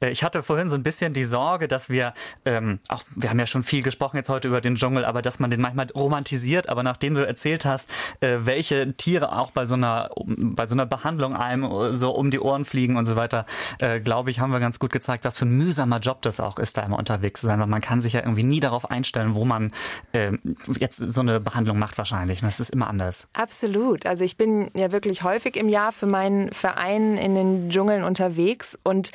Äh, 0.00 0.10
ich 0.10 0.24
hatte 0.24 0.42
vorhin 0.42 0.68
so 0.68 0.74
ein 0.74 0.82
bisschen 0.82 1.12
die 1.12 1.22
Sorge, 1.22 1.68
dass 1.68 1.90
wir, 1.90 2.12
ähm, 2.44 2.80
auch 2.88 3.04
wir 3.14 3.30
haben 3.30 3.38
ja 3.38 3.46
schon 3.46 3.62
viel 3.62 3.82
gesprochen 3.82 4.16
jetzt 4.16 4.28
heute 4.28 4.48
über 4.48 4.60
den 4.60 4.74
Dschungel, 4.74 5.04
aber 5.04 5.22
dass 5.22 5.38
man 5.38 5.50
den 5.50 5.60
manchmal 5.60 5.86
romantisiert. 5.94 6.68
Aber 6.68 6.82
nachdem 6.82 7.14
du 7.14 7.24
erzählt 7.24 7.64
hast, 7.64 7.88
äh, 8.20 8.38
welche 8.40 8.96
Tiere 8.96 9.38
auch 9.38 9.52
bei 9.52 9.64
so 9.64 9.74
einer, 9.74 10.10
bei 10.26 10.66
so 10.66 10.74
einer 10.74 10.86
Behandlung 10.86 11.36
einem 11.36 11.94
so 11.94 12.10
um 12.10 12.32
die 12.32 12.40
Ohren 12.40 12.64
fliegen 12.64 12.96
und 12.96 13.06
so 13.06 13.14
weiter, 13.14 13.46
äh, 13.78 14.00
glaube 14.00 14.32
ich, 14.32 14.40
haben 14.40 14.50
wir 14.50 14.58
ganz 14.58 14.80
gut 14.80 14.90
gezeigt, 14.90 15.24
was 15.24 15.38
für 15.38 15.46
ein 15.46 15.56
mühsamer 15.56 16.00
Job 16.00 16.22
das 16.22 16.40
auch 16.40 16.58
ist, 16.58 16.76
da 16.76 16.82
immer 16.82 16.98
unterwegs 16.98 17.40
zu 17.40 17.46
sein. 17.46 17.60
Weil 17.60 17.68
man 17.68 17.80
kann 17.80 18.00
sich 18.00 18.14
ja 18.14 18.20
irgendwie 18.20 18.42
nie 18.42 18.58
darauf 18.58 18.90
einstellen, 18.90 19.36
wo 19.36 19.44
man 19.44 19.72
äh, 20.12 20.32
jetzt 20.78 20.96
so 20.96 21.20
eine 21.20 21.38
Behandlung 21.38 21.78
macht 21.78 21.96
wahrscheinlich. 21.96 22.40
Das 22.40 22.58
ist 22.58 22.70
immer 22.70 22.88
anders. 22.88 23.28
Absolut. 23.34 24.04
Also 24.04 24.24
ich 24.24 24.36
bin 24.36 24.72
ja 24.74 24.90
wirklich 24.90 25.22
häufig 25.22 25.54
im 25.54 25.68
Jahr 25.68 25.92
für 25.92 26.06
meinen 26.06 26.52
Verein 26.52 27.16
in 27.16 27.36
den 27.36 27.70
Dschungeln 27.70 28.02
unterwegs 28.02 28.79
und 28.82 29.10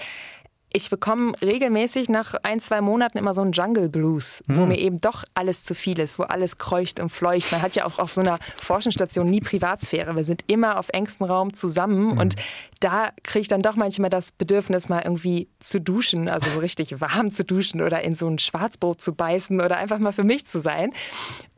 ich 0.75 0.89
bekomme 0.89 1.31
regelmäßig 1.41 2.09
nach 2.09 2.33
ein, 2.43 2.59
zwei 2.59 2.81
Monaten 2.81 3.17
immer 3.17 3.33
so 3.33 3.41
einen 3.41 3.53
Jungle 3.53 3.87
Blues, 3.87 4.43
wo 4.47 4.63
hm. 4.63 4.67
mir 4.67 4.77
eben 4.77 4.99
doch 4.99 5.23
alles 5.33 5.63
zu 5.63 5.73
viel 5.73 5.99
ist, 5.99 6.19
wo 6.19 6.23
alles 6.23 6.57
kreucht 6.57 6.99
und 6.99 7.09
fleucht. 7.09 7.49
Man 7.53 7.61
hat 7.61 7.75
ja 7.75 7.85
auch 7.85 7.97
auf 7.97 8.13
so 8.13 8.19
einer 8.19 8.39
Forschungsstation 8.61 9.29
nie 9.29 9.39
Privatsphäre. 9.39 10.17
Wir 10.17 10.25
sind 10.25 10.43
immer 10.47 10.77
auf 10.77 10.89
engstem 10.89 11.27
Raum 11.27 11.53
zusammen 11.53 12.11
hm. 12.11 12.17
und 12.17 12.35
da 12.81 13.11
kriege 13.23 13.43
ich 13.43 13.47
dann 13.47 13.61
doch 13.61 13.77
manchmal 13.77 14.09
das 14.09 14.33
Bedürfnis, 14.33 14.89
mal 14.89 15.01
irgendwie 15.01 15.47
zu 15.61 15.79
duschen, 15.79 16.27
also 16.27 16.49
so 16.49 16.59
richtig 16.59 16.99
warm 16.99 17.31
zu 17.31 17.45
duschen 17.45 17.81
oder 17.81 18.01
in 18.01 18.13
so 18.13 18.27
ein 18.27 18.37
Schwarzbrot 18.37 19.01
zu 19.01 19.13
beißen 19.13 19.61
oder 19.61 19.77
einfach 19.77 19.99
mal 19.99 20.11
für 20.11 20.25
mich 20.25 20.45
zu 20.45 20.59
sein. 20.59 20.91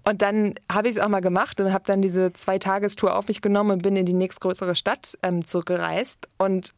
Und 0.08 0.22
dann 0.22 0.54
habe 0.72 0.90
ich 0.90 0.98
es 0.98 1.02
auch 1.02 1.10
mal 1.10 1.22
gemacht 1.22 1.60
und 1.60 1.74
habe 1.74 1.84
dann 1.88 2.04
diese 2.04 2.34
Zwei-Tagestour 2.34 3.16
auf 3.16 3.28
mich 3.30 3.42
genommen 3.42 3.72
und 3.72 3.82
bin 3.82 3.96
in 3.96 4.06
die 4.06 4.14
nächstgrößere 4.14 4.76
Stadt 4.76 5.18
ähm, 5.24 5.44
zurückgereist. 5.44 6.30
Und 6.38 6.74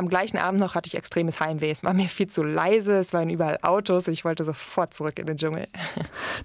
am 0.00 0.08
gleichen 0.08 0.38
Abend 0.38 0.60
noch 0.60 0.74
hatte 0.74 0.88
ich 0.88 0.96
extremes 0.96 1.40
Heimweh. 1.40 1.70
Es 1.70 1.84
war 1.84 1.92
mir 1.92 2.08
viel 2.08 2.26
zu 2.26 2.42
leise, 2.42 2.98
es 2.98 3.12
waren 3.12 3.28
überall 3.28 3.58
Autos 3.62 4.08
und 4.08 4.14
ich 4.14 4.24
wollte 4.24 4.44
sofort 4.44 4.94
zurück 4.94 5.18
in 5.18 5.26
den 5.26 5.36
Dschungel. 5.36 5.68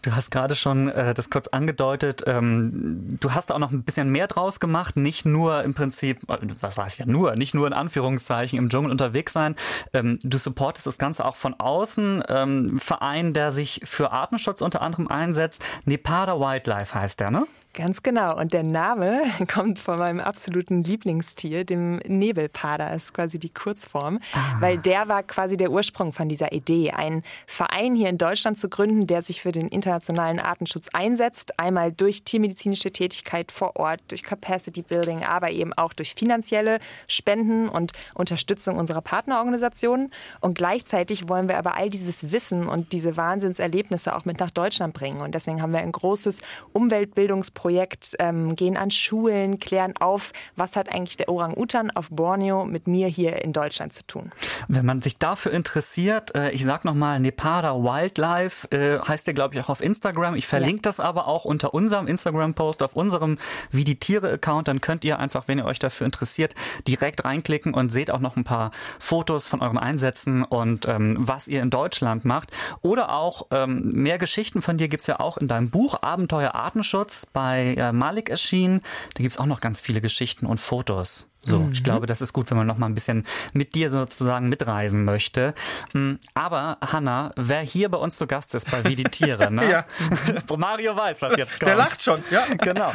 Du 0.02 0.14
hast 0.14 0.30
gerade 0.30 0.56
schon 0.56 0.90
äh, 0.90 1.14
das 1.14 1.30
kurz 1.30 1.48
angedeutet. 1.48 2.24
Ähm, 2.28 3.18
du 3.20 3.34
hast 3.34 3.52
auch 3.52 3.60
noch 3.60 3.72
ein 3.72 3.84
bisschen 3.84 4.10
mehr 4.10 4.28
draus 4.28 4.60
gemacht. 4.60 4.98
Nicht 4.98 5.26
nur 5.26 5.64
im 5.64 5.74
Prinzip, 5.74 6.30
äh, 6.30 6.38
was 6.60 6.78
heißt 6.78 7.00
ja 7.00 7.06
nur, 7.06 7.36
nicht 7.36 7.56
nur 7.56 7.66
in 7.66 7.74
Anführungszeichen 7.74 8.60
im 8.60 8.70
Dschungel 8.70 8.92
unterwegs 8.92 9.32
sein. 9.34 9.56
Ähm, 9.94 10.20
du 10.22 10.38
supportest 10.38 10.86
das 10.86 10.98
Ganze 10.98 11.24
auch 11.24 11.38
von 11.38 11.54
außen. 11.54 12.24
Ähm, 12.28 12.80
Verein, 12.80 13.34
der 13.34 13.52
sich 13.52 13.82
für 13.86 14.12
Artenschutz 14.12 14.62
unter 14.62 14.82
anderem 14.82 15.08
einsetzt. 15.08 15.64
Nepada 15.86 16.40
Wildlife 16.40 16.94
heißt 16.94 17.20
der, 17.22 17.32
ne? 17.32 17.48
Ganz 17.76 18.04
genau. 18.04 18.40
Und 18.40 18.54
der 18.54 18.64
Name 18.64 19.24
kommt 19.54 19.80
von 19.80 20.00
meinem 20.00 20.22
absoluten 20.22 20.86
Lieblingstier, 20.86 21.66
dem 21.66 21.96
Nebelpader, 22.08 22.94
ist 22.94 23.14
quasi 23.14 23.38
die 23.38 23.50
Kurzform, 23.50 24.20
ah. 24.32 24.56
weil 24.62 24.78
der 24.78 25.10
war 25.10 25.24
quasi 25.24 25.58
der 25.58 25.72
Ursprung 25.72 26.14
von 26.14 26.30
dieser 26.30 26.54
Idee, 26.54 26.92
einen 26.92 27.22
Verein 27.46 27.94
hier 27.94 28.08
in 28.08 28.18
Deutschland 28.18 28.58
zu 28.58 28.70
gründen, 28.70 29.08
der 29.08 29.22
sich 29.22 29.42
für 29.42 29.52
den 29.52 29.68
internationalen 29.68 30.40
Artenschutz 30.40 30.88
einsetzt, 30.94 31.60
einmal 31.60 31.92
durch 31.92 32.24
tiermedizinische 32.24 32.92
Tätigkeit 32.92 33.52
vor 33.52 33.76
Ort, 33.76 34.00
durch 34.08 34.24
Capacity 34.24 34.82
Building, 34.82 35.26
aber 35.26 35.52
eben 35.52 35.74
auch 35.74 35.92
durch 35.92 36.16
finanzielle 36.16 36.80
Spenden 37.08 37.68
und 37.68 37.92
Unterstützung 38.14 38.78
unserer 38.78 39.02
Partnerorganisationen. 39.02 40.14
Und 40.40 40.58
gleichzeitig 40.58 41.28
wollen 41.28 41.50
wir 41.50 41.58
aber 41.58 41.76
all 41.76 41.90
dieses 41.90 42.32
Wissen 42.32 42.70
und 42.70 42.94
diese 42.94 43.18
Wahnsinnserlebnisse 43.18 44.16
auch 44.16 44.24
mit 44.24 44.40
nach 44.40 44.52
Deutschland 44.52 44.94
bringen. 44.94 45.20
Und 45.20 45.36
deswegen 45.36 45.62
haben 45.62 45.74
wir 45.74 45.80
ein 45.80 45.92
großes 45.92 46.40
Umweltbildungsprojekt 46.72 47.65
Projekt, 47.66 48.16
ähm, 48.20 48.56
gehen 48.56 48.78
an 48.78 48.92
Schulen, 48.92 49.60
klären 49.60 49.96
auf, 50.00 50.34
was 50.56 50.76
hat 50.76 50.88
eigentlich 50.88 51.18
der 51.18 51.30
Orang-Utan 51.30 51.90
auf 51.90 52.10
Borneo 52.12 52.64
mit 52.64 52.86
mir 52.86 53.08
hier 53.08 53.44
in 53.44 53.54
Deutschland 53.54 53.92
zu 53.92 54.06
tun. 54.06 54.30
Wenn 54.68 54.86
man 54.86 55.02
sich 55.02 55.18
dafür 55.18 55.52
interessiert, 55.52 56.36
äh, 56.36 56.52
ich 56.52 56.64
sag 56.64 56.86
nochmal, 56.86 57.20
Nepada 57.20 57.74
Wildlife 57.74 58.72
äh, 58.72 59.00
heißt 59.00 59.26
der, 59.26 59.34
glaube 59.34 59.56
ich, 59.56 59.62
auch 59.62 59.70
auf 59.70 59.82
Instagram. 59.82 60.36
Ich 60.36 60.46
verlinke 60.46 60.76
ja. 60.76 60.82
das 60.84 61.00
aber 61.00 61.28
auch 61.28 61.44
unter 61.44 61.74
unserem 61.74 62.06
Instagram-Post 62.06 62.84
auf 62.84 62.96
unserem 62.96 63.40
Wie 63.72 63.84
die 63.84 64.00
Tiere-Account. 64.00 64.68
Dann 64.68 64.80
könnt 64.80 65.04
ihr 65.04 65.18
einfach, 65.18 65.48
wenn 65.48 65.58
ihr 65.58 65.66
euch 65.66 65.80
dafür 65.80 66.06
interessiert, 66.06 66.54
direkt 66.88 67.26
reinklicken 67.26 67.74
und 67.74 67.92
seht 67.92 68.12
auch 68.12 68.20
noch 68.20 68.38
ein 68.38 68.44
paar 68.44 68.70
Fotos 69.00 69.48
von 69.48 69.62
euren 69.62 69.80
Einsätzen 69.80 70.44
und 70.44 70.88
ähm, 70.88 71.16
was 71.18 71.48
ihr 71.48 71.64
in 71.64 71.72
Deutschland 71.72 72.26
macht. 72.26 72.52
Oder 72.84 73.12
auch 73.12 73.48
ähm, 73.50 73.90
mehr 73.92 74.20
Geschichten 74.20 74.62
von 74.62 74.78
dir 74.78 74.88
gibt's 74.88 75.08
ja 75.08 75.20
auch 75.20 75.38
in 75.38 75.48
deinem 75.48 75.72
Buch 75.72 76.04
Abenteuer 76.04 76.54
Artenschutz 76.54 77.26
bei 77.26 77.55
äh, 77.56 77.92
Malik 77.92 78.30
erschienen. 78.30 78.82
Da 79.14 79.24
gibt's 79.24 79.38
auch 79.38 79.46
noch 79.46 79.62
ganz 79.62 79.82
viele 79.82 80.02
Geschichten 80.02 80.46
und 80.46 80.60
Fotos. 80.60 81.30
So, 81.46 81.60
mhm. 81.60 81.72
ich 81.72 81.84
glaube, 81.84 82.08
das 82.08 82.22
ist 82.22 82.34
gut, 82.34 82.50
wenn 82.50 82.58
man 82.58 82.68
noch 82.68 82.78
mal 82.78 82.88
ein 82.88 82.96
bisschen 82.96 83.26
mit 83.54 83.76
dir 83.76 83.90
sozusagen 83.90 84.50
mitreisen 84.50 85.06
möchte. 85.06 85.54
Mm, 85.94 86.14
aber 86.34 86.78
Hanna, 86.82 87.32
wer 87.36 87.62
hier 87.62 87.90
bei 87.90 87.98
uns 87.98 88.18
zu 88.18 88.28
Gast 88.28 88.56
ist 88.56 88.70
bei 88.72 88.84
Wie 88.86 88.96
die 88.96 89.04
Tiere, 89.04 89.52
ne? 89.52 89.70
ja. 89.70 89.86
Mario 90.58 90.96
weiß, 90.96 91.22
was 91.22 91.38
jetzt 91.38 91.60
kommt. 91.60 91.70
Der 91.70 91.76
lacht 91.76 92.02
schon, 92.02 92.24
ja. 92.32 92.44
Genau. 92.66 92.92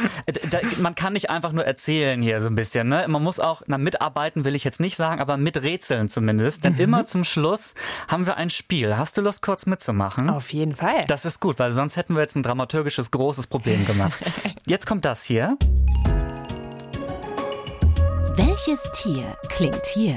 Da, 0.51 0.59
man 0.81 0.95
kann 0.95 1.13
nicht 1.13 1.31
einfach 1.31 1.53
nur 1.53 1.65
erzählen 1.65 2.21
hier 2.21 2.41
so 2.41 2.49
ein 2.49 2.55
bisschen, 2.57 2.89
ne? 2.89 3.05
Man 3.07 3.23
muss 3.23 3.39
auch, 3.39 3.63
na, 3.67 3.79
mitarbeiten 3.79 4.45
will 4.45 4.55
ich 4.55 4.65
jetzt 4.65 4.81
nicht 4.81 4.97
sagen, 4.97 5.21
aber 5.21 5.37
miträtseln 5.37 6.09
zumindest. 6.09 6.65
Denn 6.65 6.75
mhm. 6.75 6.81
immer 6.81 7.07
zum 7.07 7.25
Schluss 7.25 7.75
haben 8.09 8.27
wir 8.27 8.37
ein 8.37 8.51
Spiel. 8.51 8.97
Hast 8.97 9.17
du 9.17 9.21
Lust, 9.21 9.43
kurz 9.43 9.67
mitzumachen? 9.67 10.29
Auf 10.29 10.53
jeden 10.53 10.75
Fall. 10.75 11.05
Das 11.07 11.25
ist 11.25 11.41
gut, 11.41 11.59
weil 11.59 11.73
sonst 11.73 11.97
hätten 11.97 12.15
wir 12.15 12.23
jetzt 12.23 12.37
ein 12.37 12.43
dramaturgisches 12.43 13.11
großes 13.11 13.47
Problem 13.47 13.87
gemacht. 13.87 14.19
Jetzt 14.67 14.87
kommt 14.87 15.05
das 15.05 15.25
hier. 15.25 15.57
Welches 18.37 18.83
Tier 18.93 19.37
klingt 19.49 19.85
hier? 19.87 20.16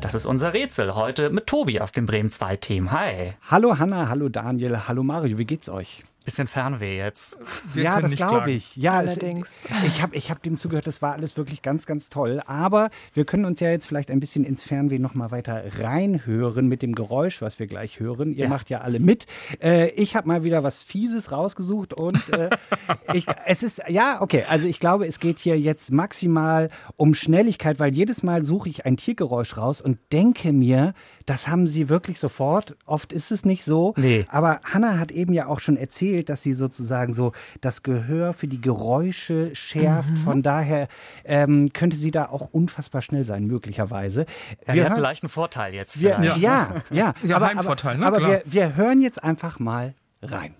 Das 0.00 0.14
ist 0.14 0.24
unser 0.24 0.54
Rätsel 0.54 0.94
heute 0.94 1.30
mit 1.30 1.46
Tobi 1.46 1.80
aus 1.80 1.92
dem 1.92 2.06
Bremen 2.06 2.30
2 2.30 2.56
Team. 2.56 2.92
Hi. 2.92 3.34
Hallo 3.50 3.78
Hanna, 3.78 4.08
hallo 4.08 4.28
Daniel, 4.28 4.86
hallo 4.86 5.02
Mario, 5.02 5.38
wie 5.38 5.44
geht's 5.44 5.68
euch? 5.68 6.04
Bisschen 6.30 6.46
Fernweh 6.46 6.96
jetzt. 6.96 7.36
Wir 7.74 7.82
ja, 7.82 8.00
das 8.00 8.14
glaube 8.14 8.52
ich. 8.52 8.76
Ja, 8.76 8.98
Allerdings. 8.98 9.64
Es, 9.64 9.88
ich 9.88 10.00
habe 10.00 10.14
ich 10.14 10.30
hab 10.30 10.40
dem 10.44 10.56
zugehört, 10.56 10.86
das 10.86 11.02
war 11.02 11.14
alles 11.14 11.36
wirklich 11.36 11.60
ganz, 11.60 11.86
ganz 11.86 12.08
toll. 12.08 12.40
Aber 12.46 12.90
wir 13.14 13.24
können 13.24 13.44
uns 13.44 13.58
ja 13.58 13.68
jetzt 13.68 13.86
vielleicht 13.86 14.12
ein 14.12 14.20
bisschen 14.20 14.44
ins 14.44 14.62
Fernweh 14.62 15.00
noch 15.00 15.14
mal 15.14 15.32
weiter 15.32 15.60
reinhören 15.80 16.68
mit 16.68 16.82
dem 16.82 16.94
Geräusch, 16.94 17.42
was 17.42 17.58
wir 17.58 17.66
gleich 17.66 17.98
hören. 17.98 18.32
Ihr 18.32 18.44
ja. 18.44 18.48
macht 18.48 18.70
ja 18.70 18.80
alle 18.82 19.00
mit. 19.00 19.26
Äh, 19.60 19.88
ich 19.90 20.14
habe 20.14 20.28
mal 20.28 20.44
wieder 20.44 20.62
was 20.62 20.84
Fieses 20.84 21.32
rausgesucht 21.32 21.94
und 21.94 22.22
äh, 22.28 22.50
ich, 23.12 23.26
es 23.44 23.64
ist, 23.64 23.82
ja, 23.88 24.22
okay. 24.22 24.44
Also 24.48 24.68
ich 24.68 24.78
glaube, 24.78 25.08
es 25.08 25.18
geht 25.18 25.40
hier 25.40 25.58
jetzt 25.58 25.90
maximal 25.90 26.70
um 26.94 27.12
Schnelligkeit, 27.12 27.80
weil 27.80 27.92
jedes 27.92 28.22
Mal 28.22 28.44
suche 28.44 28.68
ich 28.68 28.86
ein 28.86 28.96
Tiergeräusch 28.96 29.56
raus 29.56 29.80
und 29.80 29.98
denke 30.12 30.52
mir, 30.52 30.94
das 31.26 31.48
haben 31.48 31.66
sie 31.66 31.88
wirklich 31.88 32.18
sofort. 32.18 32.76
Oft 32.86 33.12
ist 33.12 33.30
es 33.30 33.44
nicht 33.44 33.64
so. 33.64 33.94
Nee. 33.96 34.26
Aber 34.28 34.60
Hannah 34.64 34.98
hat 34.98 35.10
eben 35.10 35.32
ja 35.32 35.46
auch 35.46 35.60
schon 35.60 35.76
erzählt, 35.76 36.28
dass 36.28 36.42
sie 36.42 36.52
sozusagen 36.52 37.12
so 37.12 37.32
das 37.60 37.82
Gehör 37.82 38.32
für 38.32 38.48
die 38.48 38.60
Geräusche 38.60 39.54
schärft. 39.54 40.10
Mhm. 40.10 40.16
Von 40.16 40.42
daher 40.42 40.88
ähm, 41.24 41.72
könnte 41.72 41.96
sie 41.96 42.10
da 42.10 42.26
auch 42.26 42.48
unfassbar 42.52 43.02
schnell 43.02 43.24
sein, 43.24 43.46
möglicherweise. 43.46 44.26
Ja, 44.66 44.74
wir 44.74 44.84
hat 44.84 44.92
einen 44.92 45.02
leichten 45.02 45.28
Vorteil 45.28 45.74
jetzt. 45.74 46.00
Wir, 46.00 46.20
ja, 46.20 46.36
ja, 46.36 46.74
ja. 46.90 47.14
ja 47.22 47.36
aber, 47.36 47.48
Heimvorteil, 47.48 47.98
ne? 47.98 48.06
aber 48.06 48.20
wir, 48.20 48.42
wir 48.44 48.76
hören 48.76 49.00
jetzt 49.00 49.22
einfach 49.22 49.58
mal 49.58 49.94
rein. 50.22 50.54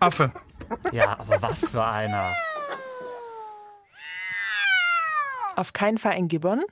Affe. 0.00 0.32
Ja, 0.92 1.18
aber 1.18 1.40
was 1.42 1.68
für 1.68 1.84
einer. 1.84 2.32
Auf 5.56 5.72
keinen 5.72 5.98
Fall 5.98 6.12
ein 6.12 6.28
Gibbon. 6.28 6.62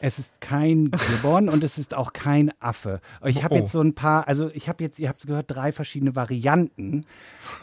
Es 0.00 0.18
ist 0.18 0.40
kein 0.40 0.90
Gibbon 1.08 1.48
und 1.48 1.62
es 1.62 1.78
ist 1.78 1.94
auch 1.94 2.12
kein 2.12 2.50
Affe. 2.60 3.00
Ich 3.24 3.44
habe 3.44 3.54
oh. 3.54 3.58
jetzt 3.58 3.72
so 3.72 3.80
ein 3.80 3.94
paar, 3.94 4.26
also 4.26 4.50
ich 4.52 4.68
habe 4.68 4.82
jetzt, 4.82 4.98
ihr 4.98 5.08
habt 5.08 5.20
es 5.20 5.26
gehört, 5.26 5.46
drei 5.48 5.72
verschiedene 5.72 6.16
Varianten. 6.16 7.04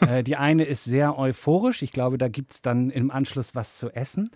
äh, 0.00 0.22
die 0.22 0.36
eine 0.36 0.64
ist 0.64 0.84
sehr 0.84 1.18
euphorisch. 1.18 1.82
Ich 1.82 1.92
glaube, 1.92 2.18
da 2.18 2.28
gibt 2.28 2.52
es 2.54 2.62
dann 2.62 2.90
im 2.90 3.10
Anschluss 3.10 3.54
was 3.54 3.78
zu 3.78 3.90
essen. 3.90 4.30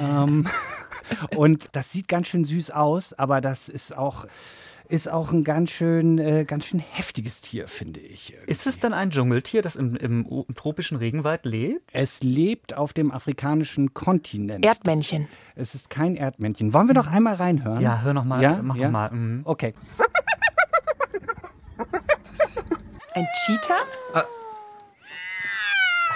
Ähm, 0.00 0.46
und 1.36 1.68
das 1.72 1.92
sieht 1.92 2.08
ganz 2.08 2.28
schön 2.28 2.44
süß 2.44 2.70
aus, 2.70 3.12
aber 3.12 3.40
das 3.40 3.68
ist 3.68 3.96
auch 3.96 4.26
ist 4.88 5.10
auch 5.10 5.32
ein 5.32 5.44
ganz 5.44 5.70
schön, 5.70 6.18
äh, 6.18 6.44
ganz 6.44 6.66
schön 6.66 6.80
heftiges 6.80 7.40
Tier, 7.40 7.68
finde 7.68 8.00
ich. 8.00 8.32
Irgendwie. 8.32 8.50
Ist 8.50 8.66
es 8.66 8.80
dann 8.80 8.92
ein 8.92 9.10
Dschungeltier, 9.10 9.62
das 9.62 9.76
im, 9.76 9.96
im, 9.96 10.26
im, 10.26 10.54
tropischen 10.54 10.96
Regenwald 10.96 11.44
lebt? 11.44 11.90
Es 11.92 12.22
lebt 12.22 12.74
auf 12.74 12.92
dem 12.92 13.10
afrikanischen 13.10 13.94
Kontinent. 13.94 14.64
Erdmännchen. 14.64 15.28
Es 15.54 15.74
ist 15.74 15.90
kein 15.90 16.16
Erdmännchen. 16.16 16.72
Wollen 16.72 16.88
wir 16.88 16.94
noch 16.94 17.08
einmal 17.08 17.34
reinhören? 17.34 17.80
Ja, 17.80 18.00
hör 18.02 18.14
noch 18.14 18.24
mal. 18.24 18.42
Ja? 18.42 18.60
Mach 18.62 18.76
ja? 18.76 18.88
mal. 18.88 19.10
Mhm. 19.10 19.42
Okay. 19.44 19.74
Ein 23.14 23.26
Cheetah? 23.44 23.78
Äh, 24.14 24.22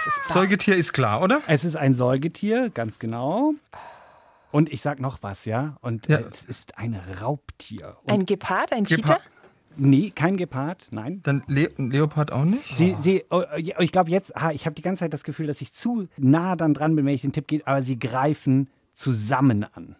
ist 0.07 0.33
Säugetier 0.33 0.75
ist 0.75 0.93
klar, 0.93 1.21
oder? 1.21 1.41
Es 1.47 1.65
ist 1.65 1.75
ein 1.75 1.93
Säugetier, 1.93 2.69
ganz 2.69 2.99
genau. 2.99 3.53
Und 4.53 4.71
ich 4.71 4.83
sag 4.83 4.99
noch 4.99 5.17
was, 5.21 5.45
ja. 5.45 5.77
Und 5.81 6.07
ja. 6.07 6.19
es 6.19 6.43
ist 6.43 6.77
ein 6.77 6.93
Raubtier. 7.19 7.97
Und 8.03 8.11
ein 8.11 8.25
Gepard, 8.25 8.71
ein 8.71 8.85
Cheetah? 8.85 9.19
Nee, 9.77 10.11
kein 10.11 10.37
Gepard, 10.37 10.89
nein. 10.91 11.21
Dann 11.23 11.41
Le 11.47 11.71
Leopard 11.77 12.31
auch 12.31 12.45
nicht? 12.45 12.67
Sie, 12.67 12.95
sie, 13.01 13.23
oh, 13.31 13.41
ich 13.57 13.91
glaube 13.91 14.11
jetzt, 14.11 14.31
ich 14.53 14.67
habe 14.67 14.75
die 14.75 14.83
ganze 14.83 14.99
Zeit 14.99 15.11
das 15.11 15.23
Gefühl, 15.23 15.47
dass 15.47 15.59
ich 15.61 15.73
zu 15.73 16.07
nah 16.17 16.55
dann 16.55 16.75
dran 16.75 16.95
bin, 16.95 17.03
wenn 17.07 17.15
ich 17.15 17.21
den 17.21 17.31
Tipp 17.31 17.47
gebe, 17.47 17.65
aber 17.65 17.81
sie 17.81 17.97
greifen 17.97 18.69
zusammen 18.93 19.63
an. 19.73 19.95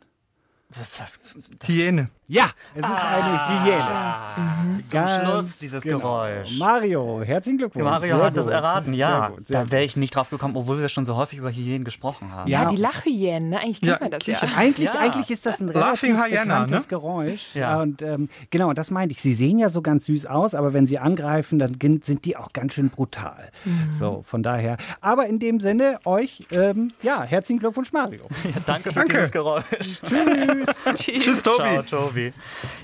Das, 0.80 1.20
das, 1.60 1.68
Hyäne. 1.70 2.10
Ja, 2.28 2.46
es 2.74 2.80
ist 2.80 2.86
ah, 2.86 3.56
eine 3.56 3.66
Hyäne. 3.66 4.74
Mhm. 4.74 4.86
Zum 4.86 5.00
Ganz 5.00 5.12
Schluss 5.12 5.58
dieses 5.60 5.84
genau. 5.84 6.00
Geräusch. 6.00 6.58
Mario, 6.58 7.22
herzlichen 7.22 7.58
Glückwunsch. 7.60 7.84
Mario 7.84 8.16
sehr 8.16 8.26
hat 8.26 8.38
das 8.38 8.48
erraten, 8.48 8.94
ja. 8.94 9.20
Sehr 9.20 9.30
gut, 9.30 9.48
sehr 9.48 9.64
da 9.64 9.72
wäre 9.72 9.84
ich 9.84 9.98
nicht 9.98 10.16
drauf 10.16 10.30
gekommen, 10.32 10.56
obwohl 10.56 10.80
wir 10.80 10.90
schon 10.90 11.06
so 11.06 11.16
häufig 11.16 11.40
über 11.40 11.52
Hyänen 11.52 11.84
gesprochen 11.84 12.32
haben. 12.32 12.50
Ja, 12.50 12.64
ja 12.64 12.70
die 12.70 12.78
Lachhyänen, 12.78 13.50
ne? 13.50 13.60
eigentlich 13.60 13.82
kennt 13.82 13.92
ja, 13.92 13.98
man 14.00 14.12
das 14.12 14.26
ja. 14.26 14.40
Eigentlich, 14.56 14.88
ja. 14.88 15.00
eigentlich 15.00 15.30
ist 15.30 15.46
das 15.46 15.60
ein 15.60 15.70
relativ 15.70 16.18
bekanntes 16.18 16.80
ne? 16.80 16.86
Geräusch. 16.88 17.54
Ja. 17.54 17.80
Und 17.82 18.02
ähm, 18.02 18.30
genau, 18.50 18.74
das 18.74 18.90
meinte 18.90 19.14
ich. 19.14 19.22
Sie 19.22 19.34
sehen 19.34 19.60
ja 19.60 19.70
so 19.70 19.82
ganz 19.82 20.06
süß 20.06 20.26
aus, 20.26 20.56
aber 20.56 20.74
wenn 20.74 20.88
sie 20.88 20.98
angreifen, 20.98 21.60
dann 21.60 21.78
sind 22.04 22.26
die 22.26 22.36
auch 22.36 22.52
ganz 22.54 22.74
schön 22.74 22.90
brutal. 22.90 23.52
Mhm. 23.66 23.92
So, 23.92 24.24
von 24.26 24.42
daher. 24.42 24.78
Aber 25.02 25.28
in 25.28 25.38
dem 25.40 25.60
Sinne, 25.60 26.00
euch, 26.06 26.48
ähm, 26.52 26.88
ja, 27.04 27.22
herzlichen 27.24 27.60
Glückwunsch, 27.60 27.92
Mario. 27.92 28.24
danke 28.66 28.92
für 28.92 29.00
danke. 29.00 29.14
dieses 29.14 29.32
Geräusch. 29.32 30.02
Tschüss. 30.02 30.63
Tschüss. 30.96 31.24
Tschüss, 31.24 31.44
Tobi. 31.44 31.84
Ciao, 31.86 32.08
Tobi. 32.08 32.34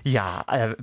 Ja, 0.03 0.43
äh, 0.47 0.75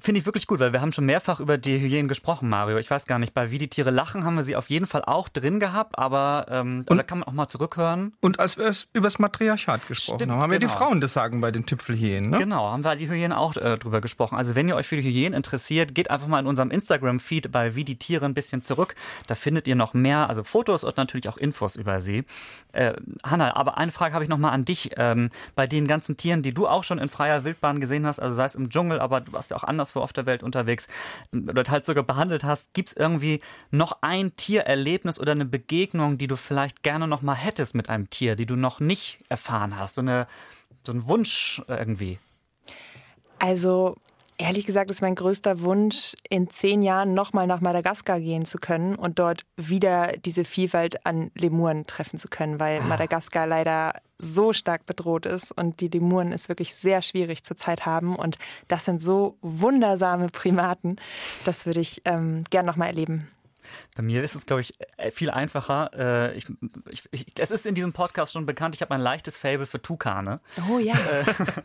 finde 0.00 0.20
ich 0.20 0.26
wirklich 0.26 0.46
gut, 0.46 0.60
weil 0.60 0.72
wir 0.72 0.80
haben 0.80 0.92
schon 0.92 1.06
mehrfach 1.06 1.40
über 1.40 1.58
die 1.58 1.78
Hyänen 1.78 2.08
gesprochen, 2.08 2.48
Mario. 2.48 2.78
Ich 2.78 2.90
weiß 2.90 3.06
gar 3.06 3.18
nicht, 3.18 3.34
bei 3.34 3.50
Wie 3.50 3.58
die 3.58 3.68
Tiere 3.68 3.90
lachen 3.90 4.24
haben 4.24 4.36
wir 4.36 4.44
sie 4.44 4.56
auf 4.56 4.70
jeden 4.70 4.86
Fall 4.86 5.04
auch 5.04 5.28
drin 5.28 5.60
gehabt, 5.60 5.98
aber 5.98 6.46
ähm, 6.48 6.84
und, 6.88 6.96
da 6.96 7.02
kann 7.02 7.18
man 7.18 7.28
auch 7.28 7.32
mal 7.32 7.48
zurückhören. 7.48 8.12
Und 8.20 8.40
als 8.40 8.58
wir 8.58 8.72
über 8.92 9.06
das 9.06 9.18
Matriarchat 9.18 9.86
gesprochen 9.86 10.18
Stimmt, 10.18 10.32
haben, 10.32 10.40
haben 10.40 10.50
genau. 10.50 10.62
ja 10.62 10.68
die 10.68 10.78
Frauen 10.78 11.00
das 11.00 11.12
Sagen 11.12 11.40
bei 11.40 11.50
den 11.50 11.66
Tüpfelhyänen, 11.66 12.30
ne? 12.30 12.38
Genau, 12.38 12.70
haben 12.70 12.84
wir 12.84 12.96
die 12.96 13.08
Hyänen 13.08 13.32
auch 13.32 13.56
äh, 13.56 13.78
drüber 13.78 14.00
gesprochen. 14.00 14.36
Also 14.36 14.54
wenn 14.54 14.68
ihr 14.68 14.76
euch 14.76 14.86
für 14.86 14.96
die 14.96 15.02
Hyänen 15.02 15.34
interessiert, 15.34 15.94
geht 15.94 16.10
einfach 16.10 16.26
mal 16.26 16.40
in 16.40 16.46
unserem 16.46 16.70
Instagram-Feed 16.70 17.52
bei 17.52 17.74
Wie 17.74 17.84
die 17.84 17.98
Tiere 17.98 18.24
ein 18.24 18.34
bisschen 18.34 18.62
zurück. 18.62 18.94
Da 19.26 19.34
findet 19.34 19.66
ihr 19.66 19.76
noch 19.76 19.94
mehr, 19.94 20.28
also 20.28 20.42
Fotos 20.44 20.84
und 20.84 20.96
natürlich 20.96 21.28
auch 21.28 21.36
Infos 21.36 21.76
über 21.76 22.00
sie. 22.00 22.24
Äh, 22.72 22.94
Hanna, 23.22 23.56
aber 23.56 23.78
eine 23.78 23.92
Frage 23.92 24.14
habe 24.14 24.24
ich 24.24 24.30
noch 24.30 24.38
mal 24.38 24.50
an 24.50 24.64
dich. 24.64 24.90
Ähm, 24.96 25.30
bei 25.54 25.66
den 25.66 25.83
ganzen 25.86 26.16
Tieren, 26.16 26.42
die 26.42 26.52
du 26.52 26.66
auch 26.66 26.84
schon 26.84 26.98
in 26.98 27.08
freier 27.08 27.44
Wildbahn 27.44 27.80
gesehen 27.80 28.06
hast, 28.06 28.20
also 28.20 28.34
sei 28.34 28.44
es 28.44 28.54
im 28.54 28.70
Dschungel, 28.70 29.00
aber 29.00 29.20
du 29.20 29.32
warst 29.32 29.50
ja 29.50 29.56
auch 29.56 29.64
anderswo 29.64 30.00
auf 30.00 30.12
der 30.12 30.26
Welt 30.26 30.42
unterwegs, 30.42 30.88
oder 31.32 31.64
halt 31.68 31.84
sogar 31.84 32.04
behandelt 32.04 32.44
hast, 32.44 32.72
gibt 32.74 32.88
es 32.88 32.96
irgendwie 32.96 33.40
noch 33.70 33.98
ein 34.00 34.36
Tiererlebnis 34.36 35.20
oder 35.20 35.32
eine 35.32 35.44
Begegnung, 35.44 36.18
die 36.18 36.26
du 36.26 36.36
vielleicht 36.36 36.82
gerne 36.82 37.08
noch 37.08 37.22
mal 37.22 37.34
hättest 37.34 37.74
mit 37.74 37.88
einem 37.88 38.10
Tier, 38.10 38.36
die 38.36 38.46
du 38.46 38.56
noch 38.56 38.80
nicht 38.80 39.20
erfahren 39.28 39.78
hast, 39.78 39.96
so, 39.96 40.00
eine, 40.00 40.26
so 40.84 40.92
ein 40.92 41.08
Wunsch 41.08 41.62
irgendwie? 41.68 42.18
Also 43.38 43.96
Ehrlich 44.36 44.66
gesagt 44.66 44.90
ist 44.90 45.00
mein 45.00 45.14
größter 45.14 45.60
Wunsch, 45.60 46.14
in 46.28 46.50
zehn 46.50 46.82
Jahren 46.82 47.14
nochmal 47.14 47.46
nach 47.46 47.60
Madagaskar 47.60 48.18
gehen 48.18 48.44
zu 48.44 48.58
können 48.58 48.96
und 48.96 49.20
dort 49.20 49.46
wieder 49.56 50.16
diese 50.16 50.44
Vielfalt 50.44 51.06
an 51.06 51.30
Lemuren 51.36 51.86
treffen 51.86 52.18
zu 52.18 52.28
können, 52.28 52.58
weil 52.58 52.80
ah. 52.80 52.84
Madagaskar 52.84 53.46
leider 53.46 53.94
so 54.24 54.52
stark 54.52 54.86
bedroht 54.86 55.26
ist 55.26 55.52
und 55.52 55.80
die 55.80 55.88
Lemuren 55.88 56.32
es 56.32 56.48
wirklich 56.48 56.74
sehr 56.74 57.02
schwierig 57.02 57.44
zurzeit 57.44 57.86
haben. 57.86 58.16
Und 58.16 58.38
das 58.68 58.84
sind 58.84 59.02
so 59.02 59.36
wundersame 59.42 60.28
Primaten. 60.28 60.96
Das 61.44 61.66
würde 61.66 61.80
ich 61.80 62.02
ähm, 62.04 62.44
gern 62.50 62.66
nochmal 62.66 62.88
erleben. 62.88 63.28
Bei 63.94 64.02
mir 64.02 64.22
ist 64.22 64.34
es, 64.34 64.46
glaube 64.46 64.62
ich, 64.62 64.74
äh, 64.96 65.10
viel 65.10 65.30
einfacher. 65.30 65.90
Äh, 65.94 66.36
ich, 66.36 66.46
ich, 66.90 67.04
ich, 67.10 67.26
es 67.38 67.50
ist 67.50 67.66
in 67.66 67.74
diesem 67.74 67.92
Podcast 67.92 68.32
schon 68.32 68.46
bekannt, 68.46 68.74
ich 68.74 68.82
habe 68.82 68.94
ein 68.94 69.00
leichtes 69.00 69.36
Fable 69.36 69.66
für 69.66 69.80
Tukane. 69.80 70.40
Oh 70.70 70.78
ja. 70.78 70.94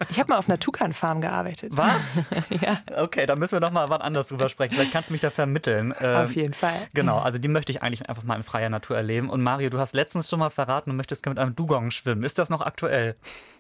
ich 0.10 0.20
habe 0.20 0.30
mal 0.30 0.38
auf 0.38 0.48
einer 0.48 0.60
Tukan-Farm 0.60 1.22
gearbeitet. 1.22 1.72
Was? 1.76 2.26
ja. 2.62 2.82
Okay, 2.96 3.26
da 3.26 3.36
müssen 3.36 3.54
wir 3.54 3.60
noch 3.60 3.72
mal 3.72 3.90
wann 3.90 4.02
anders 4.02 4.28
drüber 4.28 4.50
sprechen. 4.50 4.76
Vielleicht 4.76 4.92
kannst 4.92 5.10
du 5.10 5.14
mich 5.14 5.22
da 5.22 5.30
vermitteln. 5.30 5.94
auf 5.94 6.34
jeden 6.34 6.54
Fall. 6.54 6.88
Genau, 6.94 7.20
also 7.20 7.38
die 7.38 7.48
möchte 7.48 7.72
ich 7.72 7.82
eigentlich 7.82 8.10
einfach 8.10 8.24
mal 8.24 8.36
in 8.36 8.44
freier 8.44 8.70
Natur 8.70 8.98
erleben. 8.98 9.30
Und 9.30 9.42
Mario, 9.42 9.70
du 9.70 9.80
hast 9.80 9.94
letztens 9.94 10.30
schon 10.30 10.40
mal 10.40 10.50
verraten, 10.50 10.92
du 10.92 10.96
möchtest 10.96 11.26
mit 11.26 11.40
einem 11.40 11.56
Dugong 11.56 11.92
schwimmen. 11.92 12.24
Ist 12.24 12.40
das 12.40 12.50
noch 12.50 12.62
aktuell? 12.62 13.16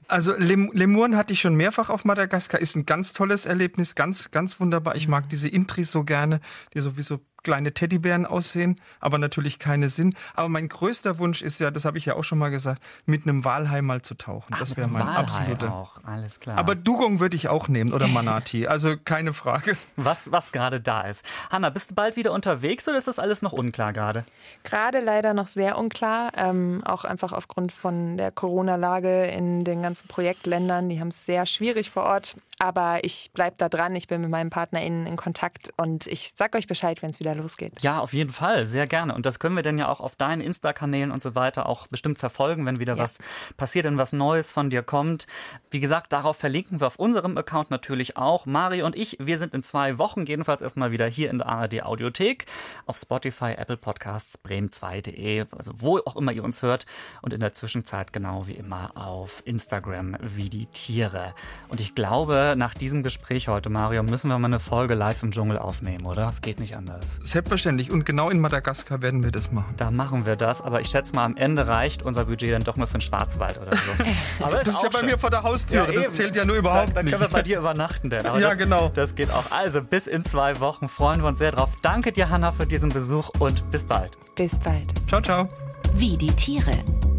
Also 0.09 0.33
Lemuren 0.35 1.15
hatte 1.15 1.33
ich 1.33 1.39
schon 1.39 1.55
mehrfach 1.55 1.89
auf 1.91 2.03
Madagaskar, 2.03 2.59
ist 2.59 2.75
ein 2.75 2.87
ganz 2.87 3.13
tolles 3.13 3.45
Erlebnis, 3.45 3.93
ganz, 3.93 4.31
ganz 4.31 4.59
wunderbar. 4.59 4.95
Ich 4.95 5.07
mag 5.07 5.29
diese 5.29 5.47
Intris 5.47 5.91
so 5.91 6.03
gerne, 6.03 6.39
die 6.73 6.79
sowieso 6.79 7.19
kleine 7.49 7.73
Teddybären 7.73 8.27
aussehen, 8.27 8.75
aber 8.99 9.17
natürlich 9.17 9.57
keine 9.57 9.89
sind. 9.89 10.13
Aber 10.35 10.49
mein 10.49 10.69
größter 10.69 11.17
Wunsch 11.17 11.41
ist 11.41 11.59
ja, 11.59 11.71
das 11.71 11.83
habe 11.83 11.97
ich 11.97 12.05
ja 12.05 12.15
auch 12.15 12.23
schon 12.23 12.37
mal 12.37 12.51
gesagt, 12.51 12.85
mit 13.07 13.23
einem 13.23 13.43
Walhai 13.43 13.81
mal 13.81 14.03
zu 14.03 14.13
tauchen. 14.13 14.55
Das 14.59 14.77
wäre 14.77 14.87
mein 14.87 15.07
Walhai 15.07 15.17
absoluter. 15.17 15.73
Auch. 15.73 15.97
Alles 16.03 16.39
klar. 16.39 16.59
Aber 16.59 16.75
Dugong 16.75 17.19
würde 17.19 17.35
ich 17.35 17.47
auch 17.47 17.67
nehmen 17.67 17.91
oder 17.91 18.07
Manati, 18.07 18.67
also 18.67 18.95
keine 19.03 19.33
Frage. 19.33 19.75
Was, 19.95 20.31
was 20.31 20.51
gerade 20.51 20.79
da 20.79 21.01
ist. 21.01 21.25
Hanna, 21.49 21.71
bist 21.71 21.89
du 21.89 21.95
bald 21.95 22.17
wieder 22.17 22.33
unterwegs 22.33 22.87
oder 22.87 22.99
ist 22.99 23.07
das 23.07 23.17
alles 23.17 23.41
noch 23.41 23.53
unklar 23.53 23.93
gerade? 23.93 24.25
Gerade 24.63 24.99
leider 24.99 25.33
noch 25.33 25.47
sehr 25.47 25.75
unklar, 25.79 26.31
ähm, 26.37 26.83
auch 26.85 27.03
einfach 27.03 27.33
aufgrund 27.33 27.71
von 27.71 28.15
der 28.17 28.31
Corona-Lage 28.31 29.25
in 29.25 29.63
den 29.63 29.81
ganzen 29.81 30.07
Projektländern. 30.07 30.87
Die 30.87 30.99
haben 30.99 31.07
es 31.07 31.25
sehr 31.25 31.47
schwierig 31.47 31.89
vor 31.89 32.03
Ort, 32.03 32.35
aber 32.59 33.03
ich 33.03 33.31
bleibe 33.33 33.55
da 33.57 33.69
dran. 33.69 33.95
Ich 33.95 34.07
bin 34.07 34.21
mit 34.21 34.29
meinem 34.29 34.51
PartnerInnen 34.51 35.07
in 35.07 35.15
Kontakt 35.15 35.73
und 35.77 36.05
ich 36.05 36.33
sag 36.35 36.55
euch 36.55 36.67
Bescheid, 36.67 37.01
wenn 37.01 37.09
es 37.09 37.19
wieder 37.19 37.38
losgeht. 37.39 37.81
Ja, 37.81 37.99
auf 37.99 38.13
jeden 38.13 38.31
Fall, 38.31 38.67
sehr 38.67 38.87
gerne. 38.87 39.15
Und 39.15 39.25
das 39.25 39.39
können 39.39 39.55
wir 39.55 39.63
dann 39.63 39.77
ja 39.77 39.87
auch 39.87 39.99
auf 39.99 40.15
deinen 40.15 40.41
Insta-Kanälen 40.41 41.11
und 41.11 41.21
so 41.21 41.35
weiter 41.35 41.67
auch 41.67 41.87
bestimmt 41.87 42.19
verfolgen, 42.19 42.65
wenn 42.65 42.79
wieder 42.79 42.95
ja. 42.95 43.03
was 43.03 43.17
passiert 43.57 43.85
und 43.85 43.97
was 43.97 44.13
Neues 44.13 44.51
von 44.51 44.69
dir 44.69 44.83
kommt. 44.83 45.27
Wie 45.71 45.79
gesagt, 45.79 46.13
darauf 46.13 46.37
verlinken 46.37 46.79
wir 46.79 46.87
auf 46.87 46.97
unserem 46.97 47.37
Account 47.37 47.71
natürlich 47.71 48.17
auch. 48.17 48.45
Mario 48.45 48.85
und 48.85 48.95
ich, 48.95 49.17
wir 49.19 49.37
sind 49.37 49.53
in 49.53 49.63
zwei 49.63 49.97
Wochen 49.97 50.25
jedenfalls 50.25 50.61
erstmal 50.61 50.91
wieder 50.91 51.07
hier 51.07 51.29
in 51.29 51.39
der 51.39 51.47
ARD 51.47 51.83
Audiothek, 51.83 52.45
auf 52.85 52.97
Spotify, 52.97 53.53
Apple 53.57 53.77
Podcasts, 53.77 54.39
bremen2.de, 54.43 55.45
also 55.57 55.73
wo 55.77 55.97
auch 55.99 56.15
immer 56.15 56.31
ihr 56.31 56.43
uns 56.43 56.61
hört. 56.61 56.85
Und 57.21 57.33
in 57.33 57.39
der 57.39 57.53
Zwischenzeit 57.53 58.13
genau 58.13 58.47
wie 58.47 58.53
immer 58.53 58.91
auf 58.95 59.41
Instagram 59.45 60.17
wie 60.21 60.49
die 60.49 60.65
Tiere. 60.67 61.33
Und 61.69 61.81
ich 61.81 61.95
glaube, 61.95 62.55
nach 62.57 62.73
diesem 62.73 63.03
Gespräch 63.03 63.47
heute, 63.47 63.69
Mario, 63.69 64.03
müssen 64.03 64.29
wir 64.29 64.37
mal 64.37 64.47
eine 64.47 64.59
Folge 64.59 64.95
live 64.95 65.23
im 65.23 65.31
Dschungel 65.31 65.57
aufnehmen, 65.57 66.05
oder? 66.05 66.27
Es 66.29 66.41
geht 66.41 66.59
nicht 66.59 66.75
anders. 66.75 67.18
Selbstverständlich. 67.21 67.91
Und 67.91 68.05
genau 68.05 68.29
in 68.29 68.39
Madagaskar 68.39 69.01
werden 69.01 69.23
wir 69.23 69.31
das 69.31 69.51
machen. 69.51 69.73
Da 69.77 69.91
machen 69.91 70.25
wir 70.25 70.35
das. 70.35 70.61
Aber 70.61 70.81
ich 70.81 70.87
schätze 70.87 71.15
mal, 71.15 71.25
am 71.25 71.35
Ende 71.37 71.67
reicht 71.67 72.03
unser 72.03 72.25
Budget 72.25 72.53
dann 72.53 72.63
doch 72.63 72.75
nur 72.75 72.87
für 72.87 72.97
den 72.97 73.01
Schwarzwald 73.01 73.59
oder 73.59 73.75
so. 73.75 74.03
Aber 74.43 74.57
das 74.57 74.75
ist 74.75 74.83
ja 74.83 74.89
bei 74.89 74.99
schön. 74.99 75.09
mir 75.09 75.17
vor 75.17 75.29
der 75.29 75.43
Haustür. 75.43 75.85
Ja, 75.85 75.91
das 75.91 76.13
zählt 76.13 76.35
ja 76.35 76.45
nur 76.45 76.55
überhaupt 76.55 76.95
dann, 76.95 77.05
nicht. 77.05 77.13
Dann 77.13 77.21
können 77.21 77.31
wir 77.31 77.37
bei 77.37 77.43
dir 77.43 77.59
übernachten. 77.59 78.09
Denn. 78.09 78.23
ja, 78.23 78.39
das, 78.39 78.57
genau. 78.57 78.89
Das 78.93 79.15
geht 79.15 79.31
auch. 79.31 79.51
Also 79.51 79.81
bis 79.81 80.07
in 80.07 80.25
zwei 80.25 80.59
Wochen 80.59 80.87
freuen 80.87 81.21
wir 81.21 81.27
uns 81.27 81.39
sehr 81.39 81.51
drauf. 81.51 81.71
Danke 81.81 82.11
dir, 82.11 82.29
Hanna, 82.29 82.51
für 82.51 82.65
diesen 82.65 82.89
Besuch 82.89 83.29
und 83.39 83.69
bis 83.71 83.85
bald. 83.85 84.17
Bis 84.35 84.59
bald. 84.59 84.93
Ciao, 85.07 85.21
ciao. 85.21 85.49
Wie 85.95 86.17
die 86.17 86.31
Tiere. 86.31 86.71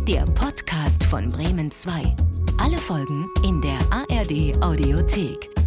Der 0.09 0.23
Podcast 0.33 1.05
von 1.05 1.29
Bremen 1.29 1.71
2. 1.71 2.17
Alle 2.59 2.79
Folgen 2.79 3.29
in 3.45 3.61
der 3.61 3.79
ARD 3.91 4.63
Audiothek. 4.63 5.60